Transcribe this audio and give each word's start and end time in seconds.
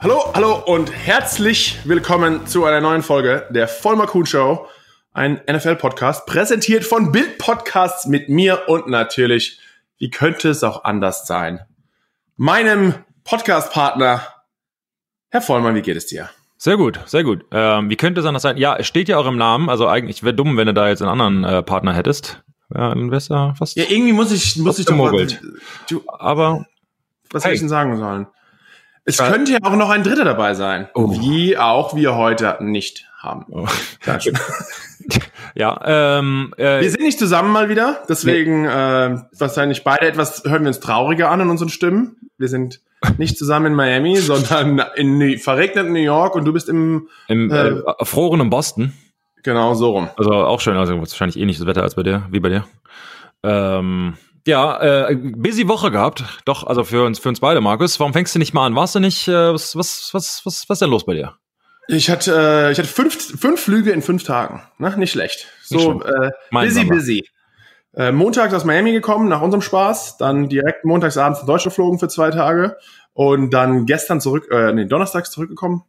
Hallo, 0.00 0.32
hallo 0.32 0.62
und 0.64 0.92
herzlich 0.92 1.80
willkommen 1.82 2.46
zu 2.46 2.64
einer 2.64 2.80
neuen 2.80 3.02
Folge 3.02 3.48
der 3.50 3.66
Vollmer 3.66 4.06
Kuhn 4.06 4.26
Show, 4.26 4.68
ein 5.12 5.40
NFL-Podcast, 5.50 6.24
präsentiert 6.24 6.84
von 6.84 7.10
Bild 7.10 7.38
Podcasts 7.38 8.06
mit 8.06 8.28
mir 8.28 8.68
und 8.68 8.86
natürlich, 8.86 9.58
wie 9.98 10.08
könnte 10.08 10.50
es 10.50 10.62
auch 10.62 10.84
anders 10.84 11.26
sein, 11.26 11.58
meinem 12.36 12.94
Podcast-Partner, 13.24 14.22
Herr 15.30 15.40
Vollmer, 15.42 15.74
wie 15.74 15.82
geht 15.82 15.96
es 15.96 16.06
dir? 16.06 16.30
Sehr 16.58 16.76
gut, 16.76 17.00
sehr 17.06 17.24
gut. 17.24 17.44
Ähm, 17.50 17.90
wie 17.90 17.96
könnte 17.96 18.20
es 18.20 18.26
anders 18.26 18.42
sein? 18.44 18.56
Ja, 18.56 18.76
es 18.76 18.86
steht 18.86 19.08
ja 19.08 19.18
auch 19.18 19.26
im 19.26 19.36
Namen, 19.36 19.68
also 19.68 19.88
eigentlich 19.88 20.22
wäre 20.22 20.32
dumm, 20.34 20.56
wenn 20.56 20.68
du 20.68 20.74
da 20.74 20.88
jetzt 20.88 21.02
einen 21.02 21.20
anderen 21.20 21.42
äh, 21.42 21.64
Partner 21.64 21.92
hättest. 21.92 22.40
Ja, 22.72 22.94
wär's 22.94 23.26
ja 23.26 23.52
fast. 23.54 23.76
Ja, 23.76 23.82
irgendwie 23.88 24.12
muss 24.12 24.30
ich, 24.30 24.58
muss 24.58 24.78
ich 24.78 24.86
doch 24.86 24.94
mal, 24.94 25.26
du, 25.88 26.04
Aber 26.06 26.66
was 27.32 27.42
hey. 27.42 27.48
hätte 27.48 27.54
ich 27.54 27.60
denn 27.62 27.68
sagen 27.68 27.96
sollen? 27.96 28.28
Es 29.08 29.16
ja. 29.16 29.30
könnte 29.30 29.52
ja 29.52 29.58
auch 29.62 29.74
noch 29.74 29.88
ein 29.88 30.02
Dritter 30.02 30.24
dabei 30.24 30.52
sein, 30.52 30.86
oh. 30.94 31.10
wie 31.10 31.56
auch 31.56 31.96
wir 31.96 32.14
heute 32.14 32.58
nicht 32.60 33.08
haben. 33.16 33.46
Oh. 33.48 33.66
ja, 35.54 36.18
ähm, 36.18 36.52
äh, 36.58 36.82
wir 36.82 36.90
sind 36.90 37.00
nicht 37.00 37.18
zusammen 37.18 37.50
mal 37.50 37.70
wieder, 37.70 38.02
deswegen 38.06 38.62
nee. 38.62 38.68
äh, 38.68 39.18
wahrscheinlich 39.38 39.82
beide 39.82 40.06
etwas 40.06 40.42
hören 40.44 40.60
wir 40.60 40.68
uns 40.68 40.80
trauriger 40.80 41.30
an 41.30 41.40
in 41.40 41.48
unseren 41.48 41.70
Stimmen. 41.70 42.16
Wir 42.36 42.48
sind 42.48 42.82
nicht 43.16 43.38
zusammen 43.38 43.66
in 43.68 43.74
Miami, 43.74 44.16
sondern 44.18 44.82
in 44.96 45.38
verregneten 45.38 45.94
New 45.94 46.00
York 46.00 46.34
und 46.34 46.44
du 46.44 46.52
bist 46.52 46.68
im 46.68 47.08
im 47.28 47.50
äh, 47.50 47.68
äh 47.68 47.82
erfrorenen 47.98 48.50
Boston. 48.50 48.92
Genau 49.42 49.72
so 49.72 49.92
rum. 49.92 50.10
Also 50.18 50.34
auch 50.34 50.60
schön, 50.60 50.76
also 50.76 50.98
wahrscheinlich 50.98 51.36
nicht 51.36 51.58
das 51.58 51.66
Wetter 51.66 51.82
als 51.82 51.94
bei 51.94 52.02
dir, 52.02 52.26
wie 52.30 52.40
bei 52.40 52.50
dir. 52.50 52.66
Ähm, 53.42 54.18
ja, 54.48 55.08
äh, 55.08 55.14
busy 55.14 55.68
Woche 55.68 55.90
gehabt. 55.90 56.24
Doch, 56.46 56.66
also 56.66 56.82
für 56.82 57.04
uns, 57.04 57.18
für 57.18 57.28
uns 57.28 57.40
beide, 57.40 57.60
Markus. 57.60 58.00
Warum 58.00 58.14
fängst 58.14 58.34
du 58.34 58.38
nicht 58.38 58.54
mal 58.54 58.64
an? 58.64 58.74
Warst 58.74 58.94
du 58.94 58.98
nicht, 58.98 59.28
äh, 59.28 59.52
was, 59.52 59.76
was, 59.76 60.10
was, 60.12 60.40
was, 60.44 60.68
was 60.68 60.76
ist 60.76 60.80
denn 60.80 60.90
los 60.90 61.04
bei 61.04 61.14
dir? 61.14 61.34
Ich 61.86 62.08
hatte, 62.08 62.34
äh, 62.34 62.72
ich 62.72 62.78
hatte 62.78 62.88
fünf, 62.88 63.14
fünf 63.38 63.60
Flüge 63.60 63.92
in 63.92 64.00
fünf 64.00 64.24
Tagen. 64.24 64.62
Ne? 64.78 64.96
Nicht 64.96 65.12
schlecht. 65.12 65.48
So, 65.62 65.94
nicht 65.94 66.06
äh, 66.06 66.30
busy, 66.50 66.84
busy. 66.84 67.28
Äh, 67.94 68.10
montags 68.10 68.54
aus 68.54 68.64
Miami 68.64 68.92
gekommen, 68.92 69.28
nach 69.28 69.42
unserem 69.42 69.60
Spaß. 69.60 70.16
Dann 70.16 70.48
direkt 70.48 70.86
montagsabends 70.86 71.40
in 71.40 71.46
Deutschland 71.46 71.74
geflogen 71.74 71.98
für 71.98 72.08
zwei 72.08 72.30
Tage. 72.30 72.78
Und 73.12 73.50
dann 73.50 73.84
gestern 73.84 74.20
zurück, 74.22 74.48
äh, 74.50 74.72
nee, 74.72 74.86
donnerstags 74.86 75.30
zurückgekommen. 75.30 75.84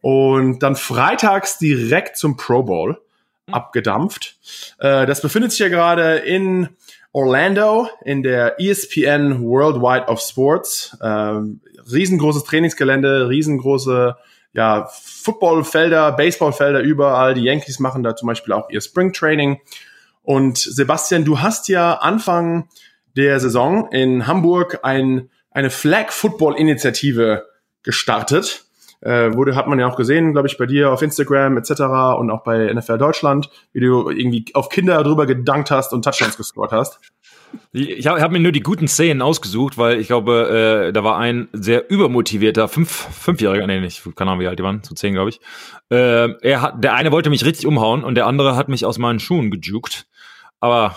Und 0.00 0.64
dann 0.64 0.74
freitags 0.74 1.58
direkt 1.58 2.16
zum 2.16 2.36
Pro 2.36 2.64
Bowl 2.64 3.00
mhm. 3.46 3.54
abgedampft. 3.54 4.36
Äh, 4.78 5.06
das 5.06 5.22
befindet 5.22 5.52
sich 5.52 5.60
ja 5.60 5.68
gerade 5.68 6.16
in 6.16 6.70
Orlando 7.12 7.88
in 8.04 8.22
der 8.22 8.60
ESPN 8.60 9.42
Worldwide 9.42 10.06
of 10.06 10.20
Sports. 10.20 10.96
Ähm, 11.02 11.60
riesengroßes 11.90 12.44
Trainingsgelände, 12.44 13.28
riesengroße 13.28 14.16
ja, 14.52 14.88
Footballfelder, 14.92 16.12
Baseballfelder 16.12 16.80
überall. 16.80 17.34
Die 17.34 17.44
Yankees 17.44 17.78
machen 17.78 18.02
da 18.02 18.16
zum 18.16 18.26
Beispiel 18.26 18.52
auch 18.52 18.70
ihr 18.70 18.80
Springtraining. 18.80 19.60
Und 20.22 20.58
Sebastian, 20.58 21.24
du 21.24 21.40
hast 21.40 21.68
ja 21.68 21.94
Anfang 21.94 22.68
der 23.16 23.40
Saison 23.40 23.90
in 23.90 24.26
Hamburg 24.26 24.80
ein, 24.82 25.30
eine 25.50 25.70
Flag 25.70 26.10
Football 26.10 26.56
Initiative 26.56 27.46
gestartet. 27.82 28.64
Äh, 29.02 29.34
wurde, 29.34 29.56
hat 29.56 29.66
man 29.66 29.78
ja 29.78 29.86
auch 29.86 29.96
gesehen, 29.96 30.32
glaube 30.32 30.48
ich, 30.48 30.58
bei 30.58 30.66
dir 30.66 30.92
auf 30.92 31.00
Instagram 31.00 31.56
etc. 31.56 31.80
und 32.18 32.30
auch 32.30 32.42
bei 32.44 32.72
NFL 32.72 32.98
Deutschland, 32.98 33.48
wie 33.72 33.80
du 33.80 34.10
irgendwie 34.10 34.44
auf 34.52 34.68
Kinder 34.68 35.02
drüber 35.02 35.26
gedankt 35.26 35.70
hast 35.70 35.92
und 35.92 36.04
Touchdowns 36.04 36.36
gescored 36.36 36.72
hast. 36.72 37.00
Ich 37.72 38.06
habe 38.06 38.20
hab 38.20 38.30
mir 38.30 38.40
nur 38.40 38.52
die 38.52 38.60
guten 38.60 38.88
Szenen 38.88 39.22
ausgesucht, 39.22 39.78
weil 39.78 39.98
ich 39.98 40.06
glaube, 40.06 40.88
äh, 40.88 40.92
da 40.92 41.02
war 41.02 41.18
ein 41.18 41.48
sehr 41.52 41.90
übermotivierter 41.90 42.68
fünf, 42.68 42.90
Fünfjähriger, 42.90 43.66
nee, 43.66 43.80
nicht, 43.80 44.02
keine 44.16 44.30
Ahnung, 44.30 44.42
wie 44.42 44.48
alt 44.48 44.58
die 44.58 44.62
waren, 44.62 44.82
zu 44.82 44.94
zehn, 44.94 45.14
glaube 45.14 45.30
ich. 45.30 45.40
Äh, 45.90 46.32
er 46.42 46.62
hat, 46.62 46.84
der 46.84 46.94
eine 46.94 47.10
wollte 47.10 47.30
mich 47.30 47.44
richtig 47.44 47.66
umhauen 47.66 48.04
und 48.04 48.14
der 48.14 48.26
andere 48.26 48.54
hat 48.54 48.68
mich 48.68 48.84
aus 48.84 48.98
meinen 48.98 49.18
Schuhen 49.18 49.50
gejuckt. 49.50 50.06
Aber 50.60 50.96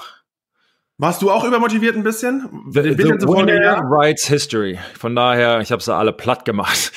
warst 1.04 1.22
du 1.22 1.30
auch 1.30 1.44
übermotiviert 1.44 1.98
ein 1.98 2.04
bisschen? 2.04 2.50
The, 2.72 2.82
the 2.82 3.28
winner 3.28 3.82
writes 3.90 4.26
history. 4.26 4.80
Von 4.98 5.16
daher, 5.16 5.60
ich 5.60 5.72
habe 5.72 5.84
sie 5.84 5.94
alle 5.94 6.14
platt 6.14 6.46
gemacht. 6.46 6.94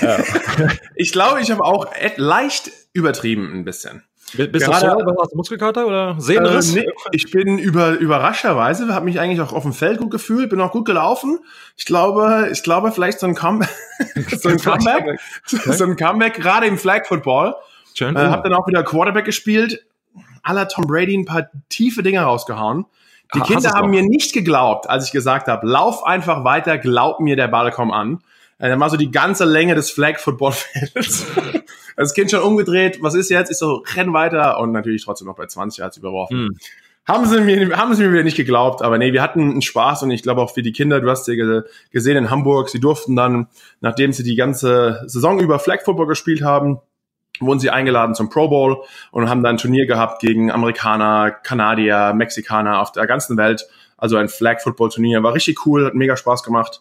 ich 0.94 1.12
glaube, 1.12 1.42
ich 1.42 1.50
habe 1.50 1.62
auch 1.62 1.86
leicht 2.16 2.70
übertrieben 2.94 3.52
ein 3.52 3.64
bisschen. 3.64 4.02
Bist 4.32 4.64
Gerade, 4.64 5.04
du 5.04 5.10
so, 5.10 5.20
hast 5.20 5.32
du 5.32 5.36
Muskelkater 5.36 5.86
oder 5.86 6.16
Sehnenriss? 6.18 6.74
Äh, 6.74 6.80
nee, 6.80 6.88
ich 7.12 7.30
bin 7.30 7.58
über, 7.58 7.98
überraschenderweise, 7.98 8.94
habe 8.94 9.04
mich 9.04 9.20
eigentlich 9.20 9.40
auch 9.40 9.52
auf 9.52 9.64
dem 9.64 9.72
Feld 9.74 9.98
gut 9.98 10.10
gefühlt, 10.10 10.48
bin 10.48 10.60
auch 10.60 10.72
gut 10.72 10.86
gelaufen. 10.86 11.40
Ich 11.76 11.84
glaube, 11.84 12.48
ich 12.50 12.62
glaube 12.62 12.92
vielleicht 12.92 13.18
so 13.18 13.26
ein, 13.26 13.34
Come 13.34 13.66
so 14.38 14.48
ein 14.48 14.58
Comeback, 14.58 15.20
okay. 15.52 15.72
so 15.72 15.84
ein 15.84 15.96
Comeback, 15.96 16.34
gerade 16.34 16.66
im 16.66 16.78
Flag 16.78 17.06
Football. 17.06 17.56
Schön. 17.92 18.16
Äh, 18.16 18.20
hab 18.20 18.44
dann 18.44 18.54
auch 18.54 18.66
wieder 18.68 18.84
Quarterback 18.84 19.26
gespielt, 19.26 19.84
aller 20.42 20.68
Tom 20.68 20.86
Brady 20.86 21.14
ein 21.14 21.26
paar 21.26 21.50
tiefe 21.68 22.02
Dinge 22.02 22.20
rausgehauen. 22.20 22.86
Die 23.34 23.40
Kinder 23.40 23.70
haben 23.72 23.90
mir 23.90 24.02
nicht 24.02 24.32
geglaubt, 24.32 24.88
als 24.88 25.06
ich 25.06 25.12
gesagt 25.12 25.46
habe, 25.46 25.66
lauf 25.66 26.04
einfach 26.04 26.44
weiter, 26.44 26.78
glaub 26.78 27.20
mir, 27.20 27.36
der 27.36 27.48
Ball 27.48 27.70
kommt 27.70 27.92
an. 27.92 28.20
Äh, 28.58 28.68
dann 28.68 28.80
war 28.80 28.90
so 28.90 28.96
die 28.96 29.10
ganze 29.10 29.44
Länge 29.44 29.74
des 29.74 29.90
Flag 29.90 30.18
Football 30.18 30.52
Felds. 30.52 31.26
das 31.96 32.14
Kind 32.14 32.30
schon 32.30 32.40
umgedreht. 32.40 32.98
Was 33.00 33.14
ist 33.14 33.30
jetzt? 33.30 33.50
Ich 33.50 33.58
so, 33.58 33.82
renn 33.94 34.12
weiter. 34.12 34.58
Und 34.60 34.72
natürlich 34.72 35.04
trotzdem 35.04 35.26
noch 35.28 35.36
bei 35.36 35.46
20 35.46 35.82
hat 35.82 35.96
überworfen. 35.96 36.48
Hm. 36.48 36.56
Haben 37.06 37.26
sie, 37.26 37.40
mir, 37.40 37.76
haben 37.76 37.94
sie 37.94 38.04
mir 38.04 38.12
wieder 38.12 38.22
nicht 38.22 38.36
geglaubt, 38.36 38.82
aber 38.82 38.98
nee, 38.98 39.12
wir 39.12 39.22
hatten 39.22 39.40
einen 39.40 39.62
Spaß 39.62 40.02
und 40.04 40.10
ich 40.10 40.22
glaube 40.22 40.42
auch 40.42 40.52
für 40.52 40.62
die 40.62 40.70
Kinder, 40.70 41.00
du 41.00 41.10
hast 41.10 41.26
ja 41.26 41.62
gesehen 41.90 42.16
in 42.16 42.30
Hamburg, 42.30 42.68
sie 42.68 42.78
durften 42.78 43.16
dann, 43.16 43.48
nachdem 43.80 44.12
sie 44.12 44.22
die 44.22 44.36
ganze 44.36 45.02
Saison 45.06 45.40
über 45.40 45.58
Flag 45.58 45.80
Football 45.82 46.06
gespielt 46.06 46.42
haben, 46.42 46.78
wurden 47.40 47.60
sie 47.60 47.70
eingeladen 47.70 48.14
zum 48.14 48.28
Pro 48.30 48.48
Bowl 48.48 48.82
und 49.10 49.28
haben 49.28 49.42
dann 49.42 49.56
ein 49.56 49.58
Turnier 49.58 49.86
gehabt 49.86 50.20
gegen 50.20 50.50
Amerikaner, 50.50 51.30
Kanadier, 51.30 52.12
Mexikaner 52.14 52.80
auf 52.80 52.92
der 52.92 53.06
ganzen 53.06 53.36
Welt. 53.36 53.66
Also 53.96 54.16
ein 54.16 54.28
Flag 54.28 54.60
Football 54.60 54.90
Turnier. 54.90 55.22
War 55.22 55.34
richtig 55.34 55.66
cool, 55.66 55.86
hat 55.86 55.94
mega 55.94 56.16
Spaß 56.16 56.42
gemacht. 56.42 56.80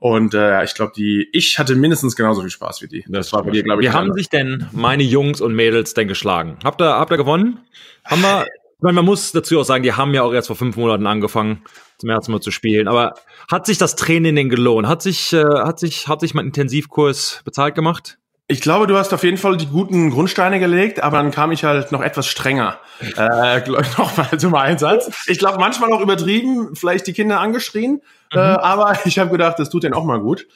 Und 0.00 0.34
äh, 0.34 0.62
ich 0.64 0.74
glaube, 0.74 0.92
die, 0.94 1.28
ich 1.32 1.58
hatte 1.58 1.74
mindestens 1.74 2.14
genauso 2.14 2.42
viel 2.42 2.50
Spaß 2.50 2.82
wie 2.82 2.88
die. 2.88 3.04
Das, 3.08 3.32
war 3.32 3.42
bei 3.42 3.50
dir, 3.50 3.64
glaube 3.64 3.82
ich. 3.82 3.88
Wie 3.88 3.92
haben 3.92 4.12
sich 4.12 4.28
denn 4.28 4.68
meine 4.72 5.02
Jungs 5.02 5.40
und 5.40 5.54
Mädels 5.54 5.94
denn 5.94 6.06
geschlagen? 6.06 6.58
Habt 6.62 6.80
ihr, 6.80 6.94
habt 6.94 7.10
ihr 7.10 7.16
gewonnen? 7.16 7.58
Haben 8.04 8.22
wir, 8.22 8.44
ich 8.44 8.82
meine, 8.82 8.94
man 8.94 9.04
muss 9.04 9.32
dazu 9.32 9.58
auch 9.58 9.64
sagen, 9.64 9.82
die 9.82 9.92
haben 9.92 10.14
ja 10.14 10.22
auch 10.22 10.32
erst 10.32 10.46
vor 10.46 10.56
fünf 10.56 10.76
Monaten 10.76 11.06
angefangen, 11.06 11.64
zum 11.98 12.10
ersten 12.10 12.30
Mal 12.30 12.40
zu 12.40 12.52
spielen. 12.52 12.86
Aber 12.86 13.14
hat 13.50 13.66
sich 13.66 13.78
das 13.78 13.96
Training 13.96 14.36
denn 14.36 14.48
gelohnt? 14.48 14.86
Hat 14.86 15.02
sich, 15.02 15.32
äh, 15.32 15.42
hat 15.42 15.80
sich, 15.80 16.06
hat 16.06 16.20
sich 16.20 16.32
mein 16.32 16.46
Intensivkurs 16.46 17.42
bezahlt 17.44 17.74
gemacht? 17.74 18.18
Ich 18.50 18.62
glaube, 18.62 18.86
du 18.86 18.96
hast 18.96 19.12
auf 19.12 19.24
jeden 19.24 19.36
Fall 19.36 19.58
die 19.58 19.66
guten 19.66 20.10
Grundsteine 20.10 20.58
gelegt, 20.58 21.02
aber 21.02 21.18
dann 21.18 21.30
kam 21.30 21.52
ich 21.52 21.64
halt 21.64 21.92
noch 21.92 22.00
etwas 22.00 22.26
strenger 22.26 22.78
äh, 23.18 23.60
nochmal 23.98 24.38
zum 24.38 24.54
Einsatz. 24.54 25.10
Ich 25.26 25.38
glaube, 25.38 25.58
manchmal 25.58 25.92
auch 25.92 26.00
übertrieben, 26.00 26.74
vielleicht 26.74 27.06
die 27.06 27.12
Kinder 27.12 27.40
angeschrien, 27.40 28.00
äh, 28.32 28.36
mhm. 28.36 28.40
äh, 28.40 28.58
aber 28.58 28.98
ich 29.04 29.18
habe 29.18 29.30
gedacht, 29.30 29.58
das 29.58 29.68
tut 29.68 29.82
denen 29.82 29.92
auch 29.92 30.04
mal 30.04 30.18
gut 30.18 30.46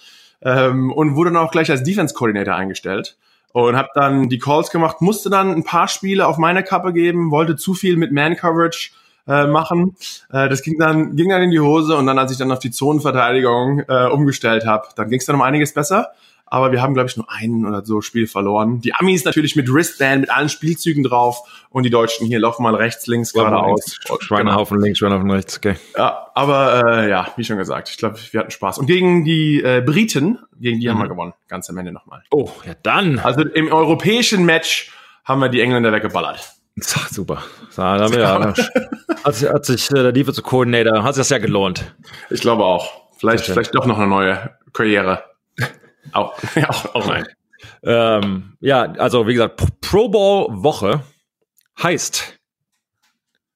ähm, 0.41 0.91
und 0.91 1.16
wurde 1.16 1.32
dann 1.32 1.42
auch 1.42 1.50
gleich 1.50 1.70
als 1.70 1.82
Defense 1.82 2.14
Coordinator 2.14 2.54
eingestellt 2.54 3.19
und 3.53 3.76
habe 3.76 3.91
dann 3.94 4.30
die 4.30 4.38
Calls 4.38 4.70
gemacht, 4.70 5.03
musste 5.03 5.28
dann 5.28 5.54
ein 5.54 5.64
paar 5.64 5.86
Spiele 5.86 6.26
auf 6.26 6.38
meine 6.38 6.62
Kappe 6.62 6.94
geben, 6.94 7.30
wollte 7.30 7.56
zu 7.56 7.74
viel 7.74 7.98
mit 7.98 8.10
Man 8.10 8.36
Coverage 8.36 8.92
äh, 9.28 9.47
machen. 9.47 9.97
Äh, 10.32 10.48
das 10.48 10.62
ging 10.62 10.78
dann 10.78 11.14
ging 11.14 11.28
dann 11.28 11.42
in 11.42 11.50
die 11.50 11.60
Hose 11.60 11.94
und 11.97 12.06
dann, 12.06 12.19
als 12.19 12.32
ich 12.32 12.38
dann 12.38 12.50
auf 12.53 12.59
die 12.59 12.70
Zonenverteidigung 12.70 13.80
äh, 13.86 14.06
umgestellt 14.06 14.64
habe, 14.64 14.88
dann 14.97 15.10
ging 15.10 15.20
es 15.20 15.26
dann 15.26 15.36
um 15.36 15.42
einiges 15.42 15.74
besser 15.74 16.12
aber 16.52 16.70
wir 16.70 16.82
haben, 16.82 16.92
glaube 16.92 17.08
ich, 17.08 17.16
nur 17.16 17.32
einen 17.32 17.64
oder 17.64 17.82
so 17.82 18.02
Spiel 18.02 18.26
verloren. 18.26 18.82
Die 18.82 18.92
Amis 18.92 19.24
natürlich 19.24 19.56
mit 19.56 19.72
Wristband, 19.72 20.20
mit 20.20 20.30
allen 20.30 20.50
Spielzügen 20.50 21.02
drauf 21.02 21.66
und 21.70 21.84
die 21.84 21.88
Deutschen 21.88 22.26
hier 22.26 22.40
laufen 22.40 22.62
mal 22.62 22.74
rechts, 22.74 23.06
links, 23.06 23.32
geradeaus. 23.32 23.98
Schweinehaufen 24.20 24.78
links, 24.78 24.98
Schweinehaufen 24.98 25.30
rechts, 25.30 25.56
okay. 25.56 25.76
Ja, 25.96 26.26
aber 26.34 26.82
äh, 26.86 27.08
ja, 27.08 27.32
wie 27.36 27.44
schon 27.44 27.56
gesagt, 27.56 27.88
ich 27.88 27.96
glaube, 27.96 28.18
wir 28.32 28.41
hatten 28.41 28.50
Spaß. 28.50 28.76
Und 28.76 28.84
gegen 28.84 29.24
die 29.24 29.62
äh, 29.62 29.80
Briten, 29.80 30.41
gegen 30.60 30.78
die 30.78 30.88
mhm. 30.88 30.91
haben 30.91 30.98
wir 30.98 31.09
gewonnen, 31.09 31.32
ganz 31.48 31.71
am 31.71 31.78
Ende 31.78 31.91
nochmal. 31.91 32.22
Oh, 32.30 32.50
ja 32.66 32.74
dann. 32.82 33.18
Also 33.18 33.41
im 33.41 33.72
europäischen 33.72 34.44
Match 34.44 34.92
haben 35.24 35.41
wir 35.41 35.48
die 35.48 35.62
Engländer 35.62 35.91
weggeballert. 35.91 36.53
Super. 37.10 37.42
Haben 37.78 38.12
wir, 38.12 38.21
ja, 38.21 38.54
hat, 39.24 39.34
sich, 39.34 39.48
hat 39.48 39.65
sich 39.65 39.91
äh, 39.91 39.94
der 39.94 40.12
Defensive 40.12 40.47
Coordinator, 40.47 41.03
hat 41.03 41.15
sich 41.15 41.22
das 41.22 41.30
ja 41.30 41.38
gelohnt. 41.38 41.94
Ich 42.28 42.42
glaube 42.42 42.62
auch. 42.62 43.09
Vielleicht, 43.16 43.47
vielleicht 43.47 43.74
doch 43.74 43.86
noch 43.86 43.97
eine 43.97 44.09
neue 44.09 44.50
Karriere. 44.74 45.24
Auch, 46.10 46.34
ja, 46.57 46.69
auch, 46.69 46.95
auch 46.95 47.07
nein. 47.07 47.27
Ähm, 47.84 48.57
ja, 48.60 48.93
also 48.93 49.27
wie 49.27 49.34
gesagt, 49.34 49.63
Pro 49.81 50.09
Bowl 50.09 50.49
Woche 50.51 51.03
heißt, 51.81 52.39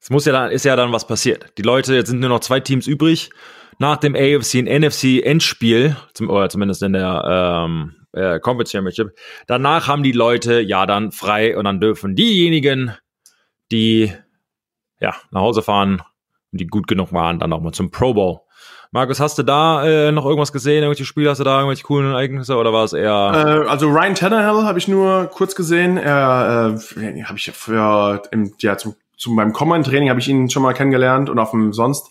es 0.00 0.10
muss 0.10 0.24
ja 0.24 0.32
dann, 0.32 0.50
ist 0.52 0.64
ja 0.64 0.76
dann 0.76 0.92
was 0.92 1.06
passiert. 1.06 1.52
Die 1.58 1.62
Leute, 1.62 1.94
jetzt 1.94 2.08
sind 2.08 2.20
nur 2.20 2.28
noch 2.28 2.40
zwei 2.40 2.60
Teams 2.60 2.86
übrig. 2.86 3.30
Nach 3.78 3.96
dem 3.96 4.14
AFC 4.14 4.54
und 4.54 4.68
NFC 4.68 5.22
Endspiel, 5.22 5.96
zum, 6.14 6.30
oder 6.30 6.48
zumindest 6.48 6.82
in 6.82 6.94
der 6.94 7.66
ähm, 7.66 7.96
äh, 8.12 8.40
Conference 8.40 8.70
Championship, 8.70 9.18
danach 9.46 9.88
haben 9.88 10.02
die 10.02 10.12
Leute 10.12 10.60
ja 10.60 10.86
dann 10.86 11.12
frei 11.12 11.58
und 11.58 11.64
dann 11.64 11.80
dürfen 11.80 12.14
diejenigen, 12.14 12.96
die 13.70 14.12
ja 15.00 15.14
nach 15.30 15.40
Hause 15.42 15.62
fahren 15.62 16.02
und 16.52 16.60
die 16.60 16.66
gut 16.66 16.86
genug 16.86 17.12
waren, 17.12 17.40
dann 17.40 17.52
auch 17.52 17.60
mal 17.60 17.72
zum 17.72 17.90
Pro 17.90 18.14
Bowl. 18.14 18.40
Markus, 18.92 19.20
hast 19.20 19.38
du 19.38 19.42
da 19.42 19.84
äh, 19.86 20.12
noch 20.12 20.24
irgendwas 20.24 20.52
gesehen, 20.52 20.82
irgendwelche 20.82 21.04
Spiele, 21.04 21.30
hast 21.30 21.38
du 21.38 21.44
da 21.44 21.58
irgendwelche 21.58 21.84
coolen 21.84 22.10
Ereignisse 22.10 22.56
oder 22.56 22.72
war 22.72 22.84
es 22.84 22.92
eher? 22.92 23.64
Äh, 23.66 23.68
also 23.68 23.88
Ryan 23.88 24.14
Tannehill 24.14 24.64
habe 24.64 24.78
ich 24.78 24.88
nur 24.88 25.26
kurz 25.26 25.54
gesehen. 25.54 25.96
Er 25.96 26.78
äh, 26.96 27.22
habe 27.24 27.38
ich 27.38 27.50
für 27.50 28.22
im, 28.30 28.52
ja 28.58 28.76
zum, 28.76 28.94
zu 29.16 29.30
meinem 29.30 29.52
Command-Training 29.52 30.08
habe 30.08 30.20
ich 30.20 30.28
ihn 30.28 30.50
schon 30.50 30.62
mal 30.62 30.72
kennengelernt 30.72 31.30
und 31.30 31.38
auf 31.38 31.50
dem 31.50 31.72
sonst 31.72 32.10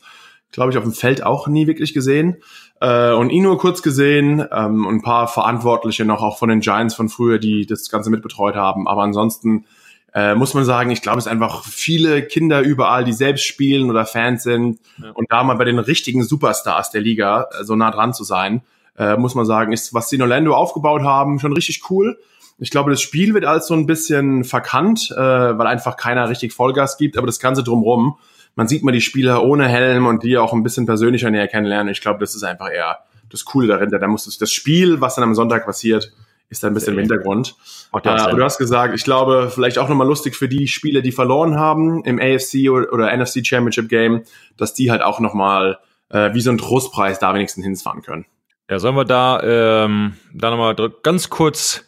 glaube 0.52 0.72
ich 0.72 0.78
auf 0.78 0.84
dem 0.84 0.94
Feld 0.94 1.24
auch 1.24 1.48
nie 1.48 1.68
wirklich 1.68 1.94
gesehen 1.94 2.38
äh, 2.82 3.12
und 3.12 3.30
ihn 3.30 3.44
nur 3.44 3.58
kurz 3.58 3.82
gesehen 3.82 4.46
ähm, 4.52 4.86
und 4.86 4.96
ein 4.96 5.02
paar 5.02 5.28
Verantwortliche 5.28 6.06
noch 6.06 6.22
auch 6.22 6.38
von 6.38 6.50
den 6.50 6.60
Giants 6.60 6.96
von 6.96 7.10
früher, 7.10 7.40
die 7.40 7.66
das 7.66 7.90
Ganze 7.90 8.10
mitbetreut 8.10 8.56
haben. 8.56 8.88
Aber 8.88 9.04
ansonsten 9.04 9.66
äh, 10.16 10.34
muss 10.34 10.54
man 10.54 10.64
sagen, 10.64 10.92
ich 10.92 11.02
glaube, 11.02 11.18
es 11.18 11.26
sind 11.26 11.34
einfach 11.34 11.66
viele 11.66 12.24
Kinder 12.26 12.62
überall, 12.62 13.04
die 13.04 13.12
selbst 13.12 13.44
spielen 13.44 13.90
oder 13.90 14.06
Fans 14.06 14.44
sind. 14.44 14.80
Ja. 14.98 15.12
Und 15.12 15.30
da 15.30 15.44
mal 15.44 15.56
bei 15.56 15.66
den 15.66 15.78
richtigen 15.78 16.24
Superstars 16.24 16.90
der 16.90 17.02
Liga 17.02 17.50
äh, 17.52 17.66
so 17.66 17.76
nah 17.76 17.92
dran 17.92 18.14
zu 18.14 18.24
sein, 18.24 18.62
äh, 18.98 19.18
muss 19.18 19.36
man 19.36 19.46
sagen, 19.46 19.74
ist, 19.74 19.94
was 19.94 20.10
sie 20.10 20.16
in 20.16 20.22
Orlando 20.22 20.56
aufgebaut 20.56 21.02
haben, 21.02 21.38
schon 21.40 21.52
richtig 21.52 21.82
cool. 21.90 22.18
Ich 22.60 22.70
glaube, 22.70 22.92
das 22.92 23.02
Spiel 23.02 23.34
wird 23.34 23.44
als 23.44 23.68
so 23.68 23.74
ein 23.74 23.86
bisschen 23.86 24.46
verkannt, 24.46 25.12
äh, 25.12 25.20
weil 25.20 25.68
einfach 25.68 25.98
keiner 25.98 26.30
richtig 26.30 26.54
Vollgas 26.54 26.98
gibt, 26.98 27.18
aber 27.18 27.28
das 27.28 27.42
Ganze 27.42 27.62
drumrum, 27.62 28.18
man 28.56 28.70
sieht 28.70 28.84
mal 28.84 28.94
die 28.94 29.02
Spieler 29.02 29.44
ohne 29.44 29.68
Helm 29.68 30.06
und 30.06 30.24
die 30.24 30.38
auch 30.38 30.54
ein 30.54 30.64
bisschen 30.64 30.86
persönlicher 30.86 31.30
näher 31.30 31.50
kennenlernen. 31.50 31.92
Ich 31.92 32.00
glaube, 32.00 32.22
das 32.22 32.36
ist 32.36 32.44
einfach 32.44 32.72
eher 32.72 33.00
das 33.30 33.44
Coole 33.44 33.68
darin. 33.68 33.90
Da 33.92 34.08
muss 34.08 34.38
das 34.38 34.52
Spiel, 34.52 35.02
was 35.02 35.16
dann 35.16 35.26
am 35.26 35.36
Sonntag 35.36 35.66
passiert, 35.66 36.14
ist 36.50 36.64
da 36.64 36.68
ein 36.68 36.74
bisschen 36.74 36.94
im 36.94 37.00
Hintergrund. 37.00 37.56
Äh, 37.94 38.36
du 38.36 38.44
hast 38.44 38.58
gesagt, 38.58 38.96
ich 38.96 39.04
glaube, 39.04 39.52
vielleicht 39.54 39.78
auch 39.78 39.90
nochmal 39.90 40.08
lustig 40.08 40.36
für 40.36 40.48
die 40.48 40.68
Spieler, 40.68 41.02
die 41.02 41.12
verloren 41.12 41.58
haben 41.58 42.04
im 42.04 42.20
AFC 42.20 42.70
oder, 42.70 42.92
oder 42.94 43.16
NFC 43.16 43.46
Championship 43.46 43.90
Game, 43.90 44.24
dass 44.58 44.74
die 44.74 44.92
halt 44.92 45.02
auch 45.02 45.20
nochmal 45.20 45.80
äh, 46.10 46.34
wie 46.34 46.42
so 46.42 46.52
ein 46.52 46.58
Trostpreis 46.58 47.20
da 47.20 47.34
wenigstens 47.34 47.66
hinfahren 47.66 48.02
können. 48.02 48.26
Ja, 48.70 48.80
sollen 48.80 48.96
wir 48.96 49.06
da, 49.06 49.42
ähm, 49.44 50.16
da 50.34 50.50
nochmal 50.50 50.76
ganz 51.04 51.30
kurz 51.30 51.86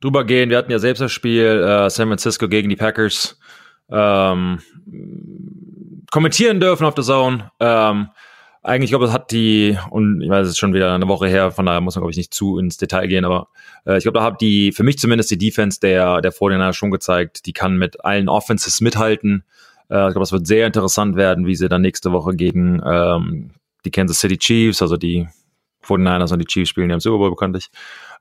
drüber 0.00 0.24
gehen? 0.24 0.50
Wir 0.50 0.58
hatten 0.58 0.72
ja 0.72 0.78
selbst 0.78 1.00
das 1.00 1.12
Spiel 1.12 1.44
äh, 1.44 1.90
San 1.90 2.08
Francisco 2.08 2.48
gegen 2.48 2.68
die 2.68 2.76
Packers 2.76 3.38
ähm, 3.90 4.60
kommentieren 6.10 6.60
dürfen 6.60 6.84
auf 6.84 6.94
der 6.94 7.04
Zone. 7.04 7.50
Ähm, 7.60 8.08
eigentlich, 8.62 8.88
ich 8.88 8.90
glaube, 8.90 9.06
das 9.06 9.14
hat 9.14 9.30
die, 9.30 9.78
und 9.90 10.20
ich 10.20 10.28
weiß, 10.28 10.46
es 10.46 10.52
ist 10.52 10.58
schon 10.58 10.74
wieder 10.74 10.92
eine 10.94 11.08
Woche 11.08 11.28
her, 11.28 11.50
von 11.50 11.64
daher 11.64 11.80
muss 11.80 11.94
man, 11.94 12.02
glaube 12.02 12.10
ich, 12.10 12.16
nicht 12.16 12.34
zu 12.34 12.58
ins 12.58 12.76
Detail 12.76 13.06
gehen, 13.06 13.24
aber 13.24 13.48
äh, 13.86 13.96
ich 13.96 14.02
glaube, 14.02 14.18
da 14.18 14.24
hat 14.24 14.40
die, 14.40 14.72
für 14.72 14.82
mich 14.82 14.98
zumindest 14.98 15.30
die 15.30 15.38
Defense 15.38 15.80
der, 15.80 16.20
der 16.20 16.32
Vorderner 16.32 16.72
schon 16.72 16.90
gezeigt, 16.90 17.46
die 17.46 17.52
kann 17.52 17.76
mit 17.76 18.04
allen 18.04 18.28
Offenses 18.28 18.80
mithalten. 18.80 19.44
Äh, 19.88 20.08
ich 20.08 20.12
glaube, 20.12 20.22
es 20.22 20.32
wird 20.32 20.46
sehr 20.46 20.66
interessant 20.66 21.16
werden, 21.16 21.46
wie 21.46 21.54
sie 21.54 21.68
dann 21.68 21.82
nächste 21.82 22.12
Woche 22.12 22.34
gegen 22.34 22.82
ähm, 22.84 23.50
die 23.84 23.90
Kansas 23.90 24.20
City 24.20 24.36
Chiefs, 24.36 24.82
also 24.82 24.96
die 24.98 25.26
49ers 25.82 26.32
und 26.32 26.38
die 26.40 26.46
Chiefs 26.46 26.70
spielen 26.70 26.90
ja 26.90 26.94
im 26.94 27.00
Super 27.00 27.18
Bowl 27.18 27.30
bekanntlich, 27.30 27.70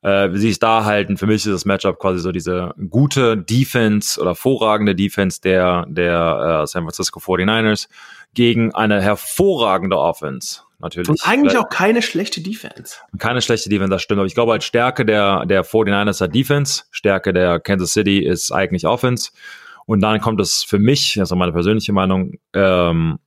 äh, 0.02 0.32
wie 0.32 0.38
sie 0.38 0.50
es 0.50 0.60
da 0.60 0.86
halten. 0.86 1.18
Für 1.18 1.28
mich 1.28 1.46
ist 1.46 1.52
das 1.52 1.66
Matchup 1.66 2.00
quasi 2.00 2.20
so 2.20 2.32
diese 2.32 2.74
gute 2.90 3.38
Defense 3.38 4.20
oder 4.20 4.32
hervorragende 4.32 4.96
Defense 4.96 5.42
der, 5.42 5.86
der 5.90 6.62
äh, 6.64 6.68
San 6.68 6.84
Francisco 6.84 7.20
49ers 7.20 7.88
gegen 8.34 8.74
eine 8.74 9.02
hervorragende 9.02 9.98
Offense. 9.98 10.62
Natürlich. 10.80 11.10
Und 11.10 11.28
eigentlich 11.28 11.58
auch 11.58 11.68
keine 11.68 12.02
schlechte 12.02 12.42
Defense. 12.42 12.96
Keine 13.18 13.42
schlechte 13.42 13.70
Defense, 13.70 13.90
das 13.90 14.02
stimmt. 14.02 14.20
Aber 14.20 14.28
ich 14.28 14.34
glaube 14.34 14.54
halt 14.54 14.64
Stärke 14.64 15.06
der, 15.06 15.46
der 15.46 15.66
49ers 15.66 16.22
hat 16.22 16.34
Defense, 16.34 16.84
Stärke 16.92 17.34
der 17.34 17.60
Kansas 17.60 17.92
City 17.92 18.20
ist 18.20 18.52
eigentlich 18.52 18.88
Offense. 18.88 19.32
Und 19.86 20.02
dann 20.02 20.22
kommt 20.22 20.40
es 20.40 20.64
für 20.64 20.80
mich, 20.80 21.16
das 21.16 21.32
ist 21.32 21.36
meine 21.36 21.52
persönliche 21.52 21.92
Meinung, 21.92 22.38
ähm, 22.54 23.20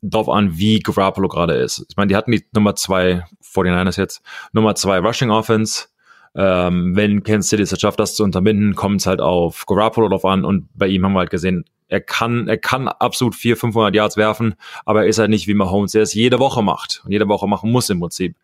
drauf 0.00 0.28
an, 0.28 0.56
wie 0.56 0.78
Garoppolo 0.78 1.28
gerade 1.28 1.54
ist. 1.54 1.84
Ich 1.88 1.96
meine, 1.96 2.08
die 2.08 2.16
hatten 2.16 2.30
die 2.30 2.44
Nummer 2.52 2.74
zwei 2.74 3.24
49ers 3.42 3.98
jetzt, 3.98 4.22
Nummer 4.52 4.74
zwei 4.74 4.98
Rushing 4.98 5.30
Offense, 5.30 5.88
ähm, 6.34 6.96
wenn 6.96 7.22
Kansas 7.22 7.50
City 7.50 7.62
es 7.62 7.80
schafft, 7.80 8.00
das 8.00 8.14
zu 8.14 8.24
unterbinden, 8.24 8.74
kommt 8.74 9.00
es 9.00 9.06
halt 9.06 9.20
auf 9.20 9.66
Garoppolo 9.66 10.08
drauf 10.08 10.24
an 10.24 10.44
und 10.44 10.68
bei 10.74 10.86
ihm 10.86 11.04
haben 11.04 11.12
wir 11.12 11.20
halt 11.20 11.30
gesehen, 11.30 11.64
er 11.88 12.00
kann, 12.00 12.48
er 12.48 12.58
kann 12.58 12.88
absolut 12.88 13.34
400, 13.34 13.60
500 13.60 13.94
Yards 13.94 14.16
werfen, 14.16 14.54
aber 14.84 15.02
er 15.02 15.08
ist 15.08 15.18
halt 15.18 15.30
nicht 15.30 15.46
wie 15.46 15.54
Mahomes, 15.54 15.92
der 15.92 16.02
es 16.02 16.14
jede 16.14 16.38
Woche 16.38 16.62
macht 16.62 17.02
und 17.04 17.12
jede 17.12 17.28
Woche 17.28 17.46
machen 17.46 17.70
muss 17.70 17.90
im 17.90 18.00
Prinzip. 18.00 18.36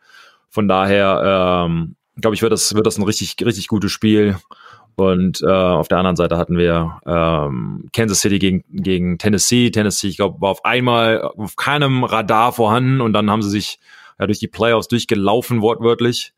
Von 0.49 0.67
daher, 0.67 1.65
ähm, 1.67 1.95
glaube 2.19 2.35
ich, 2.35 2.41
wird 2.41 2.51
das, 2.51 2.75
wird 2.75 2.85
das 2.85 2.97
ein 2.97 3.03
richtig, 3.03 3.35
richtig 3.43 3.67
gutes 3.67 3.91
Spiel. 3.91 4.37
Und 4.95 5.41
äh, 5.41 5.47
auf 5.47 5.87
der 5.87 5.97
anderen 5.97 6.17
Seite 6.17 6.37
hatten 6.37 6.57
wir 6.57 6.99
ähm, 7.05 7.87
Kansas 7.93 8.19
City 8.19 8.39
gegen, 8.39 8.63
gegen 8.69 9.17
Tennessee. 9.17 9.71
Tennessee, 9.71 10.09
ich 10.09 10.17
glaube, 10.17 10.41
war 10.41 10.49
auf 10.49 10.65
einmal 10.65 11.21
auf 11.21 11.55
keinem 11.55 12.03
Radar 12.03 12.51
vorhanden 12.51 12.99
und 12.99 13.13
dann 13.13 13.31
haben 13.31 13.41
sie 13.41 13.49
sich 13.49 13.79
ja, 14.19 14.27
durch 14.27 14.39
die 14.39 14.49
Playoffs 14.49 14.89
durchgelaufen, 14.89 15.61
wortwörtlich 15.61 16.33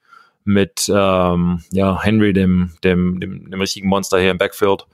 mit 0.46 0.92
ähm, 0.94 1.64
ja, 1.72 2.02
Henry, 2.02 2.34
dem, 2.34 2.72
dem, 2.84 3.20
dem, 3.20 3.50
dem 3.50 3.60
richtigen 3.60 3.88
Monster 3.88 4.20
hier 4.20 4.32
im 4.32 4.38
Backfield. 4.38 4.86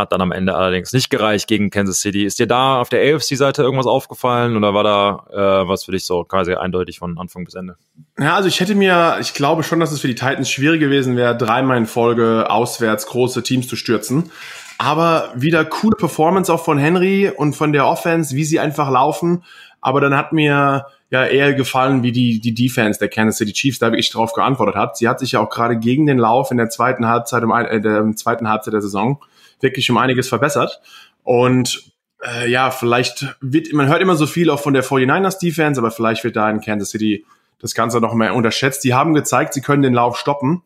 Hat 0.00 0.12
dann 0.12 0.20
am 0.22 0.32
Ende 0.32 0.54
allerdings 0.54 0.92
nicht 0.92 1.10
gereicht 1.10 1.46
gegen 1.46 1.70
Kansas 1.70 2.00
City. 2.00 2.24
Ist 2.24 2.38
dir 2.38 2.46
da 2.46 2.80
auf 2.80 2.88
der 2.88 3.14
AFC-Seite 3.14 3.62
irgendwas 3.62 3.86
aufgefallen 3.86 4.56
oder 4.56 4.72
war 4.72 4.82
da 4.82 5.26
äh, 5.30 5.68
was 5.68 5.84
für 5.84 5.92
dich 5.92 6.06
so 6.06 6.24
quasi 6.24 6.54
eindeutig 6.54 6.98
von 6.98 7.18
Anfang 7.18 7.44
bis 7.44 7.54
Ende? 7.54 7.76
Ja, 8.18 8.34
also 8.34 8.48
ich 8.48 8.60
hätte 8.60 8.74
mir, 8.74 9.18
ich 9.20 9.34
glaube 9.34 9.62
schon, 9.62 9.78
dass 9.78 9.92
es 9.92 10.00
für 10.00 10.08
die 10.08 10.14
Titans 10.14 10.50
schwierig 10.50 10.80
gewesen 10.80 11.16
wäre, 11.16 11.36
dreimal 11.36 11.76
in 11.76 11.86
Folge 11.86 12.50
auswärts 12.50 13.06
große 13.06 13.42
Teams 13.42 13.68
zu 13.68 13.76
stürzen. 13.76 14.30
Aber 14.78 15.30
wieder 15.34 15.64
coole 15.66 15.96
Performance 15.96 16.50
auch 16.50 16.64
von 16.64 16.78
Henry 16.78 17.30
und 17.30 17.54
von 17.54 17.72
der 17.74 17.86
Offense, 17.86 18.34
wie 18.34 18.44
sie 18.44 18.58
einfach 18.58 18.90
laufen. 18.90 19.44
Aber 19.82 20.00
dann 20.00 20.16
hat 20.16 20.32
mir 20.32 20.86
ja 21.10 21.26
eher 21.26 21.54
gefallen, 21.54 22.02
wie 22.02 22.12
die, 22.12 22.40
die 22.40 22.54
Defense 22.54 22.98
der 22.98 23.08
Kansas 23.08 23.38
City 23.38 23.52
Chiefs 23.52 23.78
da 23.78 23.88
wirklich 23.88 24.10
drauf 24.10 24.32
geantwortet 24.32 24.76
hat. 24.76 24.96
Sie 24.96 25.08
hat 25.08 25.18
sich 25.18 25.32
ja 25.32 25.40
auch 25.40 25.50
gerade 25.50 25.76
gegen 25.76 26.06
den 26.06 26.18
Lauf 26.18 26.50
in 26.50 26.56
der 26.56 26.70
zweiten 26.70 27.06
Halbzeit, 27.06 27.42
um, 27.42 27.50
äh, 27.50 27.80
der 27.80 28.14
zweiten 28.16 28.48
Halbzeit 28.48 28.74
der 28.74 28.80
Saison 28.80 29.20
wirklich 29.60 29.90
um 29.90 29.98
einiges 29.98 30.28
verbessert. 30.28 30.80
Und 31.22 31.92
äh, 32.22 32.50
ja, 32.50 32.70
vielleicht 32.70 33.36
wird, 33.40 33.72
man 33.72 33.88
hört 33.88 34.02
immer 34.02 34.16
so 34.16 34.26
viel 34.26 34.50
auch 34.50 34.60
von 34.60 34.72
der 34.72 34.84
49ers 34.84 35.38
Defense, 35.38 35.80
aber 35.80 35.90
vielleicht 35.90 36.24
wird 36.24 36.36
da 36.36 36.48
in 36.48 36.60
Kansas 36.60 36.90
City 36.90 37.26
das 37.58 37.74
Ganze 37.74 38.00
noch 38.00 38.14
mehr 38.14 38.34
unterschätzt. 38.34 38.84
Die 38.84 38.94
haben 38.94 39.12
gezeigt, 39.12 39.52
sie 39.52 39.60
können 39.60 39.82
den 39.82 39.94
Lauf 39.94 40.16
stoppen 40.16 40.62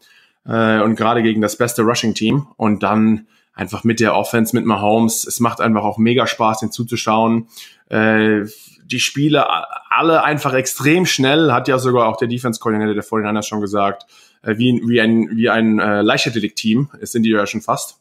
äh, 0.47 0.81
und 0.81 0.97
gerade 0.97 1.23
gegen 1.23 1.40
das 1.40 1.56
beste 1.56 1.82
Rushing-Team 1.82 2.49
und 2.56 2.82
dann 2.82 3.26
einfach 3.55 3.85
mit 3.85 4.00
der 4.00 4.14
Offense, 4.14 4.55
mit 4.55 4.64
Mahomes. 4.64 5.26
Es 5.26 5.40
macht 5.40 5.61
einfach 5.61 5.85
auch 5.85 5.99
mega 5.99 6.26
Spaß, 6.26 6.61
den 6.61 6.70
zuzuschauen. 6.70 7.49
Äh, 7.88 8.43
die 8.85 9.01
Spiele 9.01 9.47
alle 9.91 10.23
einfach 10.23 10.55
extrem 10.55 11.07
schnell, 11.07 11.53
hat 11.53 11.69
ja 11.69 11.79
sogar 11.79 12.07
auch 12.07 12.17
der 12.17 12.29
Defense-Koordinator 12.29 12.95
der 12.95 13.05
49ers 13.05 13.49
schon 13.49 13.61
gesagt, 13.61 14.07
äh, 14.43 14.57
wie, 14.59 14.81
wie 14.87 15.01
ein, 15.01 15.31
wie 15.33 15.49
ein 15.49 15.79
äh, 15.79 16.03
Leichtathletik-Team, 16.03 16.91
sind 17.00 17.23
die 17.23 17.31
ja 17.31 17.47
schon 17.47 17.62
fast. 17.62 17.99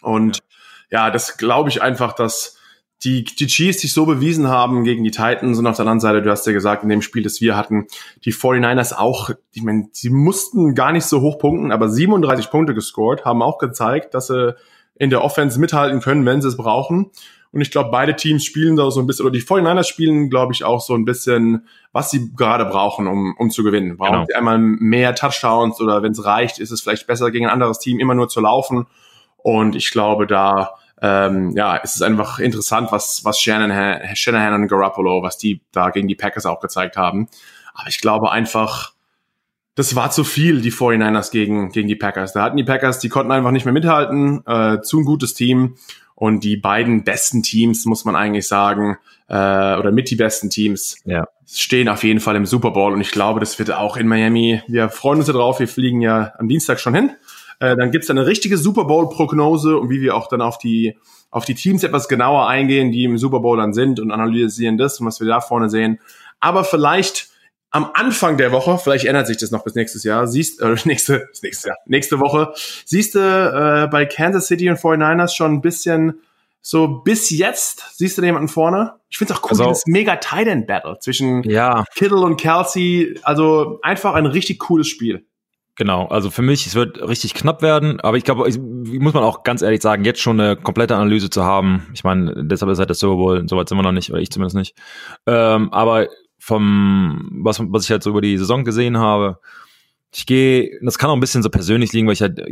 Und 0.00 0.38
ja, 0.90 1.06
ja 1.06 1.10
das 1.10 1.36
glaube 1.38 1.70
ich 1.70 1.82
einfach, 1.82 2.12
dass 2.12 2.58
die, 3.04 3.24
die 3.24 3.46
Chiefs 3.46 3.80
sich 3.80 3.92
so 3.92 4.06
bewiesen 4.06 4.48
haben 4.48 4.84
gegen 4.84 5.02
die 5.02 5.10
Titans 5.10 5.58
und 5.58 5.66
auf 5.66 5.76
der 5.76 5.84
anderen 5.84 6.00
Seite, 6.00 6.22
du 6.22 6.30
hast 6.30 6.46
ja 6.46 6.52
gesagt, 6.52 6.84
in 6.84 6.88
dem 6.88 7.02
Spiel, 7.02 7.22
das 7.22 7.40
wir 7.40 7.56
hatten, 7.56 7.86
die 8.24 8.32
49ers 8.32 8.94
auch, 8.94 9.30
ich 9.52 9.62
meine, 9.62 9.88
sie 9.92 10.10
mussten 10.10 10.74
gar 10.74 10.92
nicht 10.92 11.06
so 11.06 11.20
hoch 11.20 11.38
punkten, 11.38 11.72
aber 11.72 11.88
37 11.88 12.50
Punkte 12.50 12.74
gescored, 12.74 13.24
haben 13.24 13.42
auch 13.42 13.58
gezeigt, 13.58 14.14
dass 14.14 14.28
sie 14.28 14.54
in 14.94 15.10
der 15.10 15.24
Offense 15.24 15.58
mithalten 15.58 16.00
können, 16.00 16.26
wenn 16.26 16.40
sie 16.40 16.48
es 16.48 16.56
brauchen. 16.56 17.10
Und 17.52 17.60
ich 17.60 17.70
glaube, 17.70 17.90
beide 17.90 18.16
Teams 18.16 18.44
spielen 18.44 18.76
da 18.76 18.90
so 18.90 19.00
ein 19.00 19.06
bisschen, 19.06 19.26
oder 19.26 19.32
die 19.32 19.42
49ers 19.42 19.84
spielen, 19.84 20.30
glaube 20.30 20.54
ich, 20.54 20.64
auch 20.64 20.80
so 20.80 20.94
ein 20.94 21.04
bisschen, 21.04 21.66
was 21.92 22.10
sie 22.10 22.32
gerade 22.34 22.64
brauchen, 22.64 23.06
um, 23.06 23.34
um 23.38 23.50
zu 23.50 23.62
gewinnen. 23.62 23.98
Brauchen 23.98 24.12
genau. 24.12 24.24
sie 24.26 24.34
einmal 24.34 24.58
mehr 24.58 25.14
Touchdowns 25.14 25.80
oder 25.80 26.02
wenn 26.02 26.12
es 26.12 26.24
reicht, 26.24 26.58
ist 26.58 26.70
es 26.70 26.80
vielleicht 26.80 27.06
besser 27.06 27.30
gegen 27.30 27.46
ein 27.46 27.52
anderes 27.52 27.78
Team 27.78 28.00
immer 28.00 28.14
nur 28.14 28.28
zu 28.28 28.40
laufen. 28.40 28.86
Und 29.36 29.76
ich 29.76 29.90
glaube, 29.90 30.26
da 30.26 30.76
ähm, 31.02 31.50
ja, 31.56 31.76
ist 31.76 31.96
es 31.96 32.02
einfach 32.02 32.38
interessant, 32.38 32.92
was, 32.92 33.24
was 33.24 33.38
Shanahan, 33.38 34.14
Shanahan 34.14 34.54
und 34.54 34.68
Garoppolo, 34.68 35.22
was 35.22 35.36
die 35.36 35.60
da 35.72 35.90
gegen 35.90 36.08
die 36.08 36.14
Packers 36.14 36.46
auch 36.46 36.60
gezeigt 36.60 36.96
haben. 36.96 37.28
Aber 37.74 37.88
ich 37.88 38.00
glaube 38.00 38.30
einfach, 38.30 38.92
das 39.74 39.96
war 39.96 40.10
zu 40.10 40.22
viel, 40.22 40.60
die 40.60 40.72
49ers 40.72 41.32
gegen, 41.32 41.70
gegen 41.70 41.88
die 41.88 41.96
Packers. 41.96 42.34
Da 42.34 42.42
hatten 42.42 42.56
die 42.56 42.64
Packers, 42.64 42.98
die 42.98 43.08
konnten 43.08 43.32
einfach 43.32 43.50
nicht 43.50 43.64
mehr 43.64 43.72
mithalten, 43.72 44.46
äh, 44.46 44.80
zu 44.82 45.00
ein 45.00 45.04
gutes 45.04 45.34
Team. 45.34 45.76
Und 46.22 46.44
die 46.44 46.56
beiden 46.56 47.02
besten 47.02 47.42
Teams, 47.42 47.84
muss 47.84 48.04
man 48.04 48.14
eigentlich 48.14 48.46
sagen, 48.46 48.96
äh, 49.26 49.34
oder 49.34 49.90
mit 49.90 50.08
die 50.08 50.14
besten 50.14 50.50
Teams, 50.50 50.98
ja. 51.04 51.26
stehen 51.52 51.88
auf 51.88 52.04
jeden 52.04 52.20
Fall 52.20 52.36
im 52.36 52.46
Super 52.46 52.70
Bowl. 52.70 52.92
Und 52.92 53.00
ich 53.00 53.10
glaube, 53.10 53.40
das 53.40 53.58
wird 53.58 53.72
auch 53.72 53.96
in 53.96 54.06
Miami. 54.06 54.62
Wir 54.68 54.88
freuen 54.88 55.18
uns 55.18 55.26
ja 55.26 55.32
drauf. 55.32 55.58
Wir 55.58 55.66
fliegen 55.66 56.00
ja 56.00 56.32
am 56.38 56.46
Dienstag 56.46 56.78
schon 56.78 56.94
hin. 56.94 57.10
Äh, 57.58 57.74
dann 57.74 57.90
gibt's 57.90 58.08
eine 58.08 58.24
richtige 58.24 58.56
Super 58.56 58.84
Bowl-Prognose 58.84 59.76
und 59.76 59.90
wie 59.90 60.00
wir 60.00 60.14
auch 60.14 60.28
dann 60.28 60.42
auf 60.42 60.58
die, 60.58 60.96
auf 61.32 61.44
die 61.44 61.56
Teams 61.56 61.82
etwas 61.82 62.06
genauer 62.06 62.46
eingehen, 62.46 62.92
die 62.92 63.02
im 63.02 63.18
Super 63.18 63.40
Bowl 63.40 63.56
dann 63.56 63.72
sind 63.72 63.98
und 63.98 64.12
analysieren 64.12 64.78
das 64.78 65.00
und 65.00 65.06
was 65.08 65.18
wir 65.18 65.26
da 65.26 65.40
vorne 65.40 65.70
sehen. 65.70 65.98
Aber 66.38 66.62
vielleicht 66.62 67.31
am 67.72 67.90
Anfang 67.94 68.36
der 68.36 68.52
Woche, 68.52 68.78
vielleicht 68.78 69.06
ändert 69.06 69.26
sich 69.26 69.38
das 69.38 69.50
noch 69.50 69.64
bis 69.64 69.74
nächstes 69.74 70.04
Jahr, 70.04 70.26
siehst, 70.26 70.60
äh, 70.60 70.76
nächste, 70.84 71.28
nächstes 71.42 71.64
Jahr, 71.64 71.78
nächste 71.86 72.20
Woche, 72.20 72.52
siehst 72.84 73.14
du 73.14 73.18
äh, 73.18 73.88
bei 73.90 74.06
Kansas 74.06 74.46
City 74.46 74.70
und 74.70 74.78
49ers 74.78 75.34
schon 75.34 75.54
ein 75.54 75.60
bisschen 75.62 76.20
So 76.60 76.86
bis 76.86 77.30
jetzt 77.30 77.96
siehst 77.96 78.16
du 78.16 78.22
da 78.22 78.26
jemanden 78.26 78.48
vorne? 78.48 78.94
Ich 79.10 79.18
finde 79.18 79.32
es 79.32 79.38
auch 79.38 79.44
cool, 79.44 79.50
also, 79.50 79.64
dieses 79.64 79.86
mega 79.86 80.16
Tight 80.16 80.46
End 80.46 80.66
Battle 80.66 80.98
zwischen 81.00 81.42
ja. 81.42 81.84
Kittle 81.94 82.20
und 82.20 82.36
Kelsey. 82.40 83.18
Also 83.24 83.80
einfach 83.82 84.14
ein 84.14 84.26
richtig 84.26 84.60
cooles 84.60 84.86
Spiel. 84.86 85.26
Genau, 85.76 86.06
also 86.06 86.30
für 86.30 86.42
mich, 86.42 86.66
es 86.66 86.74
wird 86.74 87.00
richtig 87.00 87.32
knapp 87.32 87.62
werden, 87.62 87.98
aber 88.00 88.18
ich 88.18 88.24
glaube, 88.24 88.46
ich, 88.46 88.58
muss 88.58 89.14
man 89.14 89.24
auch 89.24 89.42
ganz 89.42 89.62
ehrlich 89.62 89.80
sagen, 89.80 90.04
jetzt 90.04 90.20
schon 90.20 90.38
eine 90.38 90.54
komplette 90.54 90.96
Analyse 90.96 91.30
zu 91.30 91.44
haben. 91.44 91.88
Ich 91.94 92.04
meine, 92.04 92.44
deshalb 92.44 92.70
ist 92.70 92.78
halt 92.78 92.90
der 92.90 92.94
Super 92.94 93.16
Bowl, 93.16 93.48
soweit 93.48 93.70
sind 93.70 93.78
wir 93.78 93.82
noch 93.82 93.92
nicht, 93.92 94.10
oder 94.10 94.20
ich 94.20 94.30
zumindest 94.30 94.54
nicht. 94.54 94.76
Ähm, 95.26 95.72
aber 95.72 96.08
vom, 96.42 97.38
was, 97.44 97.60
was 97.60 97.84
ich 97.84 97.90
halt 97.92 98.02
so 98.02 98.10
über 98.10 98.20
die 98.20 98.36
Saison 98.36 98.64
gesehen 98.64 98.98
habe, 98.98 99.38
ich 100.12 100.26
gehe, 100.26 100.76
das 100.82 100.98
kann 100.98 101.08
auch 101.08 101.14
ein 101.14 101.20
bisschen 101.20 101.44
so 101.44 101.50
persönlich 101.50 101.92
liegen, 101.92 102.08
weil 102.08 102.14
ich 102.14 102.20
halt 102.20 102.42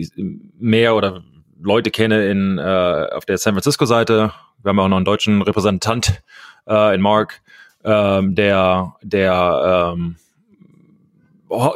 mehr 0.60 0.94
oder 0.94 1.24
Leute 1.60 1.90
kenne 1.90 2.28
in, 2.30 2.58
äh, 2.58 3.08
auf 3.12 3.24
der 3.24 3.36
San 3.36 3.54
Francisco-Seite. 3.54 4.32
Wir 4.62 4.68
haben 4.68 4.78
auch 4.78 4.86
noch 4.86 4.96
einen 4.96 5.04
deutschen 5.04 5.42
Repräsentant 5.42 6.22
äh, 6.68 6.94
in 6.94 7.00
Mark, 7.00 7.42
ähm, 7.82 8.36
der, 8.36 8.94
der 9.02 9.92
ähm, 9.92 10.16
ho 11.50 11.74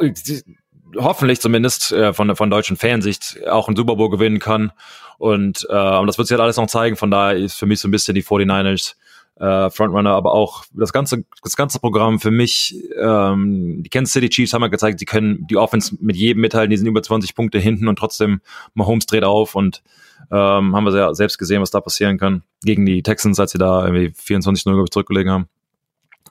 hoffentlich 0.97 1.41
zumindest 1.41 1.91
äh, 1.91 2.13
von, 2.13 2.33
von 2.37 2.49
deutschen 2.49 2.77
Fansicht 2.77 3.45
auch 3.45 3.67
einen 3.67 3.75
Super 3.75 3.97
Bowl 3.97 4.09
gewinnen 4.09 4.39
kann. 4.39 4.71
Und, 5.17 5.67
äh, 5.69 5.97
und 5.97 6.07
das 6.07 6.17
wird 6.17 6.29
sich 6.29 6.35
halt 6.35 6.43
alles 6.43 6.55
noch 6.55 6.67
zeigen. 6.67 6.95
Von 6.95 7.11
daher 7.11 7.35
ist 7.35 7.59
für 7.59 7.65
mich 7.65 7.81
so 7.81 7.89
ein 7.89 7.91
bisschen 7.91 8.15
die 8.15 8.23
49ers 8.23 8.95
äh, 9.37 9.69
Frontrunner, 9.69 10.11
aber 10.11 10.31
auch 10.33 10.63
das 10.73 10.93
ganze, 10.93 11.25
das 11.43 11.55
ganze 11.55 11.79
Programm 11.79 12.19
für 12.19 12.31
mich, 12.31 12.75
ähm, 12.99 13.83
die 13.83 13.89
Kansas 13.89 14.13
City 14.13 14.29
Chiefs 14.29 14.53
haben 14.53 14.61
ja 14.61 14.69
gezeigt, 14.69 14.99
sie 14.99 15.05
können 15.05 15.45
die 15.47 15.57
Offense 15.57 15.95
mit 15.99 16.15
jedem 16.15 16.41
mithalten, 16.41 16.69
die 16.69 16.77
sind 16.77 16.87
über 16.87 17.03
20 17.03 17.35
Punkte 17.35 17.59
hinten 17.59 17.87
und 17.87 17.97
trotzdem 17.97 18.41
Mahomes 18.73 19.05
dreht 19.05 19.23
auf 19.23 19.55
und 19.55 19.83
ähm, 20.31 20.75
haben 20.75 20.85
wir 20.85 20.95
ja 20.95 21.13
selbst 21.13 21.37
gesehen, 21.37 21.61
was 21.61 21.71
da 21.71 21.81
passieren 21.81 22.17
kann 22.17 22.43
gegen 22.63 22.85
die 22.85 23.03
Texans, 23.03 23.39
als 23.39 23.51
sie 23.51 23.57
da 23.57 23.85
irgendwie 23.85 24.07
24-0 24.07 24.89
zurückgelegen 24.89 25.31
haben. 25.31 25.49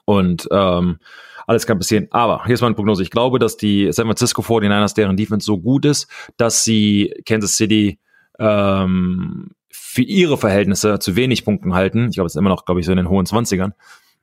Und 0.05 0.47
ähm, 0.51 0.99
alles 1.47 1.65
kann 1.65 1.77
passieren. 1.77 2.07
Aber 2.11 2.45
hier 2.45 2.55
ist 2.55 2.61
meine 2.61 2.75
Prognose. 2.75 3.03
Ich 3.03 3.11
glaube, 3.11 3.39
dass 3.39 3.57
die 3.57 3.91
San 3.91 4.05
Francisco 4.05 4.41
49ers, 4.41 4.95
deren 4.95 5.17
Defense 5.17 5.45
so 5.45 5.57
gut 5.59 5.85
ist, 5.85 6.07
dass 6.37 6.63
sie 6.63 7.13
Kansas 7.25 7.55
City 7.55 7.99
ähm, 8.39 9.51
für 9.77 10.01
ihre 10.01 10.37
Verhältnisse 10.37 10.99
zu 10.99 11.15
wenig 11.15 11.45
Punkten 11.45 11.73
halten. 11.73 12.09
Ich 12.09 12.15
glaube, 12.15 12.27
es 12.27 12.35
ist 12.35 12.39
immer 12.39 12.49
noch, 12.49 12.65
glaube 12.65 12.79
ich, 12.79 12.85
so 12.85 12.91
in 12.91 12.97
den 12.97 13.09
hohen 13.09 13.25
Zwanzigern. 13.25 13.73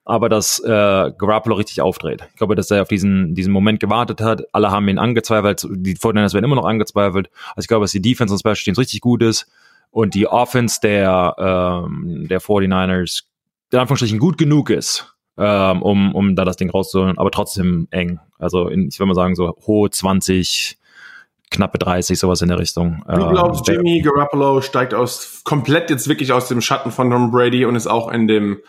Aber 0.04 0.28
dass 0.28 0.58
äh, 0.58 0.66
Garoppolo 0.66 1.54
richtig 1.54 1.80
aufdreht. 1.80 2.26
Ich 2.30 2.36
glaube, 2.36 2.56
dass 2.56 2.70
er 2.70 2.82
auf 2.82 2.88
diesen, 2.88 3.34
diesen 3.34 3.52
Moment 3.52 3.78
gewartet 3.78 4.20
hat. 4.20 4.42
Alle 4.52 4.70
haben 4.70 4.88
ihn 4.88 4.98
angezweifelt. 4.98 5.66
Die 5.70 5.94
Fortinanders 5.94 6.34
werden 6.34 6.44
immer 6.44 6.56
noch 6.56 6.64
angezweifelt. 6.64 7.30
Also 7.50 7.64
ich 7.64 7.68
glaube, 7.68 7.84
dass 7.84 7.92
die 7.92 8.02
Defense 8.02 8.34
und 8.34 8.40
Special 8.40 8.56
Teams 8.56 8.78
richtig 8.78 9.00
gut 9.00 9.22
ist. 9.22 9.46
Und 9.90 10.14
die 10.14 10.26
Offense 10.26 10.80
der, 10.82 11.36
ähm, 11.38 12.26
der 12.28 12.40
49ers 12.40 13.24
in 13.72 13.78
Anführungsstrichen 13.78 14.18
gut 14.18 14.38
genug 14.38 14.70
ist, 14.70 15.14
ähm, 15.38 15.82
um, 15.82 16.14
um 16.14 16.36
da 16.36 16.44
das 16.44 16.56
Ding 16.56 16.70
rauszuholen, 16.70 17.18
aber 17.18 17.30
trotzdem 17.30 17.88
eng. 17.90 18.20
Also 18.38 18.68
in, 18.68 18.88
ich 18.88 18.98
würde 18.98 19.08
mal 19.08 19.14
sagen, 19.14 19.34
so 19.34 19.56
hohe 19.66 19.90
20, 19.90 20.78
knappe 21.52 21.78
30, 21.78 22.18
sowas 22.18 22.42
in 22.42 22.48
der 22.48 22.58
Richtung. 22.58 23.04
Du 23.08 23.28
glaubst, 23.28 23.68
ähm, 23.68 23.76
Jimmy 23.76 24.00
Garoppolo 24.00 24.60
steigt 24.60 24.94
aus 24.94 25.42
komplett 25.44 25.90
jetzt 25.90 26.08
wirklich 26.08 26.32
aus 26.32 26.48
dem 26.48 26.60
Schatten 26.60 26.90
von 26.90 27.10
Tom 27.10 27.30
Brady 27.30 27.64
und 27.64 27.76
ist 27.76 27.86
auch 27.86 28.10
in 28.10 28.26
dem 28.26 28.60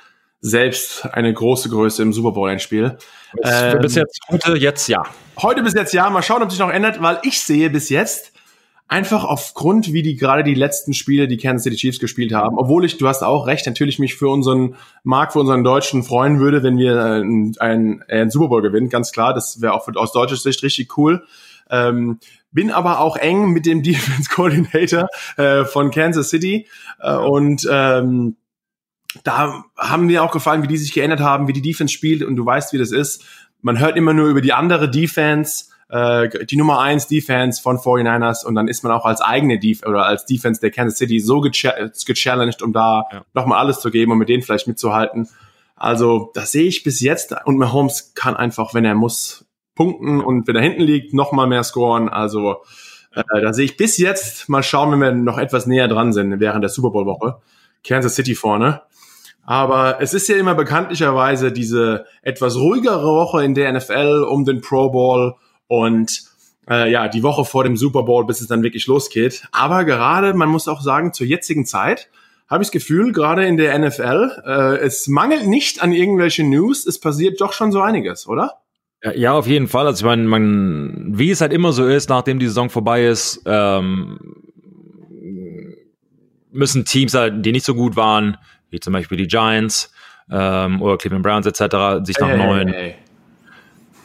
selbst 0.42 1.06
eine 1.06 1.34
große 1.34 1.70
Größe 1.70 2.02
im 2.02 2.12
Super 2.12 2.34
Bowl 2.34 2.50
ein 2.50 2.60
Spiel. 2.60 2.98
Ähm, 3.42 3.80
bis 3.80 3.96
jetzt, 3.96 4.20
heute, 4.30 4.58
jetzt 4.58 4.88
ja. 4.88 5.04
Heute 5.42 5.64
bis 5.64 5.74
jetzt 5.74 5.94
ja. 5.94 6.10
Mal 6.10 6.22
schauen, 6.22 6.44
ob 6.44 6.52
sich 6.52 6.60
noch 6.60 6.70
ändert, 6.70 7.02
weil 7.02 7.20
ich 7.24 7.40
sehe 7.40 7.70
bis 7.70 7.90
jetzt 7.90 8.34
einfach 8.90 9.24
aufgrund, 9.24 9.94
wie 9.94 10.04
die 10.04 10.16
gerade 10.16 10.44
die 10.44 10.54
letzten 10.54 10.94
Spiele, 10.94 11.28
die 11.28 11.38
Kansas 11.38 11.64
City 11.64 11.78
Chiefs 11.78 12.00
gespielt 12.00 12.34
haben, 12.34 12.58
obwohl 12.58 12.86
ich, 12.86 12.98
du 12.98 13.08
hast 13.08 13.24
auch 13.24 13.48
recht, 13.48 13.66
natürlich 13.66 13.98
mich 14.00 14.16
für 14.16 14.30
unseren 14.30 14.76
Markt, 15.04 15.34
für 15.34 15.40
unseren 15.40 15.64
Deutschen 15.64 16.04
freuen 16.04 16.40
würde, 16.40 16.62
wenn 16.62 16.78
wir 16.78 17.02
einen, 17.04 17.56
einen, 17.60 18.04
einen 18.04 18.30
Super 18.30 18.50
Bowl 18.50 18.62
gewinnen, 18.62 18.90
ganz 18.90 19.12
klar. 19.12 19.34
Das 19.34 19.62
wäre 19.62 19.74
auch 19.74 19.88
aus 19.96 20.12
deutscher 20.12 20.36
Sicht 20.36 20.62
richtig 20.62 20.98
cool. 20.98 21.24
Ähm, 21.70 22.20
bin 22.54 22.72
aber 22.72 23.00
auch 23.00 23.18
eng 23.18 23.50
mit 23.50 23.66
dem 23.66 23.84
Defense 23.84 24.30
Coordinator 24.30 25.08
äh, 25.38 25.66
von 25.66 25.92
Kansas 25.92 26.30
City 26.30 26.68
äh, 27.00 27.16
und 27.16 27.68
ähm, 27.70 28.38
da 29.24 29.64
haben 29.78 30.08
mir 30.08 30.24
auch 30.24 30.32
gefallen, 30.32 30.64
wie 30.64 30.68
die 30.68 30.78
sich 30.78 30.94
geändert 30.94 31.20
haben, 31.20 31.48
wie 31.48 31.54
die 31.54 31.62
Defense 31.62 31.94
spielt 31.94 32.24
und 32.24 32.36
du 32.36 32.46
weißt, 32.46 32.74
wie 32.74 32.80
das 32.80 32.92
ist. 32.92 33.24
Man 33.62 33.80
hört 33.80 33.96
immer 33.96 34.14
nur 34.14 34.28
über 34.28 34.42
die 34.42 34.54
andere 34.54 34.90
Defense, 34.90 35.66
äh, 35.90 36.46
die 36.46 36.58
Nummer 36.58 36.80
eins 36.80 37.08
Defense 37.08 37.62
von 37.62 37.78
49ers 37.78 38.44
und 38.44 38.56
dann 38.56 38.68
ist 38.68 38.84
man 38.84 38.92
auch 38.92 39.06
als 39.06 39.22
eigene 39.22 39.60
Def 39.60 39.84
oder 39.86 40.06
als 40.06 40.26
Defense 40.26 40.60
der 40.60 40.72
Kansas 40.72 40.98
City 40.98 41.20
so 41.20 41.42
gechallenged, 41.42 42.62
um 42.62 42.74
da 42.74 43.06
ja. 43.12 43.22
nochmal 43.34 43.60
alles 43.60 43.80
zu 43.80 43.92
geben 43.92 44.12
und 44.12 44.18
mit 44.18 44.30
denen 44.30 44.42
vielleicht 44.42 44.68
mitzuhalten. 44.68 45.30
Also 45.76 46.32
das 46.34 46.52
sehe 46.52 46.68
ich 46.68 46.84
bis 46.84 47.00
jetzt 47.00 47.36
und 47.46 47.58
Mahomes 47.58 48.14
kann 48.16 48.36
einfach, 48.36 48.74
wenn 48.74 48.86
er 48.86 48.96
muss, 48.96 49.43
punkten 49.76 50.22
und 50.22 50.48
wenn 50.48 50.56
er 50.56 50.62
hinten 50.62 50.84
liegt, 50.84 51.14
noch 51.14 51.32
mal 51.32 51.48
mehr 51.48 51.64
scoren. 51.64 52.10
Also 52.10 52.64
äh, 53.16 53.24
da 53.42 53.54
sehe 53.54 53.66
ich 53.66 53.78
bis 53.78 53.98
jetzt, 53.98 54.50
mal 54.50 54.64
schauen, 54.64 54.92
wenn 54.92 55.00
wir 55.00 55.12
noch 55.12 55.38
etwas 55.38 55.68
näher 55.68 55.88
dran 55.88 56.14
sind 56.14 56.40
während 56.40 56.64
der 56.64 56.70
Super 56.70 56.92
Bowl 56.92 57.06
Woche, 57.06 57.38
Kansas 57.84 58.16
City 58.16 58.36
vorne. 58.36 58.82
Aber 59.46 60.02
es 60.02 60.14
ist 60.14 60.30
ja 60.30 60.38
immer 60.38 60.56
bekanntlicherweise 60.56 61.52
diese 61.52 62.06
etwas 62.22 62.56
ruhigere 62.56 63.04
Woche 63.04 63.44
in 63.44 63.54
der 63.54 63.74
NFL 63.74 64.26
um 64.30 64.46
den 64.46 64.62
Pro 64.62 64.90
Bowl 64.90 65.36
und 65.68 66.24
äh, 66.70 66.90
ja, 66.90 67.10
die 67.10 67.24
Woche 67.24 67.44
vor 67.44 67.66
dem 67.66 67.76
Super 67.76 68.04
Bowl, 68.04 68.26
bis 68.26 68.40
es 68.40 68.48
dann 68.48 68.64
wirklich 68.64 68.88
losgeht. 68.88 69.44
Aber 69.52 69.84
gerade, 69.84 70.34
man 70.34 70.48
muss 70.48 70.70
auch 70.70 70.82
sagen, 70.82 71.12
zur 71.12 71.28
jetzigen 71.28 71.66
Zeit 71.66 72.10
habe 72.48 72.64
ich 72.64 72.68
das 72.68 72.74
Gefühl, 72.74 73.12
gerade 73.12 73.46
in 73.46 73.58
der 73.58 73.78
NFL, 73.78 74.44
äh, 74.46 74.78
es 74.78 75.08
mangelt 75.08 75.48
nicht 75.48 75.82
an 75.82 75.92
irgendwelche 75.92 76.44
News, 76.44 76.86
es 76.86 77.00
passiert 77.00 77.42
doch 77.42 77.52
schon 77.52 77.72
so 77.72 77.82
einiges, 77.82 78.28
oder? 78.28 78.63
Ja, 79.16 79.34
auf 79.34 79.48
jeden 79.48 79.68
Fall. 79.68 79.86
Also 79.86 80.02
ich 80.02 80.06
meine, 80.06 80.24
man, 80.24 81.18
wie 81.18 81.30
es 81.30 81.42
halt 81.42 81.52
immer 81.52 81.74
so 81.74 81.86
ist, 81.86 82.10
nachdem 82.10 82.40
die 82.40 82.48
Saison 82.48 82.70
vorbei 82.70 83.06
ist, 83.06 83.42
ähm, 83.46 84.18
müssen 86.52 86.86
Teams 86.86 87.14
halt, 87.14 87.46
die 87.46 87.52
nicht 87.52 87.66
so 87.66 87.76
gut 87.76 87.98
waren, 87.98 88.38
wie 88.70 88.80
zum 88.80 88.94
Beispiel 88.94 89.18
die 89.18 89.28
Giants 89.28 89.92
ähm, 90.32 90.82
oder 90.82 90.98
Cleveland 90.98 91.24
Browns 91.24 91.46
etc., 91.46 92.06
sich 92.06 92.18
nach 92.20 92.30
hey, 92.30 92.38
neuen 92.38 92.68
hey, 92.70 92.82
hey. 92.82 92.96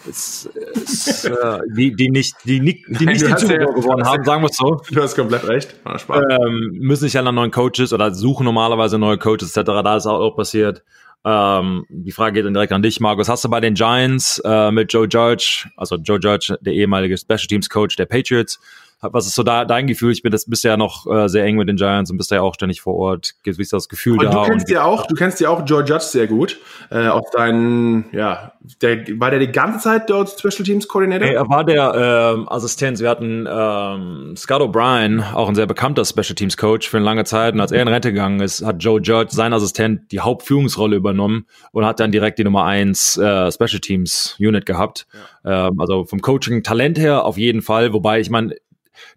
Es, 0.09 0.49
es, 0.75 1.25
äh, 1.27 1.59
die, 1.77 1.95
die 1.95 2.09
nicht, 2.09 2.35
die, 2.45 2.61
die, 2.61 2.83
die 2.89 3.07
nicht 3.07 3.23
den 3.23 3.37
Super 3.37 3.59
Bowl 3.59 3.75
gewonnen 3.75 4.05
haben, 4.05 4.25
sagen 4.25 4.43
wir 4.43 4.49
es 4.49 4.57
so. 4.57 4.81
Du 4.91 5.03
hast 5.03 5.15
komplett 5.15 5.47
recht. 5.47 5.75
Ähm, 5.87 6.71
müssen 6.79 7.03
sich 7.03 7.13
ja 7.13 7.23
nach 7.23 7.33
neuen 7.33 7.51
Coaches 7.51 7.93
oder 7.93 8.15
suchen 8.15 8.45
normalerweise 8.45 8.99
neue 8.99 9.19
Coaches 9.19 9.55
etc. 9.55 9.67
Da 9.85 9.97
ist 9.97 10.07
auch 10.07 10.35
passiert. 10.35 10.83
Ähm, 11.25 11.85
die 11.89 12.13
Frage 12.13 12.35
geht 12.35 12.47
dann 12.47 12.55
direkt 12.55 12.73
an 12.73 12.83
dich, 12.83 13.01
Markus. 13.01 13.29
Hast 13.29 13.45
du 13.45 13.49
bei 13.49 13.61
den 13.61 13.75
Giants 13.75 14.41
äh, 14.45 14.71
mit 14.71 14.93
Joe 14.93 15.07
Judge, 15.11 15.69
also 15.77 15.97
Joe 15.97 16.19
Judge, 16.21 16.57
der 16.61 16.73
ehemalige 16.73 17.19
Special 17.19 17.47
Teams 17.49 17.69
Coach 17.69 17.97
der 17.97 18.07
Patriots, 18.07 18.61
was 19.01 19.27
ist 19.27 19.35
so 19.35 19.43
da, 19.43 19.65
dein 19.65 19.87
Gefühl? 19.87 20.13
Ich 20.13 20.23
bin 20.23 20.33
das 20.33 20.47
bisher 20.47 20.77
noch 20.77 21.07
äh, 21.07 21.29
sehr 21.29 21.45
eng 21.45 21.57
mit 21.57 21.69
den 21.69 21.77
Giants 21.77 22.11
und 22.11 22.17
bist 22.17 22.31
ja 22.31 22.43
auch 22.43 22.55
ständig 22.55 22.81
vor 22.81 22.95
Ort. 22.95 23.35
Wie 23.45 23.51
ist 23.63 23.73
das 23.73 23.89
Gefühl 23.89 24.19
und 24.19 24.25
da? 24.25 24.45
Du 24.45 24.51
kennst 24.51 24.69
ja 24.69 24.85
auch, 24.85 25.07
du 25.07 25.15
kennst 25.15 25.41
ja 25.41 25.51
auch 25.51 25.63
Joe 25.65 25.85
Judge 25.85 26.05
sehr 26.05 26.27
gut. 26.27 26.59
Äh, 26.91 27.07
aus 27.07 27.31
deinen, 27.33 28.07
ja, 28.13 28.53
der, 28.83 29.07
war 29.21 29.31
der 29.31 29.39
die 29.39 29.53
ganze 29.53 29.81
Zeit 29.81 30.11
dort 30.11 30.31
Special 30.31 30.65
Teams 30.65 30.89
Coordinator? 30.89 31.29
Er 31.29 31.49
war 31.49 31.65
der 31.65 32.35
ähm, 32.37 32.49
Assistent. 32.49 32.99
Wir 32.99 33.09
hatten 33.09 33.47
ähm, 33.49 34.35
Scott 34.37 34.63
O'Brien, 34.63 35.33
auch 35.33 35.49
ein 35.49 35.55
sehr 35.55 35.67
bekannter 35.67 36.05
Special 36.05 36.35
Teams 36.35 36.57
Coach 36.57 36.89
für 36.89 36.97
eine 36.97 37.07
lange 37.07 37.25
Zeit. 37.25 37.55
Und 37.55 37.61
als 37.61 37.73
er 37.73 37.83
in 37.83 37.89
Rente 37.89 38.13
gegangen 38.13 38.41
ist, 38.41 38.65
hat 38.65 38.83
Joe 38.83 39.01
Judge, 39.01 39.31
sein 39.31 39.53
Assistent, 39.53 40.11
die 40.11 40.21
Hauptführungsrolle 40.21 40.97
übernommen 40.97 41.47
und 41.73 41.85
hat 41.85 42.01
dann 42.01 42.11
direkt 42.11 42.39
die 42.39 42.45
Nummer 42.45 42.65
eins 42.65 43.17
äh, 43.17 43.53
Special 43.53 43.81
Teams 43.81 44.37
Unit 44.41 44.67
gehabt. 44.67 45.07
Ja. 45.45 45.69
Ähm, 45.69 45.81
also 45.81 46.05
vom 46.05 46.21
Coaching 46.21 46.63
Talent 46.63 46.99
her 46.99 47.25
auf 47.25 47.39
jeden 47.39 47.63
Fall. 47.63 47.93
Wobei 47.93 48.21
ich 48.21 48.31
meine 48.31 48.55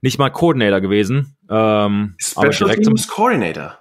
nicht 0.01 0.19
mal 0.19 0.29
Coordinator 0.29 0.81
gewesen. 0.81 1.35
Ähm, 1.49 2.15
Special 2.19 2.75
Teams 2.75 3.07
Coordinator. 3.07 3.77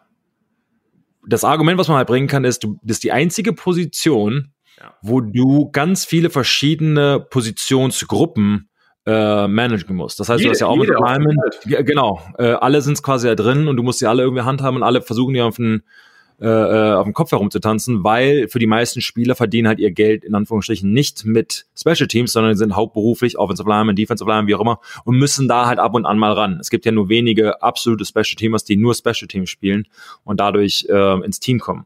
Das 1.27 1.45
Argument, 1.45 1.79
was 1.79 1.89
man 1.89 1.97
halt 1.99 2.09
bringen 2.09 2.29
kann, 2.29 2.45
ist, 2.45 2.65
du 2.65 2.79
das 2.83 2.97
ist 2.97 3.05
die 3.05 3.13
einzige 3.13 3.53
Position, 3.53 4.53
ja. 4.79 4.95
wo 5.03 5.21
du 5.21 5.71
ganz 5.71 6.05
viele 6.05 6.31
verschiedene 6.31 7.21
Positionsgruppen 7.21 8.69
äh, 9.07 9.49
managen 9.49 9.97
musst. 9.97 10.21
Das 10.21 10.29
heißt, 10.29 10.41
jede, 10.41 10.49
du 10.49 10.53
hast 10.53 10.61
ja 10.61 10.67
auch 10.67 10.77
mit 10.77 10.89
Linemen, 10.89 11.37
genau, 11.65 12.23
äh, 12.39 12.53
alle 12.53 12.83
sind 12.83 13.03
quasi 13.03 13.29
da 13.29 13.35
drin 13.35 13.69
und 13.69 13.77
du 13.77 13.83
musst 13.83 13.99
sie 13.99 14.07
alle 14.07 14.23
irgendwie 14.23 14.43
handhaben 14.43 14.77
und 14.77 14.83
alle 14.83 15.03
versuchen 15.03 15.35
die 15.35 15.41
auf 15.41 15.59
einen 15.59 15.83
äh, 16.41 16.47
äh, 16.47 16.95
auf 16.95 17.05
dem 17.05 17.13
Kopf 17.13 17.33
herumzutanzen, 17.33 18.03
weil 18.03 18.49
für 18.49 18.59
die 18.59 18.67
meisten 18.67 19.03
Spieler 19.03 19.35
verdienen 19.35 19.69
halt 19.69 19.79
ihr 19.79 19.91
Geld 19.91 20.25
in 20.25 20.35
Anführungsstrichen 20.35 20.91
nicht 20.91 21.27
mit 21.27 21.67
Special 21.79 22.07
Teams, 22.07 22.33
sondern 22.33 22.57
sind 22.57 22.75
hauptberuflich 22.75 23.39
Offensive 23.39 23.69
Lineman, 23.69 23.95
Defensive 23.95 24.27
Lineman, 24.27 24.47
wie 24.47 24.55
auch 24.55 24.61
immer 24.61 24.81
und 25.05 25.17
müssen 25.17 25.49
da 25.49 25.67
halt 25.67 25.79
ab 25.79 25.95
und 25.95 26.07
an 26.07 26.19
mal 26.19 26.33
ran. 26.33 26.59
Es 26.59 26.71
gibt 26.71 26.87
ja 26.87 26.93
nur 26.93 27.11
wenige 27.11 27.63
absolute 27.63 28.07
Special 28.07 28.37
Teamers, 28.37 28.65
die 28.65 28.77
nur 28.77 28.95
Special 28.95 29.29
Teams 29.29 29.51
spielen 29.51 29.87
und 30.25 30.41
dadurch 30.41 30.87
äh, 30.89 31.25
ins 31.25 31.41
Team 31.41 31.59
kommen. 31.59 31.85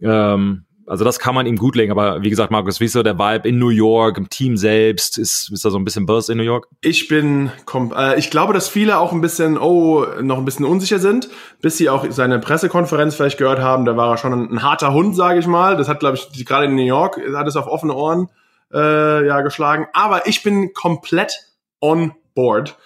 Ähm, 0.00 0.64
also 0.90 1.04
das 1.04 1.20
kann 1.20 1.36
man 1.36 1.46
ihm 1.46 1.54
gut 1.54 1.76
legen, 1.76 1.92
aber 1.92 2.20
wie 2.20 2.30
gesagt, 2.30 2.50
Markus, 2.50 2.80
wie 2.80 2.86
ist 2.86 2.94
so 2.94 3.04
der 3.04 3.16
Vibe 3.16 3.48
in 3.48 3.60
New 3.60 3.68
York, 3.68 4.18
im 4.18 4.28
Team 4.28 4.56
selbst? 4.56 5.18
Ist, 5.18 5.48
ist 5.52 5.64
da 5.64 5.70
so 5.70 5.78
ein 5.78 5.84
bisschen 5.84 6.04
Burst 6.04 6.30
in 6.30 6.36
New 6.36 6.42
York? 6.42 6.66
Ich 6.80 7.06
bin, 7.06 7.52
äh, 7.96 8.18
ich 8.18 8.28
glaube, 8.28 8.54
dass 8.54 8.68
viele 8.68 8.98
auch 8.98 9.12
ein 9.12 9.20
bisschen, 9.20 9.56
oh, 9.56 10.04
noch 10.20 10.38
ein 10.38 10.44
bisschen 10.44 10.66
unsicher 10.66 10.98
sind, 10.98 11.28
bis 11.62 11.76
sie 11.76 11.88
auch 11.88 12.04
seine 12.10 12.40
Pressekonferenz 12.40 13.14
vielleicht 13.14 13.38
gehört 13.38 13.60
haben. 13.60 13.84
Da 13.84 13.96
war 13.96 14.10
er 14.10 14.16
schon 14.16 14.32
ein, 14.32 14.50
ein 14.50 14.62
harter 14.64 14.92
Hund, 14.92 15.14
sage 15.14 15.38
ich 15.38 15.46
mal. 15.46 15.76
Das 15.76 15.88
hat, 15.88 16.00
glaube 16.00 16.16
ich, 16.16 16.44
gerade 16.44 16.66
in 16.66 16.74
New 16.74 16.82
York, 16.82 17.20
hat 17.36 17.46
es 17.46 17.54
auf 17.54 17.68
offene 17.68 17.94
Ohren 17.94 18.28
äh, 18.74 19.24
ja 19.24 19.42
geschlagen. 19.42 19.86
Aber 19.92 20.26
ich 20.26 20.42
bin 20.42 20.72
komplett 20.74 21.34
on 21.80 22.14
board. 22.34 22.76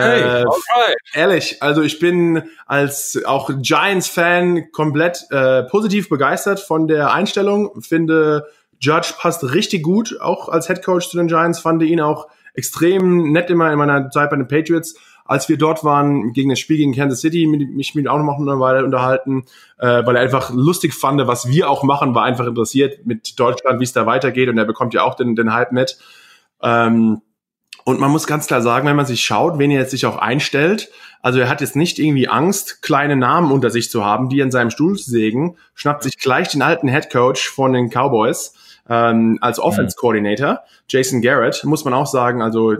Hey, 0.00 0.42
äh, 0.42 0.44
ehrlich, 1.14 1.62
also 1.62 1.82
ich 1.82 1.98
bin 1.98 2.42
als 2.66 3.20
auch 3.24 3.50
Giants-Fan 3.50 4.72
komplett 4.72 5.26
äh, 5.30 5.64
positiv 5.64 6.08
begeistert 6.08 6.60
von 6.60 6.88
der 6.88 7.12
Einstellung. 7.12 7.80
Finde, 7.82 8.46
Judge 8.80 9.14
passt 9.18 9.42
richtig 9.54 9.82
gut, 9.82 10.18
auch 10.20 10.48
als 10.48 10.66
Head 10.66 10.82
Coach 10.82 11.08
zu 11.08 11.16
den 11.16 11.28
Giants. 11.28 11.60
Fand 11.60 11.82
ihn 11.82 12.00
auch 12.00 12.28
extrem 12.54 13.32
nett 13.32 13.50
immer 13.50 13.70
in 13.72 13.78
meiner 13.78 14.10
Zeit 14.10 14.30
bei 14.30 14.36
den 14.36 14.48
Patriots. 14.48 14.94
Als 15.24 15.48
wir 15.48 15.56
dort 15.56 15.84
waren 15.84 16.32
gegen 16.32 16.50
das 16.50 16.58
Spiel 16.58 16.76
gegen 16.76 16.94
Kansas 16.94 17.20
City, 17.20 17.46
mich 17.46 17.94
mit 17.94 18.08
auch 18.08 18.18
noch 18.18 18.38
eine 18.38 18.58
Weile 18.58 18.84
unterhalten, 18.84 19.44
äh, 19.78 20.04
weil 20.04 20.16
er 20.16 20.22
einfach 20.22 20.50
lustig 20.50 20.94
fand, 20.94 21.24
was 21.26 21.48
wir 21.48 21.70
auch 21.70 21.84
machen, 21.84 22.14
war 22.14 22.24
einfach 22.24 22.46
interessiert 22.46 23.06
mit 23.06 23.38
Deutschland, 23.38 23.78
wie 23.78 23.84
es 23.84 23.92
da 23.92 24.04
weitergeht 24.04 24.48
und 24.48 24.58
er 24.58 24.64
bekommt 24.64 24.94
ja 24.94 25.04
auch 25.04 25.14
den, 25.14 25.36
den 25.36 25.54
Hype 25.54 25.72
mit. 25.72 25.96
Ähm, 26.60 27.22
und 27.84 28.00
man 28.00 28.10
muss 28.10 28.26
ganz 28.26 28.46
klar 28.46 28.62
sagen, 28.62 28.86
wenn 28.86 28.96
man 28.96 29.06
sich 29.06 29.22
schaut, 29.24 29.58
wen 29.58 29.70
er 29.70 29.80
jetzt 29.80 29.90
sich 29.90 30.06
auch 30.06 30.16
einstellt, 30.16 30.90
also 31.22 31.38
er 31.38 31.48
hat 31.48 31.60
jetzt 31.60 31.76
nicht 31.76 31.98
irgendwie 31.98 32.28
Angst, 32.28 32.82
kleine 32.82 33.16
Namen 33.16 33.52
unter 33.52 33.70
sich 33.70 33.90
zu 33.90 34.04
haben, 34.04 34.28
die 34.28 34.40
in 34.40 34.50
seinem 34.50 34.70
Stuhl 34.70 34.98
sägen, 34.98 35.56
schnappt 35.74 36.02
sich 36.02 36.18
gleich 36.18 36.48
den 36.48 36.62
alten 36.62 36.88
Head 36.88 37.10
Coach 37.10 37.48
von 37.48 37.72
den 37.72 37.90
Cowboys 37.90 38.54
ähm, 38.88 39.38
als 39.40 39.60
Offense 39.60 39.96
Coordinator, 39.96 40.60
Jason 40.88 41.22
Garrett, 41.22 41.62
muss 41.64 41.84
man 41.84 41.94
auch 41.94 42.08
sagen, 42.08 42.42
also 42.42 42.74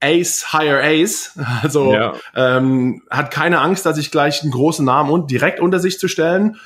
Ace, 0.00 0.52
Higher 0.52 0.82
Ace, 0.82 1.38
also 1.62 1.92
ja. 1.92 2.14
ähm, 2.34 3.02
hat 3.10 3.30
keine 3.30 3.60
Angst, 3.60 3.86
da 3.86 3.92
sich 3.92 4.10
gleich 4.10 4.42
einen 4.42 4.52
großen 4.52 4.84
Namen 4.84 5.10
und 5.10 5.30
direkt 5.30 5.60
unter 5.60 5.78
sich 5.78 5.98
zu 5.98 6.08
stellen. 6.08 6.56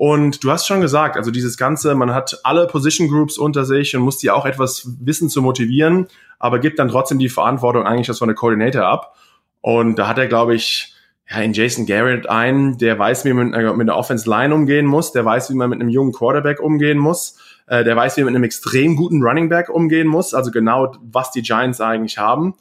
Und 0.00 0.42
du 0.44 0.50
hast 0.50 0.66
schon 0.66 0.80
gesagt, 0.80 1.18
also 1.18 1.30
dieses 1.30 1.58
Ganze, 1.58 1.94
man 1.94 2.14
hat 2.14 2.40
alle 2.42 2.66
Position 2.66 3.08
Groups 3.08 3.36
unter 3.36 3.66
sich 3.66 3.94
und 3.94 4.02
muss 4.02 4.16
die 4.16 4.30
auch 4.30 4.46
etwas 4.46 4.88
wissen 4.98 5.28
zu 5.28 5.42
motivieren 5.42 6.06
aber 6.40 6.58
gibt 6.58 6.78
dann 6.80 6.88
trotzdem 6.88 7.20
die 7.20 7.28
Verantwortung 7.28 7.86
eigentlich 7.86 8.08
das 8.08 8.18
von 8.18 8.28
der 8.28 8.34
Coordinator 8.34 8.84
ab. 8.84 9.14
Und 9.60 9.96
da 9.96 10.08
hat 10.08 10.18
er, 10.18 10.26
glaube 10.26 10.54
ich, 10.54 10.94
ja, 11.30 11.36
in 11.42 11.52
Jason 11.52 11.86
Garrett 11.86 12.28
einen, 12.28 12.78
der 12.78 12.98
weiß, 12.98 13.24
wie 13.26 13.32
man 13.34 13.50
mit 13.50 13.88
einer 13.88 13.96
Offense 13.96 14.28
Line 14.28 14.52
umgehen 14.52 14.86
muss, 14.86 15.12
der 15.12 15.24
weiß, 15.24 15.50
wie 15.50 15.54
man 15.54 15.70
mit 15.70 15.80
einem 15.80 15.90
jungen 15.90 16.12
Quarterback 16.12 16.60
umgehen 16.60 16.98
muss, 16.98 17.38
äh, 17.66 17.84
der 17.84 17.94
weiß, 17.94 18.16
wie 18.16 18.22
man 18.22 18.32
mit 18.32 18.36
einem 18.36 18.44
extrem 18.44 18.96
guten 18.96 19.22
Running 19.22 19.50
Back 19.50 19.68
umgehen 19.68 20.08
muss, 20.08 20.32
also 20.32 20.50
genau, 20.50 20.92
was 21.02 21.30
die 21.30 21.42
Giants 21.42 21.80
eigentlich 21.80 22.16
haben. 22.16 22.54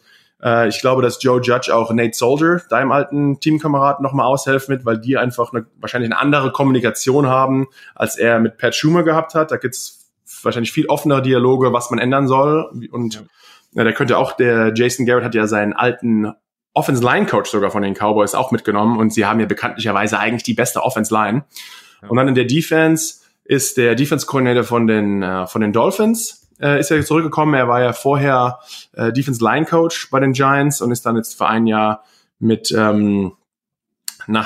Äh, 0.44 0.68
ich 0.70 0.82
glaube, 0.82 1.02
dass 1.02 1.22
Joe 1.22 1.42
Judge 1.42 1.74
auch 1.74 1.92
Nate 1.92 2.16
Soldier, 2.16 2.62
deinem 2.70 2.92
alten 2.92 3.40
Teamkamerad, 3.40 4.02
nochmal 4.02 4.26
aushelfen 4.26 4.74
wird, 4.74 4.86
weil 4.86 5.00
die 5.00 5.18
einfach 5.18 5.54
eine, 5.54 5.66
wahrscheinlich 5.80 6.12
eine 6.12 6.20
andere 6.20 6.52
Kommunikation 6.52 7.28
haben, 7.28 7.68
als 7.96 8.18
er 8.18 8.40
mit 8.40 8.58
Pat 8.58 8.76
Schumer 8.76 9.04
gehabt 9.04 9.36
hat. 9.36 9.52
Da 9.52 9.58
gibt's 9.58 10.12
wahrscheinlich 10.44 10.72
viel 10.72 10.88
offenere 10.88 11.22
Dialoge, 11.22 11.74
was 11.74 11.90
man 11.90 12.00
ändern 12.00 12.28
soll. 12.28 12.70
Und 12.92 13.16
ja 13.16 13.22
ja, 13.74 13.84
der 13.84 13.94
könnte 13.94 14.18
auch, 14.18 14.34
der 14.34 14.74
Jason 14.76 15.06
Garrett 15.06 15.24
hat 15.24 15.36
ja 15.36 15.48
seinen 15.48 15.74
alten 15.74 16.32
Offense 16.74 17.04
Line 17.04 17.26
Coach 17.26 17.50
sogar 17.50 17.72
von 17.72 17.82
den 17.82 17.94
Cowboys 17.94 18.36
auch 18.36 18.52
mitgenommen 18.52 19.00
und 19.00 19.14
sie 19.14 19.26
haben 19.26 19.40
ja 19.40 19.46
bekanntlicherweise 19.46 20.20
eigentlich 20.20 20.44
die 20.44 20.54
beste 20.54 20.82
Offense 20.82 21.14
Line. 21.14 21.46
Ja. 22.02 22.10
Und 22.10 22.18
dann 22.18 22.28
in 22.28 22.36
der 22.36 22.46
Defense 22.46 23.22
ist 23.44 23.78
der 23.78 23.96
Defense 23.96 24.26
Coordinator 24.26 24.64
von 24.64 24.88
den, 24.88 25.22
äh, 25.22 25.48
von 25.48 25.62
den 25.62 25.74
Dolphins, 25.74 26.39
äh, 26.62 26.80
ist 26.80 26.90
ja 26.90 27.02
zurückgekommen. 27.02 27.54
Er 27.54 27.68
war 27.68 27.82
ja 27.82 27.94
vorher 27.94 28.60
äh, 28.94 29.12
Defense 29.12 29.44
Line 29.44 29.66
Coach 29.66 30.10
bei 30.12 30.20
den 30.20 30.34
Giants 30.34 30.82
und 30.82 30.92
ist 30.92 31.06
dann 31.06 31.16
jetzt 31.16 31.38
für 31.38 31.48
ein 31.48 31.68
Jahr 31.68 32.04
mit, 32.40 32.72
ähm, 32.72 33.34
na, 34.28 34.46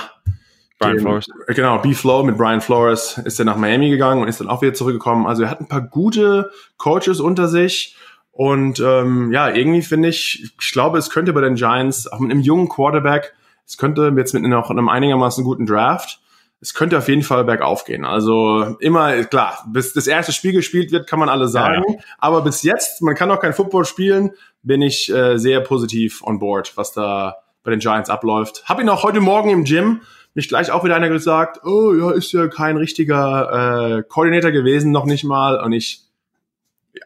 Brian 0.80 0.96
den, 0.96 1.02
Flores. 1.02 1.28
Genau, 1.48 1.78
B-Flow 1.80 2.24
mit 2.24 2.38
Brian 2.38 2.62
Flores 2.62 3.18
ist 3.24 3.40
er 3.40 3.46
nach 3.46 3.58
Miami 3.58 3.90
gegangen 3.90 4.22
und 4.22 4.28
ist 4.28 4.40
dann 4.40 4.50
auch 4.50 4.62
wieder 4.62 4.74
zurückgekommen. 4.74 5.26
Also 5.26 5.44
er 5.44 5.50
hat 5.50 5.62
ein 5.62 5.68
paar 5.68 5.82
gute 5.82 6.52
Coaches 6.78 7.20
unter 7.20 7.48
sich 7.48 7.96
und 8.34 8.80
ähm, 8.80 9.32
ja, 9.32 9.50
irgendwie 9.50 9.84
finde 9.84 10.10
ich, 10.10 10.52
ich 10.60 10.72
glaube, 10.72 10.98
es 10.98 11.12
könnte 11.12 11.34
bei 11.34 11.42
den 11.42 11.54
Giants, 11.54 12.12
auch 12.12 12.20
mit 12.20 12.32
einem 12.32 12.42
jungen 12.42 12.68
Quarterback, 12.68 13.34
es 13.68 13.78
könnte 13.78 14.12
jetzt 14.18 14.34
mit 14.34 14.42
noch 14.44 14.72
einem 14.72 14.90
einigermaßen 14.90 15.44
guten 15.44 15.68
Draft, 15.68 16.20
es 16.64 16.74
könnte 16.74 16.98
auf 16.98 17.10
jeden 17.10 17.24
Fall 17.24 17.44
bergauf 17.44 17.84
gehen. 17.84 18.06
Also 18.06 18.78
immer, 18.80 19.26
klar, 19.26 19.66
bis 19.68 19.92
das 19.92 20.08
erste 20.08 20.32
Spiel 20.32 20.54
gespielt 20.54 20.94
wird, 20.94 21.08
kann 21.08 21.20
man 21.20 21.28
alle 21.28 21.50
sagen. 21.50 21.84
Ja, 21.86 21.94
ja. 21.96 22.00
Aber 22.20 22.42
bis 22.42 22.64
jetzt, 22.64 23.02
man 23.02 23.16
kann 23.16 23.30
auch 23.32 23.42
kein 23.42 23.54
Football 23.54 23.84
spielen, 23.84 24.32
bin 24.62 24.82
ich 24.82 25.14
äh, 25.14 25.38
sehr 25.38 25.60
positiv 25.60 26.24
on 26.24 26.40
board, 26.40 26.72
was 26.78 26.94
da 26.94 27.36
bei 27.64 27.72
den 27.72 27.82
Giants 27.82 28.10
abläuft. 28.10 28.64
Hab 28.66 28.80
ihn 28.80 28.88
auch 28.88 29.04
heute 29.04 29.20
Morgen 29.20 29.50
im 29.50 29.66
Gym 29.66 30.02
mich 30.36 30.48
gleich 30.48 30.72
auch 30.72 30.86
wieder 30.86 30.96
einer 30.96 31.10
gesagt, 31.10 31.60
oh 31.66 31.94
ja, 31.94 32.12
ist 32.12 32.32
ja 32.32 32.48
kein 32.48 32.78
richtiger 32.78 33.98
äh, 34.00 34.04
Coordinator 34.04 34.52
gewesen, 34.52 34.92
noch 34.92 35.06
nicht 35.06 35.26
mal. 35.26 35.62
Und 35.62 35.74
ich, 35.74 36.00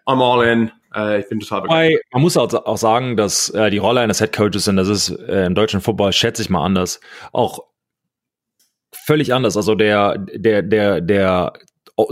I'm 0.06 0.22
all 0.22 0.48
in. 0.48 0.72
Äh, 0.96 1.22
ich 1.22 1.30
bin 1.30 1.40
total 1.40 1.64
begeistert. 1.64 2.04
Man 2.14 2.22
muss 2.22 2.38
auch, 2.38 2.54
auch 2.54 2.78
sagen, 2.78 3.18
dass 3.18 3.50
äh, 3.50 3.72
die 3.72 3.80
Rolle 3.80 4.02
eines 4.02 4.20
Head 4.20 4.34
Coaches, 4.34 4.68
und 4.68 4.78
das 4.78 4.88
ist 4.88 5.10
äh, 5.10 5.46
im 5.46 5.56
deutschen 5.56 5.82
Football, 5.82 6.14
schätze 6.14 6.44
ich 6.44 6.50
mal 6.50 6.64
anders, 6.64 7.02
auch 7.34 7.64
völlig 9.06 9.34
anders. 9.34 9.58
Also 9.58 9.76
der, 9.76 10.18
der, 10.18 10.62
der, 10.62 11.02
der, 11.02 11.54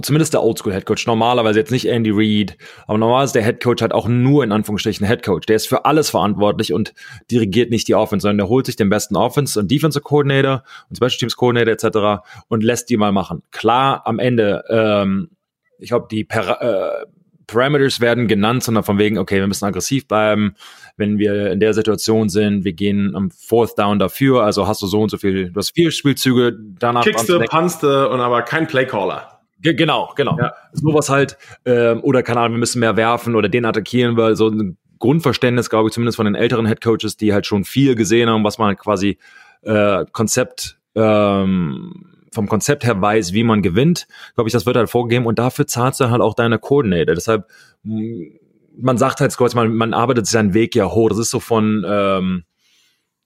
zumindest 0.02 0.34
der 0.34 0.44
Oldschool 0.44 0.74
Head 0.74 0.86
Coach, 0.86 1.06
normalerweise 1.06 1.60
jetzt 1.60 1.72
nicht 1.72 1.86
Andy 1.88 2.12
Reid, 2.14 2.58
aber 2.88 2.98
normalerweise 2.98 3.34
der 3.34 3.44
Head 3.44 3.64
Coach 3.64 3.84
hat 3.84 3.94
auch 3.94 4.08
nur 4.08 4.44
in 4.44 4.52
Anführungsstrichen 4.52 5.06
Head 5.06 5.24
Coach. 5.24 5.46
Der 5.46 5.56
ist 5.56 5.68
für 5.68 5.86
alles 5.86 6.10
verantwortlich 6.10 6.74
und 6.74 6.94
dirigiert 7.30 7.70
nicht 7.70 7.88
die 7.88 7.96
Offense, 7.96 8.24
sondern 8.24 8.38
der 8.40 8.50
holt 8.50 8.66
sich 8.66 8.76
den 8.76 8.90
besten 8.90 9.16
Offense 9.16 9.60
und 9.60 9.70
Defensive 9.70 10.04
Coordinator 10.04 10.64
und 10.90 10.96
Special 10.96 11.20
Teams 11.20 11.36
Coordinator 11.36 11.74
etc. 11.74 12.24
und 12.48 12.64
lässt 12.64 12.90
die 12.90 12.98
mal 12.98 13.12
machen. 13.12 13.44
Klar, 13.52 14.02
am 14.06 14.20
Ende, 14.20 14.64
ähm, 14.70 15.30
ich 15.78 15.90
glaube, 15.90 16.08
die 16.10 16.24
per, 16.24 16.62
äh, 16.62 17.06
Parameters 17.48 18.02
werden 18.02 18.28
genannt, 18.28 18.64
sondern 18.64 18.84
von 18.84 18.98
wegen, 18.98 19.18
okay, 19.18 19.40
wir 19.40 19.48
müssen 19.48 19.66
aggressiv 19.66 20.08
bleiben, 20.08 20.56
wenn 20.98 21.18
wir 21.18 21.52
in 21.52 21.60
der 21.60 21.74
Situation 21.74 22.30
sind, 22.30 22.64
wir 22.64 22.74
gehen 22.74 23.16
am 23.16 23.32
Fourth 23.32 23.78
Down 23.78 24.00
dafür, 24.00 24.44
also 24.44 24.68
hast 24.68 24.82
du 24.82 24.88
so 24.88 25.02
und 25.02 25.10
so 25.10 25.18
viel, 25.18 25.52
du 25.52 25.58
hast 25.58 25.72
vier 25.72 25.92
Spielzüge, 25.92 26.58
danach 26.80 27.04
Kickste, 27.04 27.40
punste 27.50 28.10
und 28.10 28.22
aber 28.22 28.42
kein 28.44 28.68
Playcaller. 28.68 29.40
Genau, 29.62 30.14
genau. 30.16 30.38
Ja. 30.38 30.54
Sowas 30.74 31.10
halt, 31.10 31.38
ähm, 31.66 32.02
oder 32.04 32.22
keine 32.24 32.42
Ahnung, 32.42 32.54
wir 32.54 32.60
müssen 32.60 32.80
mehr 32.80 32.98
werfen 32.98 33.36
oder 33.36 33.50
den 33.50 33.66
attackieren, 33.66 34.16
weil 34.18 34.36
so 34.36 34.50
ein 34.50 34.78
Grundverständnis, 35.00 35.70
glaube 35.70 35.90
ich, 35.90 35.94
zumindest 35.94 36.18
von 36.18 36.26
den 36.26 36.36
älteren 36.36 36.66
Headcoaches, 36.66 37.18
die 37.18 37.34
halt 37.34 37.46
schon 37.46 37.64
viel 37.64 37.96
gesehen 37.96 38.30
haben, 38.30 38.44
was 38.44 38.58
man 38.58 38.70
halt 38.70 38.80
quasi 38.80 39.18
äh, 39.62 40.06
Konzept 40.12 40.78
ähm, 40.96 42.15
vom 42.36 42.48
Konzept 42.48 42.84
her 42.86 43.02
weiß, 43.02 43.34
wie 43.34 43.44
man 43.44 43.64
gewinnt, 43.64 44.08
glaube 44.36 44.48
ich, 44.48 44.54
das 44.54 44.66
wird 44.66 44.78
halt 44.78 44.90
vorgegeben 44.90 45.26
und 45.26 45.40
dafür 45.40 45.66
zahlst 45.66 46.00
du 46.00 46.10
halt 46.12 46.22
auch 46.22 46.36
deine 46.36 46.60
Coordinator. 46.60 47.16
Deshalb, 47.16 47.46
man 47.84 48.98
sagt 48.98 49.22
halt 49.22 49.36
kurz, 49.36 49.56
man, 49.56 49.74
man 49.74 49.94
arbeitet 49.94 50.28
seinen 50.28 50.54
Weg 50.54 50.76
ja 50.76 50.92
hoch. 50.92 51.10
Das 51.10 51.18
ist 51.18 51.32
so 51.32 51.40
von, 51.40 51.84
ähm, 51.88 52.44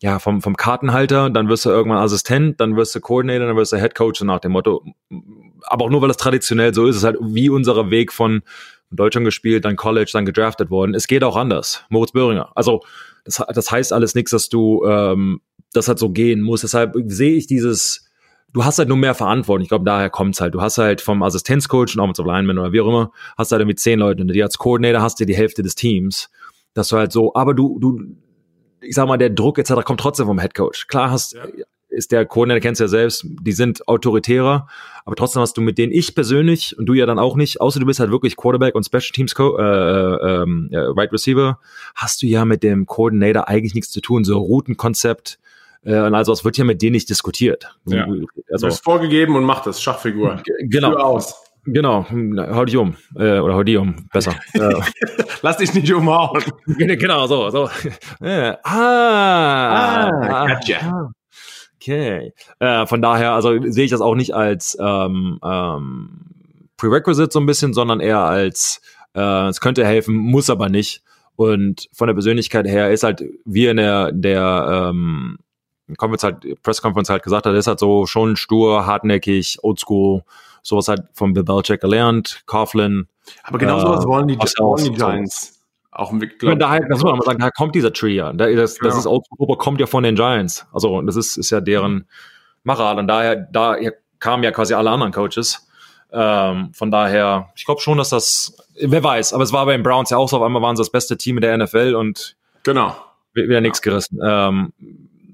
ja, 0.02 0.19
vom, 0.19 0.41
vom 0.41 0.56
Kartenhalter, 0.56 1.30
dann 1.30 1.50
wirst 1.50 1.65
du 1.65 1.69
irgendwann 1.69 1.98
Assistent, 1.98 2.62
dann 2.62 2.78
wirst 2.78 2.95
du 2.95 3.02
Coordinator, 3.02 3.48
dann 3.48 3.58
wirst 3.58 3.74
du 3.74 3.78
Head 3.78 3.95
Coach 3.95 4.22
nach 4.22 4.39
dem 4.39 4.54
Motto. 4.54 4.86
Aber 5.63 5.86
auch 5.86 5.89
nur, 5.89 6.02
weil 6.02 6.08
das 6.08 6.17
traditionell 6.17 6.74
so 6.74 6.88
ist, 6.88 6.95
ist 6.95 7.04
halt 7.04 7.17
wie 7.19 7.50
unser 7.50 7.91
Weg 7.91 8.13
von 8.13 8.41
Deutschland 8.91 9.26
gespielt, 9.26 9.65
dann 9.65 9.76
College, 9.76 10.10
dann 10.13 10.26
gedraftet 10.26 10.69
worden. 10.69 10.95
Es 10.95 11.08
geht 11.08 11.24
auch 11.24 11.36
anders. 11.36 11.84
Moritz 11.89 12.13
Böhringer. 12.13 12.52
Also, 12.56 12.82
das, 13.26 13.43
das 13.54 13.72
heißt 13.72 13.91
alles 13.91 14.15
nichts, 14.15 14.32
dass 14.32 14.50
du 14.50 14.86
ähm, 14.86 15.41
das 15.74 15.88
halt 15.88 16.00
so 16.00 16.10
gehen 16.10 16.41
musst. 16.41 16.63
Deshalb 16.63 16.93
sehe 17.08 17.36
ich 17.36 17.45
dieses, 17.45 18.09
du 18.53 18.65
hast 18.65 18.79
halt 18.79 18.88
nur 18.89 18.97
mehr 18.97 19.13
Verantwortung. 19.13 19.63
Ich 19.63 19.69
glaube, 19.69 19.85
daher 19.85 20.09
kommt's 20.09 20.41
halt. 20.41 20.53
Du 20.53 20.62
hast 20.62 20.77
halt 20.77 21.01
vom 21.01 21.23
Assistenzcoach 21.23 21.95
und 21.95 21.99
auch 21.99 22.07
mit 22.07 22.15
so 22.15 22.23
Lineman 22.23 22.57
oder 22.57 22.71
wie 22.71 22.81
auch 22.81 22.88
immer, 22.88 23.12
hast 23.38 23.51
halt 23.51 23.62
irgendwie 23.62 23.75
zehn 23.75 23.99
Leute 23.99 24.21
und 24.21 24.29
die 24.29 24.43
als 24.43 24.57
Coordinator 24.57 25.01
hast 25.01 25.19
du 25.19 25.25
die 25.25 25.35
Hälfte 25.35 25.63
des 25.63 25.75
Teams. 25.75 26.29
Dass 26.73 26.89
du 26.89 26.97
halt 26.97 27.12
so, 27.12 27.33
aber 27.33 27.53
du, 27.53 27.79
du, 27.79 27.99
ich 28.81 28.95
sag 28.95 29.07
mal, 29.07 29.17
der 29.17 29.29
Druck 29.29 29.57
etc. 29.57 29.83
kommt 29.83 29.99
trotzdem 29.99 30.27
vom 30.27 30.39
Headcoach. 30.39 30.88
Klar 30.88 31.12
hast, 31.12 31.33
ja. 31.33 31.43
ist 31.89 32.12
der 32.12 32.25
Coordinator, 32.25 32.62
kennst 32.62 32.79
du 32.79 32.85
ja 32.85 32.88
selbst, 32.88 33.25
die 33.41 33.51
sind 33.51 33.88
autoritärer, 33.88 34.67
aber 35.03 35.15
trotzdem 35.15 35.41
hast 35.41 35.57
du 35.57 35.62
mit 35.62 35.77
denen 35.77 35.91
ich 35.91 36.13
persönlich 36.13 36.77
und 36.77 36.85
du 36.85 36.93
ja 36.93 37.05
dann 37.05 37.19
auch 37.19 37.35
nicht, 37.35 37.59
außer 37.59 37.79
du 37.79 37.85
bist 37.85 37.99
halt 37.99 38.12
wirklich 38.12 38.38
Quarterback 38.38 38.75
und 38.75 38.85
Special 38.85 39.12
Teams 39.13 39.33
Co 39.33 39.57
äh, 39.57 39.63
äh, 39.63 40.45
äh, 40.71 40.77
Right 40.95 41.12
Receiver, 41.12 41.59
hast 41.95 42.21
du 42.21 42.27
ja 42.27 42.45
mit 42.45 42.63
dem 42.63 42.85
Coordinator 42.85 43.47
eigentlich 43.47 43.73
nichts 43.73 43.91
zu 43.91 43.99
tun. 43.99 44.23
So 44.23 44.38
Routenkonzept, 44.38 45.39
und 45.84 46.13
also 46.13 46.34
es 46.34 46.44
wird 46.44 46.58
ja 46.58 46.65
mit 46.65 46.82
denen 46.82 46.94
nicht 46.94 47.10
diskutiert. 47.10 47.74
Ja. 47.86 48.06
Also, 48.52 48.68
du 48.68 48.72
bist 48.72 48.84
vorgegeben 48.84 49.36
und 49.36 49.44
macht 49.44 49.65
das, 49.65 49.82
Schachfigur. 49.82 50.42
Genau. 50.62 50.96
aus. 50.96 51.36
Genau, 51.65 52.06
hau 52.10 52.65
dich 52.65 52.78
um. 52.78 52.96
Äh, 53.15 53.39
oder 53.39 53.54
hau 53.54 53.63
die 53.63 53.78
um, 53.78 54.08
besser. 54.12 54.36
Lass 55.42 55.58
dich 55.58 55.74
nicht 55.74 55.92
umhauen. 55.94 56.42
genau, 56.65 57.28
so. 57.28 57.50
so. 57.50 57.70
Äh, 58.22 58.56
ah, 58.63 60.10
ah, 60.10 60.10
ah, 60.10 60.48
gotcha. 60.48 60.78
Ah. 60.82 61.12
Okay. 61.76 62.34
Äh, 62.60 62.86
von 62.88 63.02
daher, 63.02 63.34
also 63.34 63.58
sehe 63.72 63.86
ich 63.86 63.92
das 63.92 64.02
auch 64.02 64.15
nicht 64.15 64.34
als 64.34 64.78
ähm, 64.82 65.39
ähm, 65.44 66.70
Prerequisite 66.78 67.30
so 67.32 67.39
ein 67.39 67.46
bisschen, 67.46 67.74
sondern 67.74 68.00
eher 68.00 68.20
als 68.20 68.82
äh, 69.15 69.48
es 69.48 69.62
könnte 69.62 69.86
helfen, 69.86 70.15
muss 70.15 70.50
aber 70.50 70.70
nicht. 70.70 71.04
Und 71.36 71.88
von 71.94 72.08
der 72.08 72.15
Persönlichkeit 72.15 72.68
her 72.68 72.92
ist 72.92 73.04
halt, 73.04 73.24
wie 73.46 73.68
in 73.68 73.78
der, 73.78 74.12
der 74.12 74.89
ähm, 74.89 75.38
Conference 75.97 76.23
halt, 76.23 76.63
Press 76.63 76.82
Conference 76.82 77.10
halt 77.10 77.23
gesagt 77.23 77.45
hat, 77.45 77.54
ist 77.54 77.67
halt 77.67 77.80
so 77.80 78.06
schon 78.06 78.36
stur, 78.36 78.86
hartnäckig, 78.86 79.58
oldschool, 79.62 80.23
sowas 80.62 80.88
halt 80.88 81.04
von 81.13 81.34
Bill 81.34 81.43
Belichick 81.43 81.82
gelernt, 81.82 82.43
Coughlin. 82.45 83.08
Aber 83.43 83.58
genau 83.58 83.78
äh, 83.78 83.82
sowas 83.82 84.06
wollen 84.06 84.28
die, 84.28 84.38
wollen 84.38 84.84
die 84.84 84.91
Giants. 84.91 85.60
Auch 85.91 86.13
glaub, 86.38 86.60
da 86.60 86.69
halt, 86.69 86.86
das 86.89 87.02
muss 87.02 87.12
man 87.12 87.21
sagen, 87.21 87.39
da 87.39 87.49
kommt 87.49 87.75
dieser 87.75 87.91
Tree 87.91 88.13
ja. 88.13 88.32
Das, 88.32 88.54
das, 88.54 88.80
genau. 88.80 88.97
ist 88.97 89.08
Oldschool, 89.08 89.58
kommt 89.58 89.80
ja 89.80 89.88
von 89.88 90.04
den 90.04 90.15
Giants. 90.15 90.65
Also 90.71 91.02
das 91.02 91.15
ist, 91.15 91.38
ist 91.38 91.49
ja 91.49 91.62
deren 91.62 92.08
Macher. 92.63 92.95
Und 92.95 93.08
daher, 93.08 93.36
da 93.36 93.75
kamen 94.19 94.43
ja 94.43 94.52
quasi 94.52 94.73
alle 94.73 94.91
anderen 94.91 95.12
Coaches. 95.12 95.67
Ähm, 96.12 96.71
von 96.73 96.91
daher, 96.91 97.49
ich 97.56 97.65
glaube 97.65 97.82
schon, 97.82 97.97
dass 97.97 98.10
das, 98.10 98.58
wer 98.80 99.04
weiß, 99.04 99.34
aber 99.34 99.43
es 99.43 99.54
war 99.54 99.65
bei 99.65 99.73
den 99.73 99.84
Browns 99.84 100.10
ja 100.10 100.17
auch 100.17 100.28
so, 100.28 100.38
auf 100.38 100.43
einmal 100.43 100.62
waren 100.62 100.75
sie 100.75 100.82
das 100.82 100.89
beste 100.89 101.17
Team 101.17 101.38
in 101.38 101.41
der 101.41 101.58
NFL 101.58 101.95
und 101.95 102.36
genau. 102.63 102.95
wieder 103.34 103.62
nichts 103.62 103.82
gerissen. 103.82 104.19
Ähm, 104.23 104.73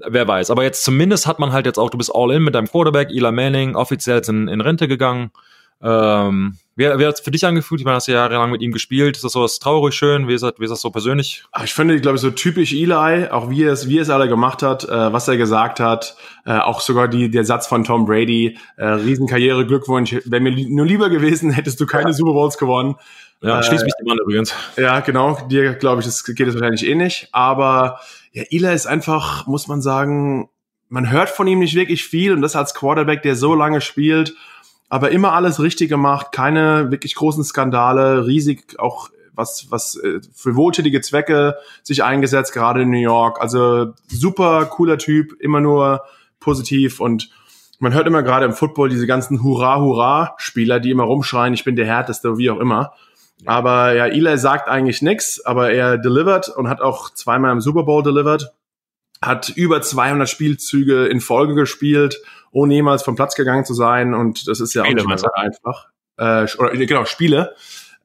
wer 0.08 0.28
weiß. 0.28 0.52
Aber 0.52 0.64
jetzt 0.64 0.84
zumindest 0.84 1.28
hat 1.28 1.40
man 1.40 1.52
halt 1.52 1.66
jetzt 1.66 1.78
auch, 1.78 1.90
du 1.90 1.98
bist 1.98 2.12
all 2.14 2.32
in 2.32 2.44
mit 2.44 2.56
deinem 2.56 2.68
Quarterback, 2.68 3.10
Eli 3.10 3.32
Manning, 3.32 3.76
offiziell 3.76 4.18
jetzt 4.18 4.30
in, 4.30 4.48
in 4.48 4.62
Rente 4.62 4.88
gegangen. 4.88 5.32
Ähm, 5.82 6.58
wie, 6.78 6.84
wie 6.84 7.06
hat 7.06 7.16
es 7.16 7.22
für 7.22 7.32
dich 7.32 7.46
angefühlt? 7.46 7.80
Ich 7.80 7.86
meine, 7.86 7.96
hast 7.96 8.10
du 8.10 8.12
jahrelang 8.12 8.52
mit 8.52 8.62
ihm 8.62 8.74
gespielt. 8.74 9.16
Ist 9.16 9.24
das 9.24 9.32
so 9.32 9.44
was 9.44 9.60
traurig 9.60 9.94
schön? 9.94 10.28
Wie 10.28 10.34
ist 10.34 10.42
das, 10.42 10.54
wie 10.58 10.66
ist 10.66 10.72
das 10.72 10.82
so 10.82 10.90
persönlich? 10.90 11.46
Ich 11.64 11.74
finde, 11.74 12.00
glaube 12.02 12.16
ich, 12.16 12.22
so 12.22 12.32
typisch 12.32 12.74
Eli, 12.74 13.30
auch 13.30 13.50
wie 13.50 13.64
er 13.64 13.72
es, 13.72 13.88
wie 13.88 13.98
es 13.98 14.10
alle 14.10 14.28
gemacht 14.28 14.62
hat, 14.62 14.84
äh, 14.84 15.14
was 15.14 15.28
er 15.30 15.38
gesagt 15.38 15.80
hat, 15.80 16.18
äh, 16.46 16.58
auch 16.58 16.82
sogar 16.82 17.08
die, 17.08 17.32
der 17.32 17.46
Satz 17.46 17.68
von 17.68 17.86
Tom 17.86 18.06
Brady, 18.06 18.58
äh, 18.76 18.86
Riesenkarriere, 18.86 19.66
Glückwunsch. 19.66 20.18
Wäre 20.26 20.42
mir 20.42 20.52
nur 20.52 20.86
lieber 20.86 21.10
gewesen, 21.10 21.52
hättest 21.52 21.80
du 21.80 21.86
keine 21.86 22.10
ja. 22.10 22.14
Super 22.14 22.34
Bowls 22.34 22.58
gewonnen. 22.58 22.96
Ja, 23.42 23.60
äh, 23.60 23.64
schließ 23.64 23.84
mich 23.84 23.94
dem 23.98 24.12
an 24.12 24.18
übrigens. 24.18 24.54
Ja, 24.76 25.00
genau. 25.00 25.38
Dir, 25.50 25.76
glaube 25.76 26.02
ich, 26.02 26.08
das 26.08 26.26
geht 26.26 26.46
es 26.46 26.56
wahrscheinlich 26.56 26.86
eh 26.86 26.96
nicht. 26.96 27.30
Aber 27.32 28.02
ja, 28.34 28.44
Eli 28.50 28.74
ist 28.74 28.86
einfach, 28.86 29.48
muss 29.48 29.68
man 29.68 29.82
sagen, 29.82 30.50
man 30.90 31.10
hört 31.10 31.30
von 31.30 31.48
ihm 31.48 31.60
nicht 31.60 31.76
wirklich 31.76 32.04
viel 32.04 32.34
und 32.34 32.42
das 32.42 32.56
als 32.58 32.74
Quarterback, 32.74 33.22
der 33.22 33.38
so 33.38 33.56
lange 33.56 33.80
spielt 33.80 34.36
aber 34.90 35.12
immer 35.12 35.34
alles 35.34 35.60
richtig 35.60 35.90
gemacht, 35.90 36.28
keine 36.32 36.92
wirklich 36.92 37.16
großen 37.16 37.44
Skandale, 37.44 38.26
riesig 38.28 38.80
auch 38.80 39.10
was, 39.34 39.68
was 39.70 39.98
äh, 39.98 40.22
für 40.34 40.56
wohltätige 40.56 41.02
Zwecke 41.02 41.56
sich 41.84 42.04
eingesetzt, 42.04 42.54
gerade 42.54 42.84
in 42.84 42.90
New 42.90 43.00
York. 43.00 43.42
Also 43.42 43.94
super 44.08 44.66
cooler 44.66 44.98
Typ, 44.98 45.34
immer 45.40 45.62
nur 45.62 46.04
positiv 46.40 47.00
und 47.00 47.30
man 47.80 47.94
hört 47.94 48.08
immer 48.08 48.24
gerade 48.24 48.46
im 48.46 48.54
Football 48.54 48.90
diese 48.90 49.06
ganzen 49.06 49.44
Hurra-Hurra-Spieler, 49.44 50.80
die 50.80 50.92
immer 50.92 51.04
rumschreien, 51.04 51.54
ich 51.54 51.66
bin 51.66 51.76
der 51.76 51.86
Härteste, 51.86 52.38
wie 52.38 52.50
auch 52.50 52.60
immer. 52.60 52.94
Aber 53.46 53.94
ja, 53.94 54.06
Eli 54.06 54.38
sagt 54.38 54.70
eigentlich 54.70 55.02
nichts, 55.02 55.46
aber 55.46 55.72
er 55.72 55.98
delivered 55.98 56.48
und 56.50 56.70
hat 56.70 56.82
auch 56.82 57.14
zweimal 57.14 57.52
im 57.52 57.60
Super 57.60 57.84
Bowl 57.84 58.02
delivered, 58.02 58.54
hat 59.22 59.50
über 59.50 59.82
200 59.82 60.30
Spielzüge 60.30 61.06
in 61.08 61.20
Folge 61.20 61.54
gespielt 61.54 62.22
ohne 62.56 62.74
jemals 62.74 63.04
vom 63.04 63.16
Platz 63.16 63.36
gegangen 63.36 63.66
zu 63.66 63.74
sein. 63.74 64.14
Und 64.14 64.48
das 64.48 64.62
ist 64.62 64.74
ja 64.74 64.86
Spiele, 64.86 65.04
auch 65.04 65.08
nicht 65.08 65.22
mehr 65.22 65.38
einfach. 65.38 65.90
Äh, 66.18 66.48
oder, 66.58 66.86
genau, 66.86 67.04
Spiele. 67.04 67.54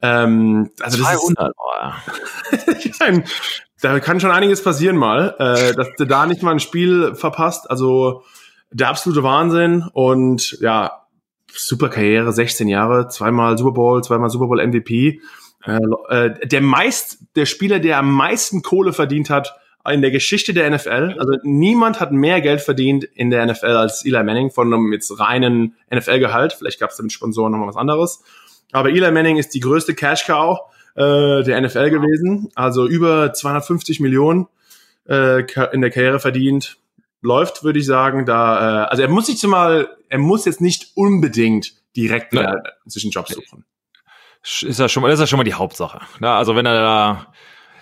Ähm, 0.02 0.70
also 0.80 0.98
200, 0.98 1.52
das 2.50 2.82
ist, 2.82 3.00
oh. 3.00 3.20
da 3.80 4.00
kann 4.00 4.18
schon 4.18 4.32
einiges 4.32 4.62
passieren 4.62 4.96
mal, 4.96 5.36
äh, 5.38 5.74
dass 5.74 5.88
du 5.96 6.04
da 6.04 6.26
nicht 6.26 6.42
mal 6.42 6.50
ein 6.50 6.58
Spiel 6.58 7.14
verpasst. 7.14 7.70
Also 7.70 8.24
der 8.72 8.88
absolute 8.88 9.22
Wahnsinn 9.22 9.88
und 9.92 10.58
ja, 10.60 11.06
super 11.52 11.88
Karriere, 11.88 12.32
16 12.32 12.66
Jahre, 12.66 13.06
zweimal 13.06 13.56
Super 13.56 13.72
Bowl, 13.72 14.02
zweimal 14.02 14.30
Super 14.30 14.48
Bowl 14.48 14.66
MVP. 14.66 15.20
Äh, 15.64 15.78
äh, 16.08 16.46
der 16.46 16.60
meist, 16.60 17.18
der 17.36 17.46
Spieler, 17.46 17.78
der 17.78 17.98
am 17.98 18.10
meisten 18.10 18.62
Kohle 18.62 18.92
verdient 18.92 19.30
hat 19.30 19.59
in 19.88 20.02
der 20.02 20.10
Geschichte 20.10 20.52
der 20.52 20.70
NFL. 20.70 21.16
Also 21.18 21.32
niemand 21.42 22.00
hat 22.00 22.12
mehr 22.12 22.40
Geld 22.40 22.60
verdient 22.60 23.04
in 23.04 23.30
der 23.30 23.46
NFL 23.46 23.66
als 23.66 24.04
Eli 24.04 24.22
Manning 24.22 24.50
von 24.50 24.72
einem 24.72 24.92
jetzt 24.92 25.18
reinen 25.18 25.74
NFL-Gehalt. 25.94 26.52
Vielleicht 26.52 26.78
gab 26.80 26.90
es 26.90 26.96
da 26.96 27.02
mit 27.02 27.12
Sponsoren 27.12 27.52
nochmal 27.52 27.68
was 27.68 27.76
anderes. 27.76 28.22
Aber 28.72 28.90
Eli 28.90 29.10
Manning 29.10 29.38
ist 29.38 29.54
die 29.54 29.60
größte 29.60 29.94
Cash-Cow 29.94 30.58
äh, 30.96 31.42
der 31.42 31.60
NFL 31.60 31.90
gewesen. 31.90 32.50
Also 32.54 32.86
über 32.86 33.32
250 33.32 34.00
Millionen 34.00 34.48
äh, 35.08 35.42
in 35.72 35.80
der 35.80 35.90
Karriere 35.90 36.20
verdient. 36.20 36.76
Läuft, 37.22 37.64
würde 37.64 37.78
ich 37.78 37.86
sagen. 37.86 38.26
Da, 38.26 38.84
äh, 38.84 38.86
also 38.88 39.02
er 39.02 39.08
muss 39.08 39.26
sich 39.26 39.38
zumal, 39.38 39.96
er 40.08 40.18
muss 40.18 40.44
jetzt 40.44 40.60
nicht 40.60 40.92
unbedingt 40.94 41.74
direkt 41.96 42.32
wieder 42.32 42.62
zwischen 42.86 43.10
Jobs 43.10 43.32
suchen. 43.34 43.64
Ist 44.42 44.78
ja 44.78 44.88
schon 44.88 45.02
mal, 45.02 45.08
das 45.08 45.18
ist 45.18 45.24
ja 45.24 45.26
schon 45.26 45.36
mal 45.38 45.44
die 45.44 45.54
Hauptsache. 45.54 46.00
Ja, 46.20 46.38
also 46.38 46.56
wenn 46.56 46.64
er 46.64 46.80
da 46.80 47.32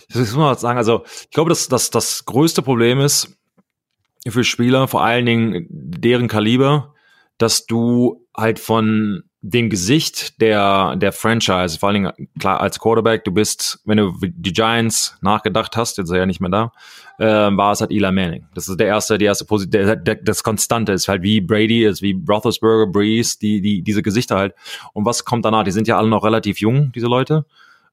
das 0.09 0.33
muss 0.33 0.37
man 0.37 0.57
sagen, 0.57 0.79
also 0.79 1.05
ich 1.23 1.31
glaube, 1.31 1.51
dass, 1.51 1.69
dass 1.69 1.91
das 1.91 2.25
größte 2.25 2.63
Problem 2.63 3.01
ist 3.01 3.37
für 4.27 4.45
Spieler, 4.45 4.89
vor 4.89 5.05
allen 5.05 5.27
Dingen 5.27 5.67
deren 5.69 6.29
Kaliber, 6.29 6.95
dass 7.39 7.67
du 7.67 8.27
halt 8.37 8.59
von 8.59 9.23
dem 9.41 9.71
Gesicht 9.71 10.41
der, 10.41 10.97
der 10.97 11.13
Franchise, 11.13 11.79
vor 11.79 11.89
allen 11.89 12.03
Dingen 12.03 12.29
klar 12.41 12.61
als 12.61 12.81
Quarterback, 12.81 13.25
du 13.25 13.31
bist, 13.31 13.81
wenn 13.85 13.99
du 13.99 14.13
die 14.21 14.53
Giants 14.53 15.17
nachgedacht 15.21 15.77
hast, 15.77 15.97
jetzt 15.97 16.07
ist 16.07 16.13
er 16.13 16.19
ja 16.19 16.27
nicht 16.27 16.41
mehr 16.41 16.51
da, 16.51 16.73
äh, 17.19 17.57
war 17.57 17.73
es 17.73 17.81
halt 17.81 17.93
Eli 17.93 18.11
Manning. 18.11 18.47
Das 18.55 18.69
ist 18.69 18.81
der 18.81 18.89
erste, 18.89 19.17
die 19.17 19.27
erste 19.27 19.45
Position, 19.45 19.87
der, 19.87 19.97
der, 19.97 20.17
das 20.17 20.43
Konstante 20.43 20.93
ist 20.93 21.07
halt 21.07 21.23
wie 21.23 21.41
Brady, 21.41 21.85
ist 21.85 22.03
wie 22.03 22.21
Roethlisberger, 22.29 22.91
Breeze, 22.91 23.39
die, 23.41 23.61
die, 23.61 23.83
diese 23.83 24.03
Gesichter 24.03 24.37
halt. 24.37 24.55
Und 24.93 25.05
was 25.05 25.25
kommt 25.25 25.45
danach? 25.45 25.63
Die 25.63 25.71
sind 25.71 25.87
ja 25.87 25.99
alle 25.99 26.09
noch 26.09 26.25
relativ 26.25 26.61
jung, 26.61 26.91
diese 26.93 27.07
Leute. 27.07 27.45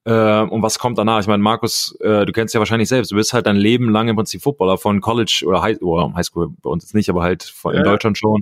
Äh, 0.05 0.41
und 0.41 0.61
was 0.61 0.77
kommt 0.77 0.97
danach? 0.97 1.19
Ich 1.19 1.27
meine, 1.27 1.41
Markus, 1.41 1.97
äh, 1.99 2.25
du 2.25 2.31
kennst 2.31 2.53
ja 2.53 2.59
wahrscheinlich 2.59 2.89
selbst, 2.89 3.11
du 3.11 3.15
bist 3.15 3.33
halt 3.33 3.47
dein 3.47 3.55
Leben 3.55 3.89
lang 3.89 4.07
im 4.07 4.15
Prinzip 4.15 4.43
Footballer 4.43 4.77
von 4.77 5.01
College 5.01 5.43
oder 5.45 5.63
High, 5.63 5.81
oder 5.81 6.13
Highschool, 6.13 6.49
bei 6.61 6.69
uns 6.69 6.83
jetzt 6.83 6.93
nicht, 6.93 7.09
aber 7.09 7.23
halt 7.23 7.43
von, 7.43 7.73
ja. 7.73 7.79
in 7.79 7.85
Deutschland 7.85 8.17
schon. 8.17 8.41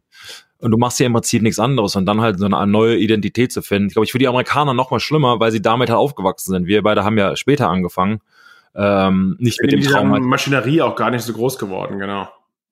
Und 0.59 0.71
du 0.71 0.77
machst 0.77 0.99
ja 0.99 1.05
im 1.05 1.13
Prinzip 1.13 1.41
nichts 1.41 1.59
anderes 1.59 1.95
und 1.95 2.05
dann 2.05 2.21
halt 2.21 2.37
so 2.37 2.45
eine 2.45 2.67
neue 2.67 2.97
Identität 2.97 3.51
zu 3.51 3.61
finden. 3.61 3.87
Ich 3.87 3.93
glaube, 3.93 4.05
ich 4.05 4.11
für 4.11 4.19
die 4.19 4.27
Amerikaner 4.27 4.73
noch 4.73 4.91
mal 4.91 4.99
schlimmer, 4.99 5.39
weil 5.39 5.51
sie 5.51 5.61
damit 5.61 5.89
halt 5.89 5.99
aufgewachsen 5.99 6.51
sind. 6.51 6.67
Wir 6.67 6.83
beide 6.83 7.03
haben 7.05 7.17
ja 7.17 7.35
später 7.35 7.69
angefangen. 7.69 8.19
Ähm, 8.75 9.35
nicht 9.39 9.61
mit 9.61 9.71
dem 9.71 9.81
Traum. 9.81 10.11
Halt. 10.11 10.23
Maschinerie 10.23 10.81
auch 10.81 10.95
gar 10.95 11.11
nicht 11.11 11.23
so 11.23 11.33
groß 11.33 11.57
geworden, 11.57 11.99
genau. 11.99 12.27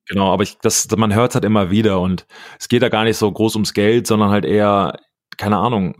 Genau, 0.08 0.34
aber 0.34 0.44
ich, 0.44 0.58
das, 0.58 0.88
man 0.98 1.14
hört 1.14 1.36
halt 1.36 1.46
immer 1.46 1.70
wieder 1.70 2.02
und 2.02 2.26
es 2.60 2.68
geht 2.68 2.82
da 2.82 2.90
gar 2.90 3.04
nicht 3.04 3.18
so 3.18 3.32
groß 3.32 3.56
ums 3.56 3.74
Geld, 3.74 4.08
sondern 4.08 4.32
halt 4.32 4.46
eher, 4.46 4.98
keine 5.38 5.58
Ahnung, 5.58 5.96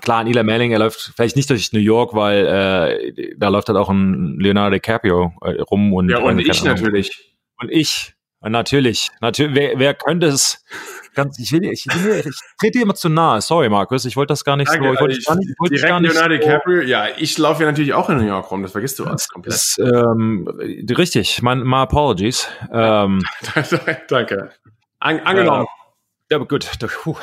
klar, 0.00 0.26
Eli 0.26 0.42
Manning, 0.42 0.72
er 0.72 0.78
läuft 0.78 1.12
vielleicht 1.16 1.36
nicht 1.36 1.50
durch 1.50 1.72
New 1.72 1.80
York, 1.80 2.14
weil 2.14 2.46
äh, 2.46 3.34
da 3.36 3.48
läuft 3.48 3.68
halt 3.68 3.78
auch 3.78 3.88
ein 3.88 4.38
Leonardo 4.38 4.74
DiCaprio 4.74 5.32
äh, 5.42 5.60
rum 5.62 5.92
und 5.92 6.08
ja 6.08 6.18
und 6.18 6.38
ich 6.38 6.64
natürlich. 6.64 7.34
Und 7.60 7.70
ich 7.70 8.14
natürlich 8.40 9.10
natürlich 9.20 9.54
wer, 9.56 9.78
wer 9.80 9.94
könnte 9.94 10.28
es 10.28 10.64
ganz 11.14 11.40
ich 11.40 11.50
will 11.50 11.64
ich, 11.64 11.86
will, 11.86 12.22
ich 12.24 12.40
trete 12.60 12.78
dir 12.78 12.82
immer 12.82 12.94
zu 12.94 13.08
nahe. 13.08 13.40
Sorry 13.40 13.68
Markus 13.68 14.04
ich 14.04 14.16
wollte 14.16 14.32
das 14.32 14.44
gar 14.44 14.56
nicht 14.56 14.70
Danke, 14.70 14.86
so 14.86 14.92
ich 14.94 15.00
wollte 15.00 15.20
gar 15.22 15.36
nicht, 15.36 15.54
wollte 15.58 15.74
direkt 15.74 15.88
gar 15.88 16.00
nicht 16.00 16.12
Leonardo 16.12 16.36
DiCaprio. 16.36 16.82
Ja 16.82 17.08
ich 17.16 17.36
laufe 17.36 17.64
ja 17.64 17.70
natürlich 17.70 17.94
auch 17.94 18.08
in 18.10 18.18
New 18.18 18.26
York 18.26 18.48
rum 18.50 18.62
das 18.62 18.72
vergisst 18.72 18.98
du 19.00 19.06
was 19.06 19.28
komplett. 19.28 19.54
das, 19.54 19.76
ähm, 19.78 20.46
richtig 20.96 21.42
mein 21.42 21.64
my 21.64 21.78
apologies. 21.78 22.46
Ähm, 22.72 23.22
Danke. 24.08 24.52
An, 25.00 25.20
angenommen. 25.20 25.66
Ja, 26.30 26.36
aber 26.36 26.46
gut 26.46 26.68
puh. 27.02 27.16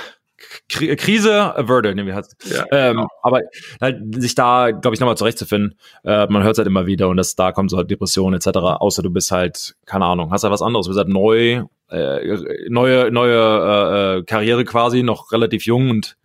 Krise 0.70 1.56
averted, 1.56 1.96
ne, 1.96 2.06
wie 2.06 2.14
heißt 2.14 2.36
ja, 2.50 2.66
ähm, 2.72 2.98
genau. 2.98 3.08
Aber 3.22 3.42
halt, 3.82 4.22
sich 4.22 4.36
da, 4.36 4.72
glaube 4.72 4.94
ich, 4.94 5.00
nochmal 5.00 5.18
zurechtzufinden, 5.18 5.78
äh, 6.04 6.28
man 6.28 6.44
hört 6.44 6.54
es 6.54 6.58
halt 6.58 6.68
immer 6.68 6.86
wieder 6.86 7.10
und 7.10 7.18
das, 7.18 7.36
da 7.36 7.52
kommt 7.52 7.70
so 7.70 7.78
halt 7.78 7.90
Depressionen 7.92 8.40
etc. 8.40 8.58
Außer 8.58 9.04
du 9.04 9.10
bist 9.10 9.32
halt, 9.32 9.76
keine 9.86 10.06
Ahnung, 10.06 10.32
hast 10.32 10.44
halt 10.44 10.54
was 10.54 10.62
anderes, 10.62 10.86
du 10.86 10.92
bist 10.92 11.00
halt 11.00 11.10
neu, 11.10 11.64
äh, 11.90 12.68
neue, 12.70 13.12
neue 13.12 13.38
äh, 13.38 14.18
äh, 14.20 14.24
Karriere 14.24 14.66
quasi, 14.66 15.04
noch 15.04 15.32
relativ 15.32 15.66
jung 15.66 15.90
und 15.90 16.18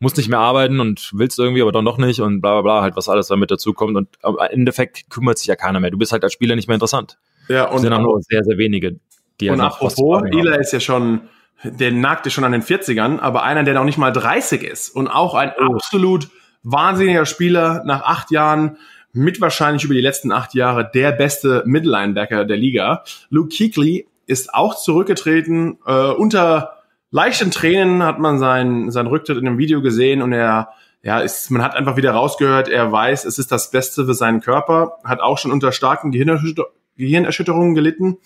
musst 0.00 0.16
nicht 0.16 0.28
mehr 0.28 0.38
arbeiten 0.38 0.80
und 0.80 1.10
willst 1.14 1.38
irgendwie, 1.38 1.62
aber 1.62 1.72
dann 1.72 1.84
doch 1.84 1.98
nicht 1.98 2.20
und 2.20 2.40
bla 2.40 2.60
bla 2.60 2.62
bla, 2.62 2.82
halt 2.82 2.96
was 2.96 3.08
alles 3.08 3.28
damit 3.28 3.50
dazukommt 3.50 3.96
und 3.96 4.08
im 4.22 4.36
Endeffekt 4.50 5.08
kümmert 5.10 5.38
sich 5.38 5.46
ja 5.46 5.56
keiner 5.56 5.80
mehr. 5.80 5.90
Du 5.90 5.98
bist 5.98 6.12
halt 6.12 6.24
als 6.24 6.32
Spieler 6.32 6.56
nicht 6.56 6.68
mehr 6.68 6.74
interessant. 6.74 7.18
Ja, 7.48 7.70
und 7.70 7.80
sind 7.80 7.92
auch 7.92 8.00
nur 8.00 8.20
sehr, 8.22 8.42
sehr 8.44 8.58
wenige, 8.58 8.98
die 9.40 9.50
Und 9.50 9.62
halt 9.62 9.72
apropos, 9.72 10.22
Ela 10.30 10.56
ist 10.56 10.72
ja 10.72 10.80
schon 10.80 11.22
der 11.64 11.92
nagt 11.92 12.30
schon 12.30 12.44
an 12.44 12.52
den 12.52 12.62
40ern, 12.62 13.18
aber 13.18 13.42
einer, 13.42 13.64
der 13.64 13.74
noch 13.74 13.84
nicht 13.84 13.98
mal 13.98 14.12
30 14.12 14.62
ist 14.62 14.90
und 14.90 15.08
auch 15.08 15.34
ein 15.34 15.52
oh. 15.58 15.74
absolut 15.74 16.28
wahnsinniger 16.62 17.26
Spieler 17.26 17.82
nach 17.84 18.02
acht 18.02 18.30
Jahren, 18.30 18.78
mit 19.12 19.40
wahrscheinlich 19.40 19.84
über 19.84 19.94
die 19.94 20.00
letzten 20.00 20.32
acht 20.32 20.54
Jahre 20.54 20.90
der 20.92 21.12
beste 21.12 21.62
Middle-Linebacker 21.66 22.44
der 22.44 22.56
Liga. 22.56 23.04
Luke 23.30 23.54
Kuechly 23.56 24.08
ist 24.26 24.52
auch 24.52 24.74
zurückgetreten. 24.74 25.78
Äh, 25.86 26.10
unter 26.10 26.78
leichten 27.10 27.52
Tränen 27.52 28.02
hat 28.02 28.18
man 28.18 28.38
seinen, 28.38 28.90
seinen 28.90 29.06
Rücktritt 29.06 29.38
in 29.38 29.46
einem 29.46 29.58
Video 29.58 29.82
gesehen 29.82 30.20
und 30.20 30.32
er 30.32 30.70
ja, 31.02 31.20
ist, 31.20 31.50
man 31.50 31.62
hat 31.62 31.76
einfach 31.76 31.96
wieder 31.96 32.12
rausgehört, 32.12 32.68
er 32.68 32.90
weiß, 32.90 33.24
es 33.24 33.38
ist 33.38 33.52
das 33.52 33.70
Beste 33.70 34.06
für 34.06 34.14
seinen 34.14 34.40
Körper, 34.40 34.96
hat 35.04 35.20
auch 35.20 35.38
schon 35.38 35.52
unter 35.52 35.70
starken 35.70 36.10
Gehirnerschütterungen 36.10 37.74
gelitten 37.74 38.18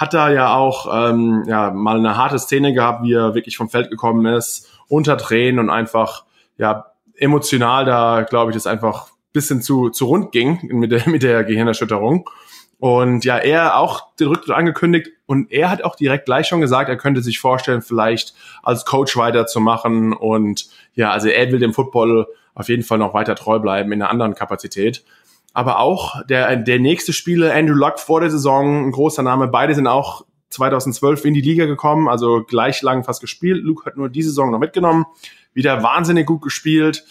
hat 0.00 0.14
da 0.14 0.30
ja 0.30 0.54
auch 0.54 0.88
ähm, 0.90 1.44
ja, 1.46 1.70
mal 1.70 1.98
eine 1.98 2.16
harte 2.16 2.38
Szene 2.38 2.72
gehabt, 2.72 3.02
wie 3.02 3.12
er 3.12 3.34
wirklich 3.34 3.58
vom 3.58 3.68
Feld 3.68 3.90
gekommen 3.90 4.24
ist, 4.24 4.70
unter 4.88 5.18
Tränen 5.18 5.58
und 5.58 5.68
einfach 5.68 6.24
ja, 6.56 6.86
emotional 7.16 7.84
da, 7.84 8.22
glaube 8.22 8.50
ich, 8.50 8.54
das 8.54 8.66
einfach 8.66 9.10
bisschen 9.34 9.60
zu, 9.60 9.90
zu 9.90 10.06
rund 10.06 10.32
ging 10.32 10.58
mit 10.72 10.90
der, 10.90 11.06
mit 11.08 11.22
der 11.22 11.44
Gehirnerschütterung. 11.44 12.30
Und 12.78 13.26
ja, 13.26 13.36
er 13.36 13.76
auch 13.76 14.14
den 14.16 14.28
Rücktritt 14.28 14.56
angekündigt 14.56 15.10
und 15.26 15.52
er 15.52 15.70
hat 15.70 15.84
auch 15.84 15.96
direkt 15.96 16.24
gleich 16.24 16.48
schon 16.48 16.62
gesagt, 16.62 16.88
er 16.88 16.96
könnte 16.96 17.20
sich 17.20 17.38
vorstellen, 17.38 17.82
vielleicht 17.82 18.34
als 18.62 18.86
Coach 18.86 19.18
weiterzumachen. 19.18 20.14
Und 20.14 20.70
ja, 20.94 21.10
also 21.10 21.28
er 21.28 21.52
will 21.52 21.58
dem 21.58 21.74
Football 21.74 22.26
auf 22.54 22.70
jeden 22.70 22.84
Fall 22.84 22.96
noch 22.96 23.12
weiter 23.12 23.34
treu 23.34 23.58
bleiben 23.58 23.92
in 23.92 24.00
einer 24.00 24.10
anderen 24.10 24.34
Kapazität. 24.34 25.04
Aber 25.52 25.80
auch 25.80 26.24
der, 26.26 26.56
der 26.56 26.78
nächste 26.78 27.12
Spieler, 27.12 27.54
Andrew 27.54 27.74
Luck 27.74 27.98
vor 27.98 28.20
der 28.20 28.30
Saison, 28.30 28.86
ein 28.86 28.92
großer 28.92 29.22
Name. 29.22 29.48
Beide 29.48 29.74
sind 29.74 29.86
auch 29.86 30.24
2012 30.50 31.24
in 31.24 31.34
die 31.34 31.40
Liga 31.40 31.66
gekommen, 31.66 32.08
also 32.08 32.44
gleich 32.44 32.82
lang 32.82 33.04
fast 33.04 33.20
gespielt. 33.20 33.62
Luke 33.62 33.84
hat 33.84 33.96
nur 33.96 34.08
die 34.08 34.22
Saison 34.22 34.50
noch 34.50 34.58
mitgenommen. 34.58 35.06
Wieder 35.52 35.82
wahnsinnig 35.82 36.26
gut 36.26 36.42
gespielt 36.42 37.04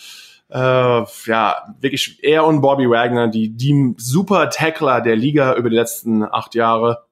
äh, 0.49 1.03
ja, 1.25 1.75
wirklich 1.79 2.23
er 2.23 2.45
und 2.45 2.61
Bobby 2.61 2.89
Wagner, 2.89 3.27
die, 3.27 3.49
die 3.49 3.93
super 3.97 4.49
Tackler 4.49 5.01
der 5.01 5.15
Liga 5.15 5.55
über 5.55 5.69
die 5.69 5.75
letzten 5.75 6.23
acht 6.23 6.55
Jahre. 6.55 7.05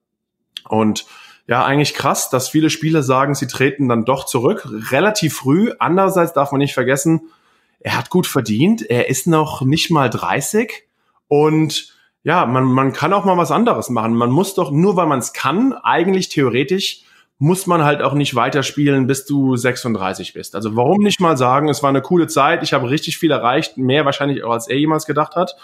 Und 0.67 1.05
ja, 1.47 1.63
eigentlich 1.63 1.93
krass, 1.93 2.29
dass 2.29 2.49
viele 2.49 2.69
Spieler 2.69 3.03
sagen, 3.03 3.35
sie 3.35 3.47
treten 3.47 3.87
dann 3.87 4.05
doch 4.05 4.25
zurück, 4.25 4.67
relativ 4.91 5.35
früh. 5.35 5.71
Andererseits 5.79 6.33
darf 6.33 6.51
man 6.51 6.59
nicht 6.59 6.73
vergessen, 6.73 7.29
er 7.79 7.95
hat 7.95 8.09
gut 8.09 8.25
verdient, 8.25 8.81
er 8.81 9.07
ist 9.07 9.27
noch 9.27 9.61
nicht 9.61 9.91
mal 9.91 10.09
30 10.09 10.87
und 11.27 11.93
ja, 12.23 12.45
man, 12.45 12.65
man 12.65 12.91
kann 12.93 13.13
auch 13.13 13.25
mal 13.25 13.37
was 13.37 13.51
anderes 13.51 13.89
machen. 13.89 14.15
Man 14.15 14.31
muss 14.31 14.53
doch, 14.53 14.71
nur 14.71 14.95
weil 14.97 15.07
man 15.07 15.19
es 15.19 15.31
kann, 15.33 15.73
eigentlich 15.73 16.29
theoretisch 16.29 17.03
muss 17.39 17.67
man 17.67 17.83
halt 17.83 18.01
auch 18.01 18.13
nicht 18.13 18.35
weiterspielen, 18.35 19.07
bis 19.07 19.25
du 19.25 19.55
36 19.55 20.33
bist. 20.33 20.55
Also 20.55 20.75
warum 20.75 21.03
nicht 21.03 21.21
mal 21.21 21.37
sagen, 21.37 21.69
es 21.69 21.83
war 21.83 21.89
eine 21.89 22.01
coole 22.01 22.27
Zeit, 22.27 22.63
ich 22.63 22.73
habe 22.73 22.89
richtig 22.89 23.17
viel 23.17 23.31
erreicht, 23.31 23.77
mehr 23.77 24.05
wahrscheinlich 24.05 24.43
auch 24.43 24.51
als 24.51 24.67
er 24.67 24.77
jemals 24.77 25.05
gedacht 25.05 25.35
hat. 25.35 25.55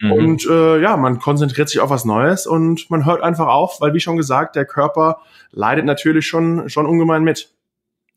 Mhm. 0.00 0.12
Und 0.12 0.46
äh, 0.46 0.80
ja, 0.80 0.96
man 0.96 1.18
konzentriert 1.20 1.68
sich 1.68 1.80
auf 1.80 1.90
was 1.90 2.04
Neues 2.04 2.46
und 2.46 2.90
man 2.90 3.06
hört 3.06 3.22
einfach 3.22 3.46
auf, 3.46 3.80
weil 3.80 3.94
wie 3.94 4.00
schon 4.00 4.16
gesagt, 4.16 4.56
der 4.56 4.66
Körper 4.66 5.20
leidet 5.50 5.86
natürlich 5.86 6.26
schon 6.26 6.68
schon 6.68 6.86
ungemein 6.86 7.24
mit. 7.24 7.50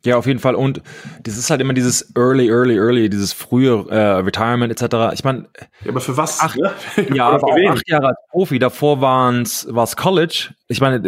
Ja, 0.06 0.18
auf 0.18 0.28
jeden 0.28 0.40
Fall. 0.40 0.56
Und 0.56 0.82
das 1.24 1.38
ist 1.38 1.50
halt 1.50 1.62
immer 1.62 1.74
dieses 1.74 2.14
early, 2.16 2.48
early, 2.48 2.78
early, 2.78 3.10
dieses 3.10 3.34
frühe 3.34 3.86
äh, 3.90 4.20
Retirement 4.20 4.72
etc. 4.72 5.14
Ich 5.14 5.24
meine, 5.24 5.48
ja, 5.84 5.90
aber 5.90 6.00
für 6.00 6.16
was? 6.16 6.40
Acht, 6.40 6.58
ne? 6.58 6.72
ja, 7.14 7.30
aber 7.30 7.48
auch 7.48 7.72
acht 7.72 7.90
Jahre 7.90 8.10
als 8.10 8.18
Profi. 8.30 8.60
Davor 8.60 9.02
waren 9.02 9.42
es 9.42 9.68
College. 9.96 10.54
Ich 10.68 10.80
meine, 10.80 11.02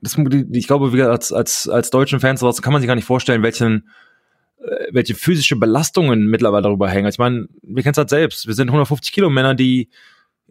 das, 0.00 0.16
ich 0.52 0.66
glaube, 0.66 1.08
als 1.08 1.32
als 1.32 1.68
als 1.68 1.90
deutschen 1.90 2.20
Fans 2.20 2.40
kann 2.60 2.72
man 2.72 2.82
sich 2.82 2.88
gar 2.88 2.96
nicht 2.96 3.06
vorstellen, 3.06 3.42
welchen 3.42 3.88
äh, 4.58 4.88
welche 4.90 5.14
physische 5.14 5.56
Belastungen 5.56 6.26
mittlerweile 6.26 6.62
darüber 6.62 6.88
hängen. 6.88 7.08
Ich 7.08 7.18
meine, 7.18 7.46
wir 7.62 7.82
kennen 7.82 7.92
es 7.92 7.98
halt 7.98 8.10
selbst. 8.10 8.46
Wir 8.46 8.54
sind 8.54 8.68
150 8.68 9.12
Kilo 9.12 9.30
Männer, 9.30 9.54
die 9.54 9.90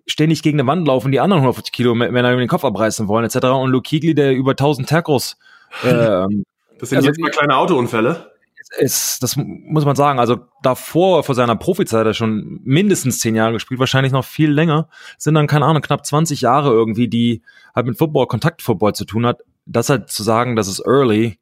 ständig 0.06 0.42
gegen 0.42 0.60
eine 0.60 0.68
Wand 0.68 0.88
laufen, 0.88 1.12
die 1.12 1.20
anderen 1.20 1.42
150 1.42 1.74
Kilo 1.74 1.96
Männer 1.96 2.32
über 2.32 2.42
den 2.42 2.50
Kopf 2.50 2.66
abreißen 2.66 3.08
wollen 3.08 3.26
etc. 3.26 3.46
Und 3.48 3.72
Luke 3.72 3.90
Keighley, 3.90 4.16
der 4.16 4.34
über 4.34 4.52
1000 4.52 4.88
Tackles 4.88 5.38
ähm, 5.84 6.46
das 6.84 6.90
sind 6.90 6.98
also, 6.98 7.08
jetzt 7.08 7.20
mal 7.20 7.32
kleine 7.32 7.56
Autounfälle. 7.56 8.30
Ist, 8.78 9.24
das 9.24 9.38
muss 9.38 9.86
man 9.86 9.96
sagen. 9.96 10.20
Also 10.20 10.38
davor, 10.64 11.24
vor 11.24 11.34
seiner 11.34 11.56
Profizeit, 11.56 12.02
hat 12.02 12.08
er 12.08 12.14
schon 12.14 12.60
mindestens 12.66 13.20
zehn 13.20 13.36
Jahre 13.36 13.54
gespielt, 13.54 13.80
wahrscheinlich 13.80 14.12
noch 14.12 14.26
viel 14.26 14.52
länger. 14.52 14.90
Sind 15.18 15.36
dann, 15.36 15.48
keine 15.48 15.64
Ahnung, 15.64 15.82
knapp 15.82 16.06
20 16.06 16.42
Jahre 16.42 16.72
irgendwie, 16.72 17.08
die 17.08 17.42
halt 17.74 17.86
mit 17.86 17.98
Football, 17.98 18.28
Kontaktfootball 18.28 18.94
zu 18.94 19.06
tun 19.06 19.26
hat. 19.26 19.44
Das 19.66 19.90
halt 19.90 20.10
zu 20.10 20.24
sagen, 20.24 20.58
das 20.58 20.68
ist 20.68 20.86
early, 20.86 21.40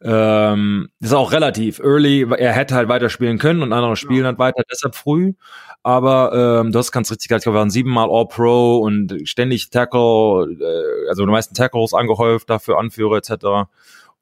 ähm, 0.00 0.88
ist 1.00 1.12
auch 1.12 1.32
relativ 1.32 1.80
early. 1.80 2.26
Er 2.38 2.52
hätte 2.54 2.74
halt 2.74 2.88
weiterspielen 2.88 3.36
können 3.36 3.60
und 3.60 3.74
andere 3.74 3.96
spielen 3.96 4.20
ja. 4.20 4.26
halt 4.26 4.38
weiter, 4.38 4.62
deshalb 4.70 4.94
früh. 4.94 5.34
Aber 5.82 6.60
ähm, 6.62 6.72
du 6.72 6.78
hast 6.78 6.92
ganz 6.92 7.10
richtig 7.10 7.28
gesagt, 7.28 7.40
ich 7.40 7.44
glaube, 7.44 7.56
wir 7.56 7.60
waren 7.60 7.70
siebenmal 7.70 8.08
All-Pro 8.10 8.78
und 8.78 9.14
ständig 9.24 9.68
Tackle, 9.68 10.56
äh, 10.60 11.08
also 11.08 11.26
die 11.26 11.30
meisten 11.30 11.54
Tackles 11.54 11.94
angehäuft, 11.94 12.48
dafür 12.48 12.78
Anführer 12.78 13.16
etc. 13.16 13.68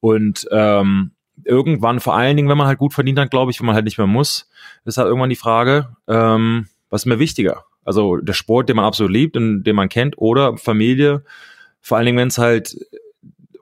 Und 0.01 0.47
ähm, 0.51 1.13
irgendwann, 1.45 2.01
vor 2.01 2.17
allen 2.17 2.37
Dingen, 2.37 2.49
wenn 2.49 2.59
man 2.59 2.67
halt 2.67 2.79
gut 2.79 2.95
verdient 2.95 3.19
hat, 3.19 3.31
glaube 3.31 3.51
ich, 3.51 3.61
wenn 3.61 3.67
man 3.67 3.75
halt 3.75 3.85
nicht 3.85 3.99
mehr 3.99 4.07
muss, 4.07 4.49
ist 4.85 4.99
halt 4.99 5.07
irgendwann 5.07 5.31
die 5.31 5.37
Frage, 5.37 5.97
ähm, 6.09 6.69
was 6.91 7.03
ist 7.03 7.07
mir 7.07 7.19
wichtiger? 7.19 7.65
Also 7.85 8.17
der 8.17 8.33
Sport, 8.33 8.69
den 8.69 8.77
man 8.77 8.85
absolut 8.85 9.13
liebt 9.13 9.37
und 9.37 9.63
den 9.63 9.77
man 9.77 9.89
kennt, 9.89 10.19
oder 10.19 10.57
Familie, 10.57 11.25
vor 11.81 11.97
allen 11.97 12.07
Dingen, 12.07 12.19
wenn 12.19 12.29
es 12.29 12.39
halt 12.39 12.77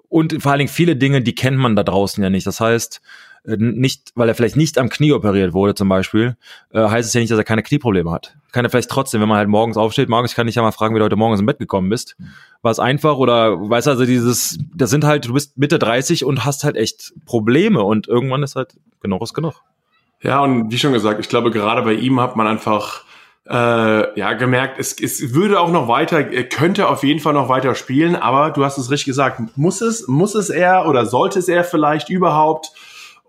und 0.09 0.41
vor 0.43 0.53
allen 0.53 0.61
Dingen 0.61 0.71
viele 0.71 0.97
Dinge, 0.97 1.23
die 1.23 1.35
kennt 1.35 1.59
man 1.59 1.75
da 1.75 1.83
draußen 1.83 2.23
ja 2.23 2.31
nicht. 2.31 2.47
Das 2.47 2.61
heißt, 2.61 3.03
äh, 3.47 3.57
nicht, 3.59 4.13
weil 4.15 4.29
er 4.29 4.35
vielleicht 4.35 4.57
nicht 4.57 4.79
am 4.79 4.89
Knie 4.89 5.13
operiert 5.13 5.53
wurde 5.53 5.75
zum 5.75 5.89
Beispiel, 5.89 6.37
äh, 6.71 6.89
heißt 6.89 7.09
es 7.09 7.15
ja 7.15 7.21
nicht, 7.21 7.31
dass 7.31 7.39
er 7.39 7.45
keine 7.45 7.63
Knieprobleme 7.63 8.11
hat. 8.11 8.37
Kann 8.55 8.65
er 8.65 8.71
vielleicht 8.71 8.89
trotzdem, 8.89 9.21
wenn 9.21 9.29
man 9.29 9.39
halt 9.39 9.49
morgens 9.49 9.77
aufsteht, 9.77 10.09
morgens, 10.09 10.31
ich 10.31 10.37
kann 10.37 10.47
dich 10.47 10.55
ja 10.55 10.63
mal 10.63 10.71
fragen, 10.71 10.95
wie 10.95 11.01
du 11.01 11.05
heute 11.05 11.17
morgens 11.17 11.41
im 11.41 11.47
Bett 11.47 11.59
gekommen 11.59 11.89
bist. 11.89 12.17
War 12.63 12.71
es 12.71 12.79
einfach 12.79 13.17
oder, 13.17 13.69
weißt 13.69 13.89
du, 13.89 13.91
also 13.91 14.07
dieses, 14.07 14.61
das 14.73 14.91
sind 14.91 15.05
halt, 15.05 15.27
du 15.27 15.33
bist 15.33 15.59
Mitte 15.59 15.81
30 15.81 16.25
und 16.25 16.45
hast 16.45 16.63
halt 16.63 16.77
echt 16.77 17.15
Probleme 17.27 17.83
und 17.83 18.07
irgendwann 18.07 18.45
ist 18.45 18.55
halt 18.55 18.75
genug 19.01 19.23
ist 19.23 19.35
genug. 19.35 19.55
Ja, 20.23 20.41
und 20.41 20.71
wie 20.71 20.79
schon 20.79 20.93
gesagt, 20.93 21.19
ich 21.19 21.29
glaube, 21.29 21.51
gerade 21.51 21.83
bei 21.83 21.95
ihm 21.95 22.21
hat 22.21 22.37
man 22.37 22.47
einfach 22.47 23.03
äh, 23.51 24.21
ja 24.21 24.35
gemerkt, 24.35 24.79
es, 24.79 25.01
es 25.01 25.35
würde 25.35 25.59
auch 25.59 25.73
noch 25.73 25.89
weiter, 25.89 26.31
er 26.31 26.49
könnte 26.49 26.89
auf 26.89 27.03
jeden 27.03 27.19
Fall 27.19 27.33
noch 27.33 27.49
weiter 27.49 27.75
spielen, 27.75 28.15
aber 28.15 28.53
du 28.53 28.65
hast 28.65 28.79
es 28.79 28.89
richtig 28.89 29.07
gesagt, 29.07 29.41
muss 29.57 29.81
es, 29.81 30.07
muss 30.07 30.37
es 30.37 30.49
er 30.49 30.87
oder 30.87 31.07
sollte 31.07 31.41
es 31.41 31.49
er 31.49 31.65
vielleicht 31.65 32.09
überhaupt? 32.09 32.71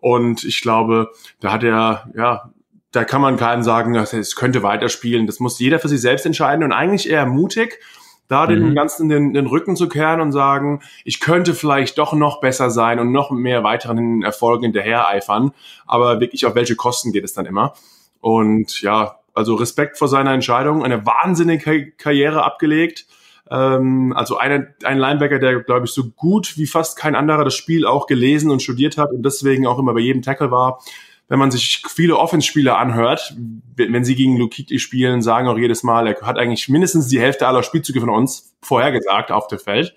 Und 0.01 0.43
ich 0.43 0.61
glaube, 0.61 1.09
da 1.39 1.51
hat 1.51 1.63
er, 1.63 2.11
ja, 2.15 2.51
da 2.95 3.03
kann 3.03 3.21
man 3.21 3.37
keinen 3.37 3.63
sagen, 3.63 3.95
es 3.95 4.35
könnte 4.35 4.63
weiterspielen. 4.63 5.27
Das 5.27 5.39
muss 5.39 5.59
jeder 5.59 5.79
für 5.79 5.89
sich 5.89 6.01
selbst 6.01 6.25
entscheiden 6.25 6.63
und 6.63 6.71
eigentlich 6.71 7.09
eher 7.09 7.25
mutig, 7.25 7.79
da 8.27 8.47
den 8.47 8.69
mhm. 8.69 8.75
Ganzen 8.75 9.09
den, 9.09 9.33
den 9.33 9.45
Rücken 9.45 9.75
zu 9.75 9.87
kehren 9.87 10.21
und 10.21 10.31
sagen, 10.31 10.81
ich 11.03 11.19
könnte 11.19 11.53
vielleicht 11.53 11.97
doch 11.97 12.13
noch 12.13 12.39
besser 12.39 12.69
sein 12.69 12.99
und 12.99 13.11
noch 13.11 13.31
mehr 13.31 13.63
weiteren 13.63 14.23
Erfolgen 14.23 14.63
hinterher 14.63 15.07
eifern. 15.07 15.51
Aber 15.85 16.19
wirklich 16.19 16.45
auf 16.45 16.55
welche 16.55 16.75
Kosten 16.75 17.11
geht 17.11 17.23
es 17.23 17.33
dann 17.33 17.45
immer? 17.45 17.73
Und 18.21 18.81
ja, 18.81 19.19
also 19.33 19.55
Respekt 19.55 19.97
vor 19.97 20.07
seiner 20.07 20.31
Entscheidung, 20.31 20.83
eine 20.83 21.05
wahnsinnige 21.05 21.91
Karriere 21.91 22.43
abgelegt. 22.43 23.05
Ähm, 23.51 24.13
also 24.15 24.37
eine, 24.37 24.73
ein 24.83 24.97
Linebacker, 24.97 25.37
der, 25.37 25.61
glaube 25.61 25.85
ich, 25.85 25.91
so 25.91 26.09
gut 26.09 26.57
wie 26.57 26.65
fast 26.65 26.97
kein 26.97 27.13
anderer 27.13 27.43
das 27.43 27.53
Spiel 27.53 27.85
auch 27.85 28.07
gelesen 28.07 28.49
und 28.49 28.63
studiert 28.63 28.97
hat 28.97 29.11
und 29.11 29.23
deswegen 29.23 29.67
auch 29.67 29.77
immer 29.77 29.93
bei 29.93 29.99
jedem 29.99 30.21
Tackle 30.21 30.49
war. 30.49 30.79
Wenn 31.27 31.39
man 31.39 31.49
sich 31.49 31.83
viele 31.87 32.17
Offense-Spieler 32.17 32.77
anhört, 32.77 33.35
wenn 33.75 34.05
sie 34.05 34.15
gegen 34.15 34.37
Lukiti 34.37 34.77
spielen, 34.79 35.21
sagen 35.21 35.47
auch 35.47 35.57
jedes 35.57 35.81
Mal, 35.81 36.07
er 36.07 36.21
hat 36.21 36.37
eigentlich 36.37 36.69
mindestens 36.69 37.07
die 37.07 37.19
Hälfte 37.19 37.47
aller 37.47 37.63
Spielzüge 37.63 37.99
von 37.99 38.09
uns 38.11 38.55
vorhergesagt 38.61 39.31
auf 39.31 39.47
dem 39.47 39.59
Feld. 39.59 39.95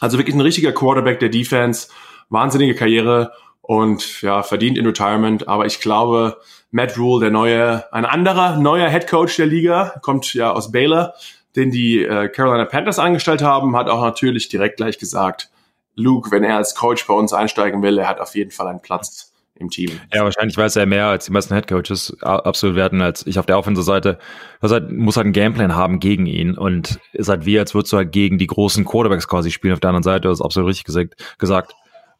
Also 0.00 0.18
wirklich 0.18 0.34
ein 0.34 0.40
richtiger 0.40 0.72
Quarterback 0.72 1.20
der 1.20 1.28
Defense, 1.28 1.88
wahnsinnige 2.30 2.74
Karriere 2.74 3.32
und 3.60 4.22
ja, 4.22 4.42
verdient 4.42 4.78
in 4.78 4.86
Retirement. 4.86 5.48
Aber 5.48 5.66
ich 5.66 5.80
glaube, 5.80 6.38
Matt 6.70 6.98
Rule, 6.98 7.20
der 7.20 7.30
neue, 7.30 7.92
ein 7.92 8.04
anderer 8.04 8.56
neuer 8.56 8.88
Head 8.88 9.08
Coach 9.08 9.36
der 9.36 9.46
Liga, 9.46 9.94
kommt 10.02 10.32
ja 10.32 10.52
aus 10.52 10.72
Baylor, 10.72 11.14
den 11.54 11.70
die 11.70 12.02
äh, 12.02 12.28
Carolina 12.28 12.64
Panthers 12.64 12.98
angestellt 12.98 13.42
haben, 13.42 13.76
hat 13.76 13.88
auch 13.88 14.02
natürlich 14.02 14.48
direkt 14.48 14.78
gleich 14.78 14.98
gesagt, 14.98 15.50
Luke, 15.94 16.30
wenn 16.30 16.42
er 16.42 16.56
als 16.56 16.74
Coach 16.74 17.06
bei 17.06 17.14
uns 17.14 17.32
einsteigen 17.32 17.82
will, 17.82 17.98
er 17.98 18.08
hat 18.08 18.20
auf 18.20 18.34
jeden 18.34 18.50
Fall 18.50 18.68
einen 18.68 18.80
Platz 18.80 19.31
im 19.62 19.70
Team. 19.70 19.90
Ja, 20.12 20.24
wahrscheinlich 20.24 20.56
weiß 20.56 20.76
er 20.76 20.86
mehr 20.86 21.06
als 21.06 21.26
die 21.26 21.32
meisten 21.32 21.54
Headcoaches 21.54 22.16
absolut 22.22 22.76
werden 22.76 23.00
als 23.00 23.26
ich 23.26 23.38
auf 23.38 23.46
der 23.46 23.58
Offensive-Seite. 23.58 24.18
Das 24.60 24.72
halt, 24.72 24.90
muss 24.92 25.16
halt 25.16 25.24
einen 25.24 25.32
Gameplan 25.32 25.74
haben 25.74 26.00
gegen 26.00 26.26
ihn 26.26 26.56
und 26.56 26.98
ist 27.12 27.28
halt 27.28 27.46
wie, 27.46 27.58
als 27.58 27.74
würdest 27.74 27.92
du 27.92 27.96
halt 27.96 28.12
gegen 28.12 28.38
die 28.38 28.46
großen 28.46 28.84
Quarterbacks 28.84 29.28
quasi 29.28 29.50
spielen 29.50 29.72
auf 29.72 29.80
der 29.80 29.90
anderen 29.90 30.02
Seite. 30.02 30.28
Das 30.28 30.38
ist 30.38 30.44
absolut 30.44 30.68
richtig 30.68 31.08
gesagt 31.38 31.74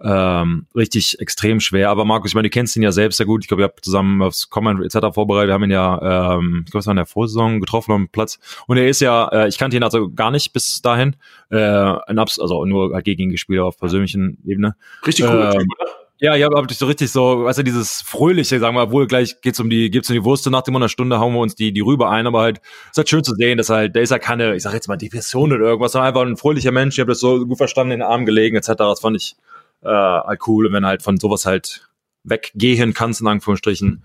ähm, 0.05 0.66
richtig 0.74 1.20
extrem 1.20 1.61
schwer. 1.61 1.90
Aber 1.90 2.05
Markus, 2.05 2.33
ich 2.33 2.35
meine, 2.35 2.48
du 2.48 2.50
kennst 2.50 2.76
ihn 2.76 2.83
ja 2.83 2.92
selbst 2.92 3.18
sehr 3.18 3.26
gut. 3.26 3.44
Ich 3.44 3.48
glaube, 3.48 3.62
ihr 3.62 3.66
habt 3.66 3.85
zusammen 3.85 4.20
aufs 4.22 4.50
Comment 4.50 4.85
etc. 4.85 5.14
vorbereitet, 5.14 5.52
haben 5.52 5.64
ihn 5.64 5.70
ja, 5.70 6.37
ähm, 6.37 6.62
ich 6.64 6.72
glaube, 6.72 6.81
es 6.81 6.87
war 6.87 6.92
in 6.92 6.96
der 6.96 7.07
Vorsaison 7.07 7.61
getroffen 7.61 7.92
am 7.92 8.09
Platz. 8.09 8.38
Und 8.66 8.76
er 8.76 8.88
ist 8.88 9.00
ja, 9.00 9.28
äh, 9.28 9.48
ich 9.48 9.59
kannte 9.59 9.76
ihn 9.76 9.83
also 9.83 10.11
gar 10.11 10.31
nicht 10.31 10.52
bis 10.52 10.83
dahin. 10.83 11.16
Äh, 11.50 11.59
ein 11.59 12.18
Abs 12.18 12.38
also 12.40 12.64
nur 12.64 12.94
halt 12.94 13.05
gegen 13.05 13.22
ihn 13.22 13.31
gespielt 13.31 13.61
auf 13.61 13.78
persönlichen 13.78 14.38
Ebene. 14.44 14.74
Richtig 15.07 15.26
cool, 15.26 15.52
ähm, 15.55 15.66
oder? 15.78 16.02
Ja, 16.23 16.37
ja, 16.37 16.49
ich 16.71 16.79
so 16.79 16.87
richtig 16.87 17.11
so, 17.11 17.43
weißt 17.47 17.59
du, 17.59 17.63
dieses 17.65 18.01
fröhliche, 18.01 18.61
sagen 18.61 18.77
wir, 18.77 18.83
obwohl 18.85 19.09
gleich 19.09 19.41
geht's 19.41 19.59
um 19.59 19.69
die, 19.69 19.91
gibt's 19.91 20.09
um 20.09 20.15
die 20.15 20.23
Wurst 20.23 20.49
nach 20.49 20.63
dem 20.63 20.77
einer 20.77 20.89
Stunde 20.89 21.19
hauen 21.19 21.33
wir 21.35 21.41
uns 21.41 21.57
die, 21.57 21.73
die 21.73 21.81
rüber 21.81 22.11
ein, 22.11 22.29
aber 22.29 22.43
halt, 22.43 22.61
ist 22.93 22.97
halt 22.97 23.09
schön 23.09 23.25
zu 23.25 23.35
sehen, 23.35 23.59
dass 23.59 23.71
halt, 23.71 23.97
der 23.97 24.03
ist 24.03 24.11
ja 24.11 24.15
halt 24.15 24.23
keine, 24.23 24.55
ich 24.55 24.63
sag 24.63 24.73
jetzt 24.73 24.87
mal 24.87 24.97
Depression 24.97 25.53
oder 25.53 25.65
irgendwas, 25.67 25.91
sondern 25.91 26.07
einfach 26.07 26.23
ein 26.23 26.37
fröhlicher 26.37 26.71
Mensch, 26.71 26.95
ich 26.95 27.01
habe 27.01 27.11
das 27.11 27.19
so 27.19 27.45
gut 27.45 27.59
verstanden, 27.59 27.95
in 27.95 27.99
den 27.99 28.07
Arm 28.07 28.25
gelegen, 28.25 28.57
etc. 28.57 28.69
Das 28.77 29.01
fand 29.01 29.17
ich, 29.17 29.35
äh, 29.83 29.89
halt 29.89 30.47
cool. 30.47 30.67
Und 30.67 30.73
wenn 30.75 30.87
halt 30.87 31.03
von 31.03 31.19
sowas 31.19 31.45
halt 31.45 31.89
weggehen 32.23 32.95
kannst, 32.95 33.21
in 33.21 33.27
Anführungsstrichen, 33.27 34.05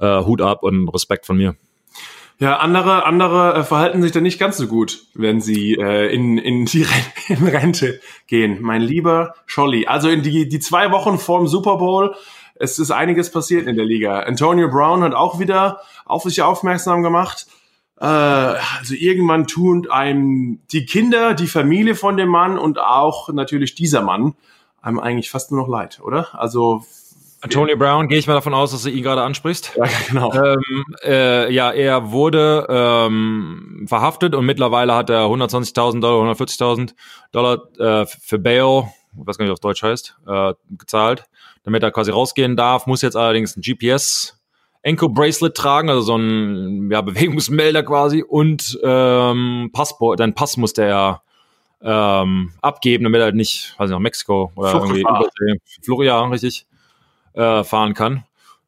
äh, 0.00 0.24
Hut 0.24 0.42
ab 0.42 0.64
und 0.64 0.88
Respekt 0.88 1.26
von 1.26 1.36
mir. 1.36 1.54
Ja, 2.42 2.56
andere, 2.56 3.06
andere 3.06 3.54
äh, 3.54 3.62
verhalten 3.62 4.02
sich 4.02 4.10
dann 4.10 4.24
nicht 4.24 4.40
ganz 4.40 4.56
so 4.56 4.66
gut, 4.66 5.04
wenn 5.14 5.40
sie 5.40 5.74
äh, 5.74 6.12
in, 6.12 6.38
in 6.38 6.64
die 6.64 6.82
Ren 6.82 7.04
in 7.38 7.46
Rente 7.46 8.00
gehen. 8.26 8.58
Mein 8.60 8.82
lieber 8.82 9.36
Scholli. 9.46 9.86
Also 9.86 10.08
in 10.08 10.24
die, 10.24 10.48
die 10.48 10.58
zwei 10.58 10.90
Wochen 10.90 11.18
vorm 11.18 11.46
Super 11.46 11.76
Bowl 11.76 12.16
Es 12.56 12.80
ist 12.80 12.90
einiges 12.90 13.30
passiert 13.30 13.68
in 13.68 13.76
der 13.76 13.84
Liga. 13.84 14.18
Antonio 14.18 14.68
Brown 14.68 15.04
hat 15.04 15.14
auch 15.14 15.38
wieder 15.38 15.82
auf 16.04 16.24
sich 16.24 16.42
aufmerksam 16.42 17.04
gemacht. 17.04 17.46
Äh, 18.00 18.06
also 18.06 18.94
irgendwann 18.94 19.46
tun 19.46 19.88
einem 19.88 20.62
die 20.72 20.84
Kinder, 20.84 21.34
die 21.34 21.46
Familie 21.46 21.94
von 21.94 22.16
dem 22.16 22.28
Mann 22.28 22.58
und 22.58 22.80
auch 22.80 23.28
natürlich 23.28 23.76
dieser 23.76 24.02
Mann 24.02 24.34
einem 24.80 24.98
eigentlich 24.98 25.30
fast 25.30 25.52
nur 25.52 25.60
noch 25.60 25.68
leid, 25.68 26.00
oder? 26.02 26.36
Also 26.36 26.84
Antonio 27.42 27.76
Brown, 27.76 28.06
gehe 28.06 28.18
ich 28.18 28.28
mal 28.28 28.34
davon 28.34 28.54
aus, 28.54 28.70
dass 28.70 28.84
du 28.84 28.90
ihn 28.90 29.02
gerade 29.02 29.22
ansprichst. 29.22 29.72
Ja, 29.76 29.84
genau. 30.08 30.32
Ähm, 30.32 30.84
äh, 31.04 31.52
ja, 31.52 31.72
er 31.72 32.12
wurde 32.12 32.66
ähm, 32.70 33.84
verhaftet 33.88 34.36
und 34.36 34.46
mittlerweile 34.46 34.94
hat 34.94 35.10
er 35.10 35.26
120.000 35.26 36.00
Dollar, 36.00 36.32
140.000 36.32 36.94
Dollar 37.32 37.62
äh, 37.78 38.06
für 38.06 38.38
Bail, 38.38 38.84
ich 39.20 39.26
weiß 39.26 39.38
gar 39.38 39.44
nicht, 39.44 39.52
was 39.52 39.60
Deutsch 39.60 39.82
heißt, 39.82 40.16
äh, 40.26 40.54
gezahlt, 40.78 41.24
damit 41.64 41.82
er 41.82 41.90
quasi 41.90 42.12
rausgehen 42.12 42.56
darf. 42.56 42.86
Muss 42.86 43.02
jetzt 43.02 43.16
allerdings 43.16 43.56
ein 43.56 43.62
GPS 43.62 44.40
Ankle 44.86 45.08
Bracelet 45.08 45.56
tragen, 45.56 45.90
also 45.90 46.02
so 46.02 46.16
ein 46.16 46.90
ja, 46.92 47.00
Bewegungsmelder 47.00 47.82
quasi 47.82 48.22
und 48.22 48.78
ähm, 48.84 49.70
Passport, 49.72 50.20
dein 50.20 50.34
Pass 50.34 50.56
musste 50.56 50.84
er 50.84 51.22
ähm, 51.82 52.52
abgeben, 52.62 53.02
damit 53.02 53.20
er 53.20 53.24
halt 53.24 53.34
nicht, 53.34 53.74
weiß 53.78 53.90
ich 53.90 53.92
nach 53.92 53.98
Mexiko 53.98 54.52
oder 54.54 54.74
irgendwie 54.74 55.00
Übersee, 55.00 55.60
Florida, 55.82 56.24
richtig 56.26 56.66
äh, 57.34 57.64
fahren 57.64 57.94
kann. 57.94 58.24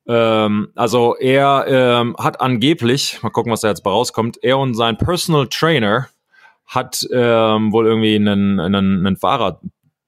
Ähm, 0.07 0.69
also 0.75 1.17
er 1.17 1.65
ähm, 1.69 2.17
hat 2.19 2.41
angeblich, 2.41 3.23
mal 3.23 3.31
gucken, 3.31 3.53
was 3.53 3.63
da 3.63 3.69
jetzt 3.69 3.83
bei 3.83 3.91
rauskommt, 3.91 4.43
er 4.43 4.59
und 4.59 4.75
sein 4.75 4.99
Personal 4.99 5.49
Trainer 5.49 6.09
hat 6.67 7.07
ähm, 7.13 7.73
wohl 7.73 7.87
irgendwie 7.87 8.17
einen, 8.17 8.61
einen, 8.61 9.07
einen 9.07 9.17
Fahrer 9.17 9.61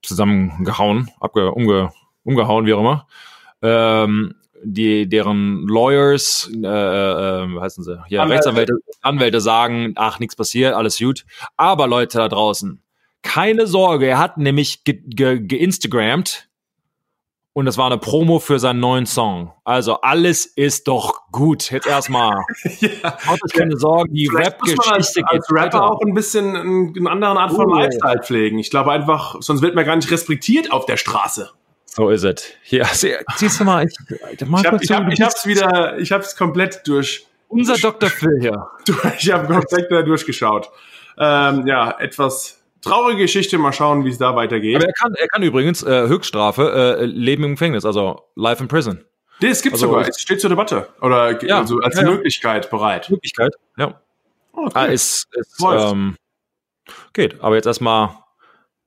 zusammengehauen, 0.02 1.10
abge, 1.20 1.52
umge, 1.52 1.92
umgehauen, 2.24 2.66
wie 2.66 2.74
auch 2.74 2.80
immer. 2.80 3.06
Ähm, 3.62 4.34
die, 4.62 5.08
deren 5.08 5.66
Lawyers, 5.68 6.50
äh, 6.52 6.66
äh, 6.66 7.60
heißen 7.60 7.84
sie, 7.84 8.02
ja, 8.08 8.22
Anwälte. 8.22 8.34
Rechtsanwälte, 8.34 8.72
Anwälte 9.02 9.40
sagen, 9.40 9.92
ach, 9.96 10.18
nichts 10.18 10.36
passiert, 10.36 10.74
alles 10.74 10.98
gut. 10.98 11.24
Aber 11.56 11.86
Leute 11.86 12.18
da 12.18 12.28
draußen, 12.28 12.82
keine 13.22 13.66
Sorge, 13.66 14.06
er 14.06 14.18
hat 14.18 14.38
nämlich 14.38 14.84
geinstagrammt, 14.84 16.28
ge, 16.28 16.28
ge 16.28 16.48
und 17.56 17.64
das 17.64 17.78
war 17.78 17.86
eine 17.86 17.96
Promo 17.96 18.38
für 18.38 18.58
seinen 18.58 18.80
neuen 18.80 19.06
Song. 19.06 19.50
Also 19.64 20.02
alles 20.02 20.44
ist 20.44 20.88
doch 20.88 21.22
gut. 21.32 21.70
Jetzt 21.70 21.86
erstmal. 21.86 22.44
ja. 22.80 23.16
Macht 23.24 23.42
euch 23.42 23.52
keine 23.54 23.78
Sorgen, 23.78 24.12
die 24.12 24.26
Rap-Geschichte 24.26 25.22
geht 25.22 25.24
als 25.26 25.50
Rapper 25.50 25.78
weiter. 25.78 25.90
auch 25.90 26.02
ein 26.02 26.12
bisschen 26.12 26.54
eine 26.54 27.10
andere 27.10 27.30
Art 27.30 27.52
von 27.52 27.72
uh. 27.72 27.78
Lifestyle 27.78 28.22
pflegen. 28.22 28.58
Ich 28.58 28.68
glaube 28.68 28.92
einfach, 28.92 29.36
sonst 29.40 29.62
wird 29.62 29.74
man 29.74 29.86
gar 29.86 29.96
nicht 29.96 30.10
respektiert 30.10 30.70
auf 30.70 30.84
der 30.84 30.98
Straße. 30.98 31.48
So 31.86 32.10
ist 32.10 32.24
es. 32.24 32.44
Ja, 32.66 32.84
siehst 32.92 33.58
du 33.58 33.64
mal, 33.64 33.86
ich, 33.86 33.96
ich, 34.10 34.66
hab, 34.66 34.82
ich, 34.82 34.90
hab, 34.90 35.10
ich 35.10 35.22
hab's 35.22 35.46
wieder, 35.46 35.98
ich 35.98 36.12
hab's 36.12 36.36
komplett 36.36 36.86
durch. 36.86 37.26
Unser 37.48 37.78
Dr. 37.78 38.10
Phil 38.10 38.38
hier. 38.38 38.66
Ich 39.18 39.32
habe 39.32 39.46
komplett 39.46 39.90
durchgeschaut. 40.06 40.68
Ähm, 41.18 41.66
ja, 41.66 41.96
etwas 42.00 42.55
traurige 42.86 43.22
Geschichte. 43.22 43.58
Mal 43.58 43.72
schauen, 43.72 44.04
wie 44.04 44.10
es 44.10 44.18
da 44.18 44.34
weitergeht. 44.36 44.76
Aber 44.76 44.86
er 44.86 44.92
kann, 44.92 45.14
er 45.14 45.28
kann 45.28 45.42
übrigens 45.42 45.82
äh, 45.82 46.08
Höchststrafe 46.08 46.98
äh, 47.00 47.04
Leben 47.04 47.44
im 47.44 47.52
Gefängnis, 47.52 47.84
also 47.84 48.22
Life 48.34 48.62
in 48.62 48.68
Prison. 48.68 49.04
Das 49.40 49.62
gibt's 49.62 49.82
also, 49.82 49.92
sogar. 49.92 50.08
Es 50.08 50.20
steht 50.20 50.40
zur 50.40 50.50
Debatte 50.50 50.88
oder 51.00 51.44
ja, 51.44 51.58
also 51.58 51.78
als 51.80 51.96
ja, 51.96 52.04
Möglichkeit 52.04 52.70
bereit. 52.70 53.10
Möglichkeit, 53.10 53.52
ja. 53.76 54.00
Okay. 54.52 54.70
Ah, 54.72 54.84
ist, 54.86 55.28
ist, 55.32 55.62
ähm, 55.62 56.16
geht. 57.12 57.42
Aber 57.42 57.56
jetzt 57.56 57.66
erstmal 57.66 58.10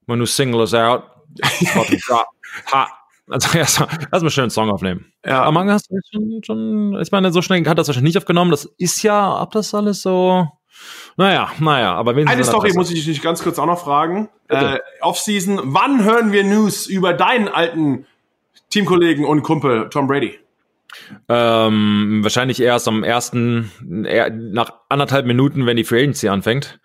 Manu 0.08 0.26
Single 0.26 0.64
is 0.64 0.74
out. 0.74 1.04
ha. 2.72 2.88
Also 3.30 3.56
erstmal 3.56 3.90
erst 4.12 4.24
mal 4.24 4.30
schön 4.32 4.44
einen 4.44 4.50
Song 4.50 4.72
aufnehmen. 4.72 5.14
Ja. 5.24 5.44
Aber 5.44 5.52
man 5.52 5.70
hast 5.70 5.92
du 5.92 5.96
schon, 6.12 6.42
schon, 6.44 7.00
ich 7.00 7.12
meine, 7.12 7.32
so 7.32 7.44
schnell 7.44 7.64
hat 7.68 7.78
das 7.78 7.88
wahrscheinlich 7.88 8.16
nicht 8.16 8.18
aufgenommen. 8.18 8.50
Das 8.50 8.66
ist 8.78 9.04
ja, 9.04 9.40
ob 9.40 9.52
das 9.52 9.76
alles 9.76 10.02
so 10.02 10.48
naja, 11.20 11.52
naja, 11.60 11.96
aber 11.96 12.16
wenn 12.16 12.30
Eine 12.30 12.46
Story 12.46 12.72
muss 12.74 12.90
ich 12.92 13.04
dich 13.04 13.22
ganz 13.22 13.44
kurz 13.44 13.60
auch 13.60 13.66
noch 13.66 13.82
fragen. 13.82 14.30
Äh, 14.48 14.78
Offseason, 15.02 15.60
wann 15.64 16.06
hören 16.06 16.32
wir 16.32 16.46
News 16.46 16.88
über 16.88 17.12
deinen 17.12 17.50
alten 17.50 18.06
Teamkollegen 18.70 19.26
und 19.26 19.44
Kumpel 19.44 19.90
Tom 19.90 20.08
Brady? 20.08 20.40
Ähm, 21.28 22.20
wahrscheinlich 22.24 22.62
erst 22.62 22.88
am 22.88 23.04
ersten, 23.04 23.70
nach 23.82 24.72
anderthalb 24.88 25.26
Minuten, 25.26 25.66
wenn 25.66 25.76
die 25.76 25.84
Free 25.84 26.04
Agency 26.04 26.30
anfängt. 26.30 26.80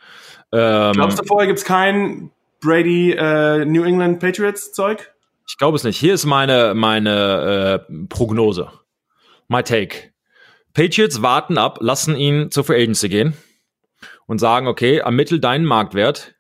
Ähm, 0.51 0.95
Glaubst 0.95 1.21
du, 1.21 1.25
vorher 1.25 1.47
gibt's 1.47 1.65
kein 1.65 2.33
Brady 2.61 3.13
äh, 3.13 3.65
New 3.65 3.85
England 3.85 4.19
Patriots 4.19 4.73
Zeug? 4.73 5.13
Ich 5.47 5.59
glaube 5.59 5.77
es 5.77 5.85
nicht. 5.85 5.97
Hier 5.97 6.13
ist 6.13 6.25
meine, 6.25 6.75
meine 6.75 7.87
äh, 7.89 8.07
Prognose. 8.09 8.69
My 9.47 9.63
take. 9.63 10.11
Patriots 10.73 11.23
warten 11.23 11.57
ab, 11.57 11.79
lassen 11.81 12.17
ihn 12.17 12.51
zur 12.51 12.65
Free 12.65 12.83
Agency 12.83 13.09
gehen 13.09 13.35
und 14.27 14.39
sagen, 14.39 14.67
okay, 14.67 14.99
ermittel 14.99 15.41
deinen 15.41 15.65
Marktwert 15.65 16.35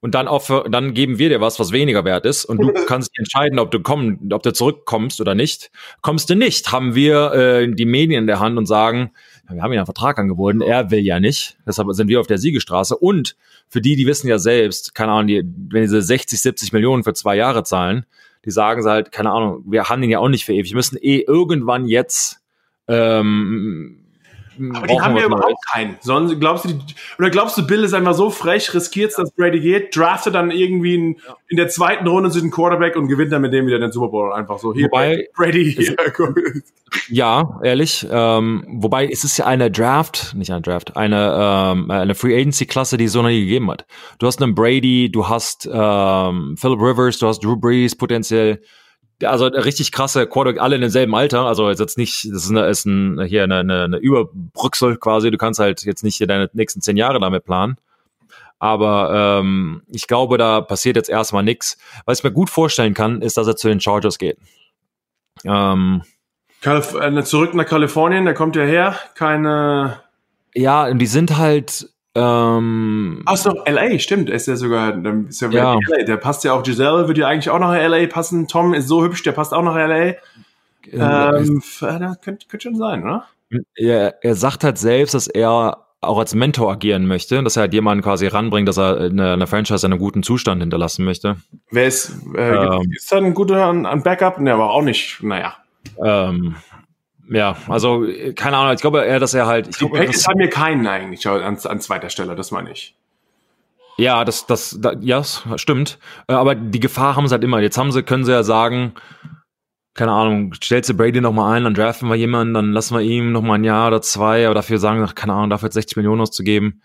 und 0.00 0.14
dann, 0.14 0.28
offer, 0.28 0.64
dann 0.70 0.94
geben 0.94 1.18
wir 1.18 1.28
dir 1.28 1.40
was, 1.40 1.60
was 1.60 1.72
weniger 1.72 2.04
wert 2.04 2.24
ist 2.24 2.44
und 2.44 2.58
du 2.58 2.72
kannst 2.86 3.10
entscheiden, 3.18 3.58
ob 3.58 3.70
du 3.70 3.80
kommen, 3.80 4.32
ob 4.32 4.42
du 4.42 4.52
zurückkommst 4.52 5.20
oder 5.20 5.34
nicht. 5.34 5.70
Kommst 6.00 6.30
du 6.30 6.34
nicht, 6.34 6.72
haben 6.72 6.94
wir 6.94 7.32
äh, 7.32 7.72
die 7.72 7.84
Medien 7.84 8.22
in 8.22 8.26
der 8.26 8.40
Hand 8.40 8.56
und 8.56 8.66
sagen, 8.66 9.10
wir 9.48 9.62
haben 9.62 9.72
ihm 9.72 9.78
einen 9.78 9.86
Vertrag 9.86 10.18
angeboten, 10.18 10.60
er 10.60 10.90
will 10.90 11.00
ja 11.00 11.20
nicht, 11.20 11.58
deshalb 11.66 11.88
sind 11.92 12.08
wir 12.08 12.20
auf 12.20 12.26
der 12.26 12.38
Siegestraße. 12.38 12.96
Und 12.96 13.36
für 13.68 13.80
die, 13.80 13.96
die 13.96 14.06
wissen 14.06 14.28
ja 14.28 14.38
selbst, 14.38 14.94
keine 14.94 15.12
Ahnung, 15.12 15.26
die, 15.26 15.42
wenn 15.70 15.82
diese 15.82 16.00
60, 16.00 16.40
70 16.40 16.72
Millionen 16.72 17.04
für 17.04 17.12
zwei 17.12 17.36
Jahre 17.36 17.62
zahlen, 17.64 18.06
die 18.44 18.50
sagen 18.50 18.82
sie 18.82 18.90
halt, 18.90 19.12
keine 19.12 19.30
Ahnung, 19.32 19.62
wir 19.66 19.88
haben 19.88 20.02
ihn 20.02 20.10
ja 20.10 20.18
auch 20.18 20.28
nicht 20.28 20.44
für 20.44 20.54
ewig, 20.54 20.70
wir 20.70 20.76
müssen 20.76 20.96
eh 20.96 21.24
irgendwann 21.26 21.86
jetzt 21.86 22.40
ähm, 22.88 23.99
aber 24.74 24.86
die 24.86 25.00
haben 25.00 25.16
ja 25.16 25.24
überhaupt 25.24 25.66
keinen. 25.66 25.96
Sonst, 26.00 26.38
glaubst 26.38 26.64
du, 26.64 26.68
die, 26.68 26.94
oder 27.18 27.30
glaubst 27.30 27.56
du, 27.56 27.66
Bill 27.66 27.84
ist 27.84 27.94
einfach 27.94 28.14
so 28.14 28.30
frech, 28.30 28.72
riskiert 28.74 29.16
dass 29.18 29.32
Brady 29.32 29.60
geht, 29.60 29.96
draftet 29.96 30.34
dann 30.34 30.50
irgendwie 30.50 30.94
in, 30.94 31.16
in 31.48 31.56
der 31.56 31.68
zweiten 31.68 32.06
Runde 32.06 32.30
zu 32.30 32.40
den 32.40 32.50
Quarterback 32.50 32.96
und 32.96 33.08
gewinnt 33.08 33.32
dann 33.32 33.42
mit 33.42 33.52
dem 33.52 33.66
wieder 33.66 33.78
den 33.78 33.92
Super 33.92 34.08
Bowl 34.08 34.32
einfach 34.32 34.58
so. 34.58 34.74
Hier, 34.74 34.86
wobei, 34.86 35.28
Brady, 35.34 35.72
hier. 35.72 35.96
ja, 37.08 37.60
ehrlich. 37.62 38.06
Ähm, 38.10 38.64
wobei 38.68 39.08
es 39.08 39.24
ist 39.24 39.36
ja 39.38 39.46
eine 39.46 39.70
Draft, 39.70 40.34
nicht 40.34 40.50
eine 40.50 40.62
Draft, 40.62 40.96
eine, 40.96 41.72
ähm, 41.72 41.90
eine 41.90 42.14
Free 42.14 42.34
Agency 42.34 42.66
Klasse, 42.66 42.96
die 42.96 43.04
es 43.04 43.12
so 43.12 43.22
noch 43.22 43.28
nie 43.28 43.40
gegeben 43.40 43.70
hat. 43.70 43.86
Du 44.18 44.26
hast 44.26 44.42
einen 44.42 44.54
Brady, 44.54 45.10
du 45.10 45.28
hast 45.28 45.68
ähm, 45.72 46.56
Philip 46.58 46.80
Rivers, 46.80 47.18
du 47.18 47.26
hast 47.26 47.44
Drew 47.44 47.56
Brees 47.56 47.96
potenziell 47.96 48.60
also 49.24 49.46
richtig 49.46 49.92
krasse 49.92 50.26
Quarterback, 50.26 50.60
alle 50.60 50.76
in 50.76 50.80
demselben 50.80 51.14
Alter. 51.14 51.46
Also 51.46 51.68
jetzt 51.70 51.98
nicht, 51.98 52.24
das 52.24 52.44
ist, 52.44 52.50
eine, 52.50 52.66
ist 52.66 52.86
ein, 52.86 53.22
hier 53.24 53.44
eine, 53.44 53.58
eine, 53.58 53.84
eine 53.84 53.96
Überbrücksel 53.98 54.96
quasi. 54.96 55.30
Du 55.30 55.38
kannst 55.38 55.60
halt 55.60 55.82
jetzt 55.84 56.04
nicht 56.04 56.20
deine 56.20 56.50
nächsten 56.52 56.80
zehn 56.80 56.96
Jahre 56.96 57.20
damit 57.20 57.44
planen. 57.44 57.76
Aber 58.58 59.40
ähm, 59.40 59.82
ich 59.88 60.06
glaube, 60.06 60.36
da 60.36 60.60
passiert 60.60 60.96
jetzt 60.96 61.08
erstmal 61.08 61.42
nichts. 61.42 61.78
Was 62.04 62.18
ich 62.18 62.24
mir 62.24 62.32
gut 62.32 62.50
vorstellen 62.50 62.92
kann, 62.92 63.22
ist, 63.22 63.36
dass 63.36 63.46
er 63.46 63.56
zu 63.56 63.68
den 63.68 63.80
Chargers 63.80 64.18
geht. 64.18 64.36
Ähm, 65.44 66.02
Kalif 66.60 66.94
äh, 66.94 67.24
zurück 67.24 67.54
nach 67.54 67.64
Kalifornien, 67.64 68.26
der 68.26 68.34
kommt 68.34 68.56
ja 68.56 68.62
her. 68.62 68.98
Keine. 69.14 70.00
Ja, 70.54 70.86
und 70.86 70.98
die 70.98 71.06
sind 71.06 71.38
halt 71.38 71.88
ähm, 72.14 73.22
Ach 73.26 73.36
so, 73.36 73.62
LA, 73.66 73.98
stimmt. 73.98 74.30
Ist 74.30 74.48
ja 74.48 74.56
sogar, 74.56 74.94
ist 75.28 75.40
ja, 75.40 75.48
ja. 75.50 75.74
LA. 75.74 76.04
Der 76.04 76.16
passt 76.16 76.44
ja 76.44 76.52
auch. 76.52 76.62
Giselle 76.62 77.06
würde 77.06 77.20
ja 77.20 77.28
eigentlich 77.28 77.50
auch 77.50 77.58
nach 77.58 77.74
LA 77.74 78.06
passen. 78.06 78.48
Tom 78.48 78.74
ist 78.74 78.88
so 78.88 79.04
hübsch, 79.04 79.22
der 79.22 79.32
passt 79.32 79.54
auch 79.54 79.62
nach 79.62 79.76
LA. 79.76 80.14
Ähm, 80.92 81.62
das 81.80 82.20
könnte, 82.20 82.46
könnte 82.48 82.60
schon 82.60 82.76
sein, 82.76 83.02
oder? 83.02 83.26
Ja, 83.76 84.12
er 84.20 84.34
sagt 84.34 84.64
halt 84.64 84.78
selbst, 84.78 85.14
dass 85.14 85.26
er 85.26 85.86
auch 86.00 86.18
als 86.18 86.34
Mentor 86.34 86.72
agieren 86.72 87.06
möchte, 87.06 87.42
dass 87.42 87.56
er 87.56 87.62
halt 87.62 87.74
jemanden 87.74 88.02
quasi 88.02 88.26
ranbringt, 88.26 88.68
dass 88.68 88.78
er 88.78 88.98
eine, 88.98 89.34
eine 89.34 89.46
Franchise 89.46 89.86
in 89.86 89.92
einem 89.92 90.00
guten 90.00 90.22
Zustand 90.22 90.62
hinterlassen 90.62 91.04
möchte. 91.04 91.36
Wer 91.70 91.86
ist, 91.86 92.14
äh, 92.34 92.54
ähm, 92.54 92.92
ist 92.94 93.12
da 93.12 93.18
ein 93.18 93.34
guter 93.34 93.68
ein 93.68 94.02
Backup? 94.02 94.38
Ne, 94.40 94.52
aber 94.52 94.70
auch 94.70 94.82
nicht, 94.82 95.22
naja. 95.22 95.56
Ähm, 96.02 96.56
ja, 97.30 97.56
also 97.68 98.04
keine 98.34 98.56
Ahnung, 98.56 98.74
ich 98.74 98.80
glaube 98.80 99.04
eher, 99.04 99.20
dass 99.20 99.34
er 99.34 99.46
halt. 99.46 99.68
Ich 99.68 99.76
die 99.78 99.86
Packers 99.86 100.26
haben 100.26 100.38
mir 100.38 100.50
keinen 100.50 100.86
eigentlich 100.86 101.26
an, 101.28 101.56
an 101.56 101.80
zweiter 101.80 102.10
Stelle, 102.10 102.34
das 102.34 102.50
meine 102.50 102.72
ich. 102.72 102.96
Ja, 103.98 104.24
das, 104.24 104.46
das, 104.46 104.76
das, 104.80 104.96
ja, 105.00 105.22
stimmt. 105.56 105.98
Äh, 106.26 106.32
aber 106.32 106.54
die 106.54 106.80
Gefahr 106.80 107.14
haben 107.14 107.28
sie 107.28 107.32
halt 107.32 107.44
immer. 107.44 107.60
Jetzt 107.60 107.78
haben 107.78 107.92
sie, 107.92 108.02
können 108.02 108.24
sie 108.24 108.32
ja 108.32 108.42
sagen, 108.42 108.94
keine 109.94 110.10
Ahnung, 110.10 110.54
stellst 110.54 110.90
du 110.90 110.94
Brady 110.94 111.20
nochmal 111.20 111.56
ein, 111.56 111.64
dann 111.64 111.74
draften 111.74 112.08
wir 112.08 112.16
jemanden, 112.16 112.54
dann 112.54 112.72
lassen 112.72 112.94
wir 112.94 113.02
ihm 113.02 113.30
nochmal 113.30 113.58
ein 113.58 113.64
Jahr 113.64 113.88
oder 113.88 114.02
zwei, 114.02 114.46
aber 114.46 114.54
dafür 114.54 114.78
sagen, 114.78 115.06
keine 115.14 115.34
Ahnung, 115.34 115.50
dafür 115.50 115.66
jetzt 115.66 115.74
60 115.74 115.96
Millionen 115.98 116.22
auszugeben. 116.22 116.82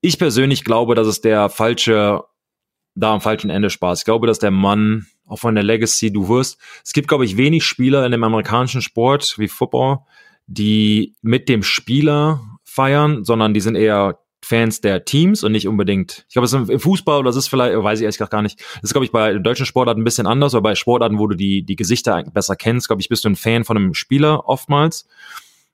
Ich 0.00 0.18
persönlich 0.18 0.64
glaube, 0.64 0.94
dass 0.94 1.06
es 1.06 1.20
der 1.20 1.48
falsche, 1.48 2.24
da 2.94 3.12
am 3.12 3.20
falschen 3.20 3.50
Ende 3.50 3.70
Spaß. 3.70 4.00
Ich 4.00 4.04
glaube, 4.04 4.26
dass 4.26 4.38
der 4.38 4.50
Mann 4.50 5.06
auch 5.30 5.38
von 5.38 5.54
der 5.54 5.64
Legacy. 5.64 6.12
Du 6.12 6.28
wirst, 6.28 6.58
es 6.84 6.92
gibt, 6.92 7.08
glaube 7.08 7.24
ich, 7.24 7.36
wenig 7.36 7.64
Spieler 7.64 8.04
in 8.04 8.12
dem 8.12 8.24
amerikanischen 8.24 8.82
Sport 8.82 9.38
wie 9.38 9.48
Football, 9.48 10.00
die 10.46 11.14
mit 11.22 11.48
dem 11.48 11.62
Spieler 11.62 12.40
feiern, 12.64 13.24
sondern 13.24 13.54
die 13.54 13.60
sind 13.60 13.76
eher 13.76 14.18
Fans 14.42 14.80
der 14.80 15.04
Teams 15.04 15.44
und 15.44 15.52
nicht 15.52 15.68
unbedingt. 15.68 16.24
Ich 16.28 16.34
glaube, 16.34 16.72
im 16.72 16.80
Fußball, 16.80 17.22
das 17.22 17.36
ist 17.36 17.48
vielleicht, 17.48 17.76
weiß 17.76 18.00
ich 18.00 18.04
ehrlich 18.04 18.16
gesagt 18.16 18.32
gar 18.32 18.42
nicht. 18.42 18.58
Das 18.58 18.84
ist, 18.84 18.92
glaube 18.92 19.04
ich, 19.04 19.12
bei 19.12 19.34
deutschen 19.34 19.66
Sportarten 19.66 20.00
ein 20.00 20.04
bisschen 20.04 20.26
anders, 20.26 20.54
aber 20.54 20.70
bei 20.70 20.74
Sportarten, 20.74 21.18
wo 21.18 21.26
du 21.26 21.36
die, 21.36 21.62
die 21.62 21.76
Gesichter 21.76 22.24
besser 22.32 22.56
kennst, 22.56 22.88
glaube 22.88 23.02
ich, 23.02 23.08
bist 23.08 23.24
du 23.24 23.28
ein 23.28 23.36
Fan 23.36 23.64
von 23.64 23.76
einem 23.76 23.94
Spieler 23.94 24.48
oftmals 24.48 25.06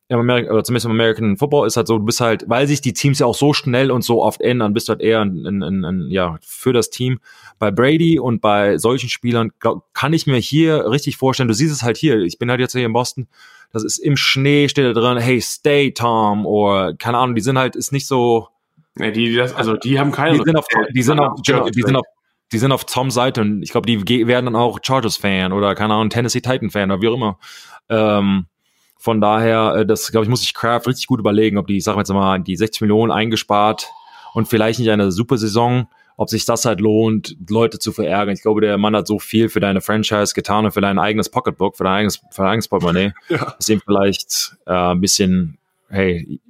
im 0.08 0.20
Amerika, 0.20 0.52
oder 0.52 0.62
zumindest 0.62 0.86
im 0.86 0.92
American 0.92 1.36
Football 1.36 1.66
ist 1.66 1.76
halt 1.76 1.88
so, 1.88 1.98
du 1.98 2.04
bist 2.04 2.20
halt, 2.20 2.48
weil 2.48 2.68
sich 2.68 2.80
die 2.80 2.92
Teams 2.92 3.18
ja 3.18 3.26
auch 3.26 3.34
so 3.34 3.52
schnell 3.52 3.90
und 3.90 4.02
so 4.02 4.22
oft 4.22 4.40
ändern, 4.40 4.72
bist 4.72 4.88
du 4.88 4.92
halt 4.92 5.00
eher 5.00 5.20
ein, 5.20 5.44
ein, 5.44 5.84
ein 5.84 6.06
ja, 6.10 6.38
für 6.42 6.72
das 6.72 6.90
Team. 6.90 7.18
Bei 7.58 7.70
Brady 7.70 8.18
und 8.20 8.40
bei 8.40 8.78
solchen 8.78 9.08
Spielern 9.08 9.50
glaub, 9.58 9.92
kann 9.94 10.12
ich 10.12 10.26
mir 10.26 10.36
hier 10.36 10.88
richtig 10.90 11.16
vorstellen, 11.16 11.48
du 11.48 11.54
siehst 11.54 11.72
es 11.72 11.82
halt 11.82 11.96
hier, 11.96 12.18
ich 12.20 12.38
bin 12.38 12.50
halt 12.50 12.60
jetzt 12.60 12.72
hier 12.72 12.86
in 12.86 12.92
Boston, 12.92 13.26
das 13.72 13.82
ist 13.82 13.98
im 13.98 14.16
Schnee, 14.16 14.68
steht 14.68 14.84
da 14.84 14.92
drin, 14.92 15.18
hey, 15.18 15.40
stay 15.40 15.92
Tom, 15.92 16.46
oder 16.46 16.94
keine 16.94 17.18
Ahnung, 17.18 17.34
die 17.34 17.42
sind 17.42 17.58
halt, 17.58 17.74
ist 17.74 17.92
nicht 17.92 18.06
so. 18.06 18.48
Ja, 18.98 19.10
die, 19.10 19.30
die 19.30 19.36
das, 19.36 19.54
also 19.54 19.76
die 19.76 19.98
haben 19.98 20.12
keine. 20.12 20.38
Die 20.38 20.44
sind 20.44 20.56
auf, 20.56 20.66
die 20.94 21.02
sind 21.02 21.20
auf, 21.20 21.40
genau, 21.44 21.68
die 21.68 21.82
sind 21.82 21.96
auf, 21.96 22.06
die 22.52 22.58
sind 22.58 22.72
auf 22.72 22.84
Toms 22.84 23.14
Seite 23.14 23.40
und 23.40 23.62
ich 23.62 23.70
glaube, 23.70 23.86
die 23.86 24.26
werden 24.26 24.46
dann 24.46 24.56
auch 24.56 24.78
Chargers-Fan 24.80 25.52
oder 25.52 25.74
keine 25.74 25.94
Ahnung, 25.94 26.10
Tennessee 26.10 26.40
Titan-Fan 26.40 26.90
oder 26.92 27.02
wie 27.02 27.08
auch 27.08 27.14
immer. 27.14 27.38
Ähm, 27.88 28.46
von 28.98 29.20
daher, 29.20 29.76
äh, 29.76 29.86
das 29.86 30.10
glaube 30.10 30.24
ich, 30.24 30.30
muss 30.30 30.40
sich 30.40 30.54
Kraft 30.54 30.86
richtig 30.86 31.06
gut 31.06 31.20
überlegen, 31.20 31.58
ob 31.58 31.66
die, 31.66 31.76
ich 31.76 31.84
sag 31.84 31.96
jetzt 31.96 32.12
mal, 32.12 32.40
die 32.40 32.56
60 32.56 32.82
Millionen 32.82 33.12
eingespart 33.12 33.90
und 34.34 34.48
vielleicht 34.48 34.78
nicht 34.78 34.90
eine 34.90 35.12
super 35.12 35.38
Saison, 35.38 35.88
ob 36.16 36.30
sich 36.30 36.44
das 36.44 36.64
halt 36.64 36.80
lohnt, 36.80 37.36
Leute 37.48 37.78
zu 37.78 37.92
verärgern. 37.92 38.34
Ich 38.34 38.42
glaube, 38.42 38.62
der 38.62 38.78
Mann 38.78 38.96
hat 38.96 39.06
so 39.06 39.18
viel 39.18 39.48
für 39.48 39.60
deine 39.60 39.80
Franchise 39.80 40.34
getan 40.34 40.64
und 40.64 40.72
für 40.72 40.80
dein 40.80 40.98
eigenes 40.98 41.28
Pocketbook, 41.28 41.76
für 41.76 41.84
dein 41.84 41.94
eigenes, 41.94 42.16
für 42.16 42.42
dein 42.42 42.46
eigenes 42.46 42.68
Portemonnaie, 42.68 43.12
ja. 43.28 43.54
dass 43.56 43.68
ihm 43.68 43.80
vielleicht 43.84 44.56
äh, 44.66 44.72
ein 44.72 45.00
bisschen, 45.00 45.58
hey, 45.88 46.40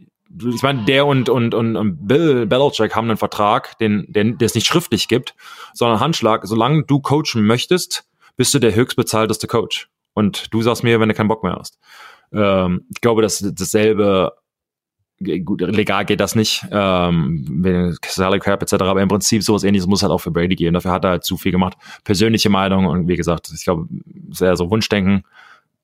ich 0.54 0.62
meine, 0.62 0.84
der 0.84 1.06
und, 1.06 1.28
und, 1.28 1.54
und, 1.54 1.76
und 1.76 2.06
Bill 2.06 2.46
Belichick 2.46 2.94
haben 2.94 3.08
einen 3.08 3.16
Vertrag, 3.16 3.78
den, 3.78 4.04
den, 4.08 4.38
der 4.38 4.46
es 4.46 4.54
nicht 4.54 4.66
schriftlich 4.66 5.08
gibt, 5.08 5.34
sondern 5.72 6.00
Handschlag. 6.00 6.46
Solange 6.46 6.84
du 6.84 7.00
coachen 7.00 7.46
möchtest, 7.46 8.04
bist 8.36 8.52
du 8.52 8.58
der 8.58 8.74
höchstbezahlteste 8.74 9.46
Coach. 9.46 9.88
Und 10.12 10.52
du 10.52 10.62
sagst 10.62 10.82
mir, 10.82 11.00
wenn 11.00 11.08
du 11.08 11.14
keinen 11.14 11.28
Bock 11.28 11.42
mehr 11.42 11.56
hast. 11.58 11.78
Ähm, 12.36 12.84
ich 12.92 13.00
glaube, 13.00 13.22
dass 13.22 13.38
dasselbe 13.38 14.32
gut, 15.44 15.60
legal 15.62 16.04
geht 16.04 16.20
das 16.20 16.34
nicht, 16.34 16.66
ähm, 16.70 17.98
Salary 18.06 18.38
Cap 18.38 18.62
etc., 18.62 18.74
aber 18.74 19.00
im 19.00 19.08
Prinzip 19.08 19.42
sowas 19.42 19.64
ähnliches 19.64 19.86
muss 19.86 20.02
halt 20.02 20.12
auch 20.12 20.20
für 20.20 20.30
Brady 20.30 20.56
gehen. 20.56 20.74
Dafür 20.74 20.90
hat 20.90 21.04
er 21.04 21.10
halt 21.10 21.24
zu 21.24 21.36
viel 21.36 21.52
gemacht. 21.52 21.76
Persönliche 22.04 22.50
Meinung 22.50 22.86
und 22.86 23.08
wie 23.08 23.16
gesagt, 23.16 23.50
ich 23.54 23.64
glaube, 23.64 23.86
sehr 24.30 24.56
so 24.56 24.70
Wunschdenken. 24.70 25.24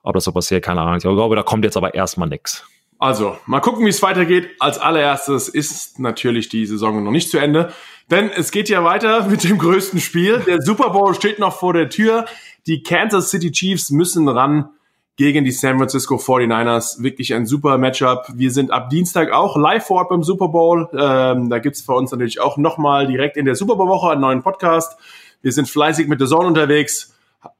Ob 0.03 0.15
das 0.15 0.25
so 0.25 0.33
passiert, 0.33 0.65
keine 0.65 0.81
Ahnung. 0.81 0.97
Ich 0.97 1.03
glaube, 1.03 1.37
da 1.37 1.43
kommt 1.43 1.65
jetzt 1.65 1.77
aber 1.77 1.95
erstmal 1.95 2.29
nix. 2.29 2.65
Also, 2.99 3.37
mal 3.47 3.61
gucken, 3.61 3.85
wie 3.85 3.91
es 3.91 4.03
weitergeht. 4.03 4.51
Als 4.59 4.79
allererstes 4.79 5.49
ist 5.49 5.99
natürlich 5.99 6.49
die 6.49 6.67
Saison 6.67 7.03
noch 7.03 7.11
nicht 7.11 7.31
zu 7.31 7.39
Ende, 7.39 7.73
denn 8.11 8.31
es 8.31 8.51
geht 8.51 8.69
ja 8.69 8.85
weiter 8.85 9.27
mit 9.29 9.45
dem 9.45 9.59
größten 9.59 10.01
Spiel. 10.01 10.41
Der 10.47 10.61
Super 10.61 10.91
Bowl 10.91 11.15
steht 11.15 11.39
noch 11.39 11.57
vor 11.57 11.73
der 11.73 11.89
Tür. 11.89 12.27
Die 12.67 12.83
Kansas 12.83 13.31
City 13.31 13.51
Chiefs 13.51 13.91
müssen 13.91 14.29
ran 14.29 14.69
gegen 15.17 15.45
die 15.45 15.51
San 15.51 15.79
Francisco 15.79 16.17
49ers. 16.17 17.03
Wirklich 17.03 17.35
ein 17.35 17.47
super 17.47 17.79
Matchup. 17.79 18.27
Wir 18.35 18.51
sind 18.51 18.71
ab 18.71 18.91
Dienstag 18.91 19.33
auch 19.33 19.57
live 19.57 19.87
vor 19.87 19.99
Ort 19.99 20.09
beim 20.09 20.23
Super 20.23 20.49
Bowl. 20.49 20.89
Ähm, 20.93 21.51
da 21.51 21.59
gibt's 21.59 21.83
für 21.83 21.93
uns 21.93 22.11
natürlich 22.11 22.41
auch 22.41 22.57
nochmal 22.57 23.07
direkt 23.07 23.37
in 23.37 23.45
der 23.45 23.55
Super 23.55 23.77
Bowl-Woche 23.77 24.11
einen 24.11 24.21
neuen 24.21 24.43
Podcast. 24.43 24.99
Wir 25.43 25.53
sind 25.53 25.69
fleißig 25.69 26.09
mit 26.09 26.21
der 26.21 26.29
Zone 26.29 26.47
unterwegs. 26.47 27.15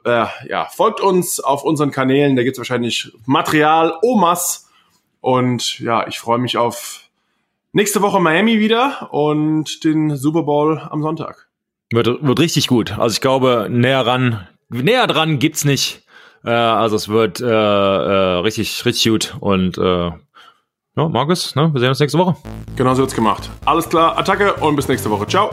Äh, 0.05 0.27
ja, 0.49 0.67
folgt 0.71 1.01
uns 1.01 1.41
auf 1.41 1.65
unseren 1.65 1.91
Kanälen. 1.91 2.37
Da 2.37 2.43
gibt's 2.43 2.59
wahrscheinlich 2.59 3.13
Material, 3.27 3.95
Omas. 4.03 4.71
Und 5.21 5.79
ja, 5.79 6.07
ich 6.07 6.19
freue 6.19 6.39
mich 6.39 6.57
auf 6.57 7.03
nächste 7.73 8.03
Woche 8.03 8.21
Miami 8.21 8.61
wieder 8.61 9.13
und 9.13 9.85
den 9.85 10.17
Super 10.17 10.43
Bowl 10.43 10.79
am 10.79 11.03
Sonntag. 11.03 11.49
Wird, 11.93 12.07
wird 12.07 12.41
richtig 12.41 12.69
gut. 12.69 12.99
Also 12.99 13.15
ich 13.15 13.21
glaube, 13.21 13.69
näher 13.71 14.07
ran, 14.07 14.49
näher 14.69 15.07
dran 15.07 15.39
gibt's 15.39 15.65
nicht. 15.65 16.02
Äh, 16.45 16.51
also 16.51 16.97
es 16.97 17.09
wird 17.09 17.41
äh, 17.41 17.47
äh, 17.47 18.39
richtig, 18.41 18.85
richtig 18.85 19.11
gut. 19.11 19.37
Und 19.41 19.79
äh, 19.79 20.11
ja, 20.97 21.09
Markus, 21.09 21.55
ne, 21.55 21.73
wir 21.73 21.81
sehen 21.81 21.89
uns 21.89 22.01
nächste 22.01 22.19
Woche. 22.19 22.37
Genau 22.77 22.95
so 22.95 23.03
wird's 23.03 23.15
gemacht. 23.15 23.49
Alles 23.65 23.89
klar, 23.89 24.19
Attacke 24.19 24.55
und 24.55 24.77
bis 24.77 24.89
nächste 24.89 25.11
Woche. 25.11 25.27
Ciao. 25.27 25.51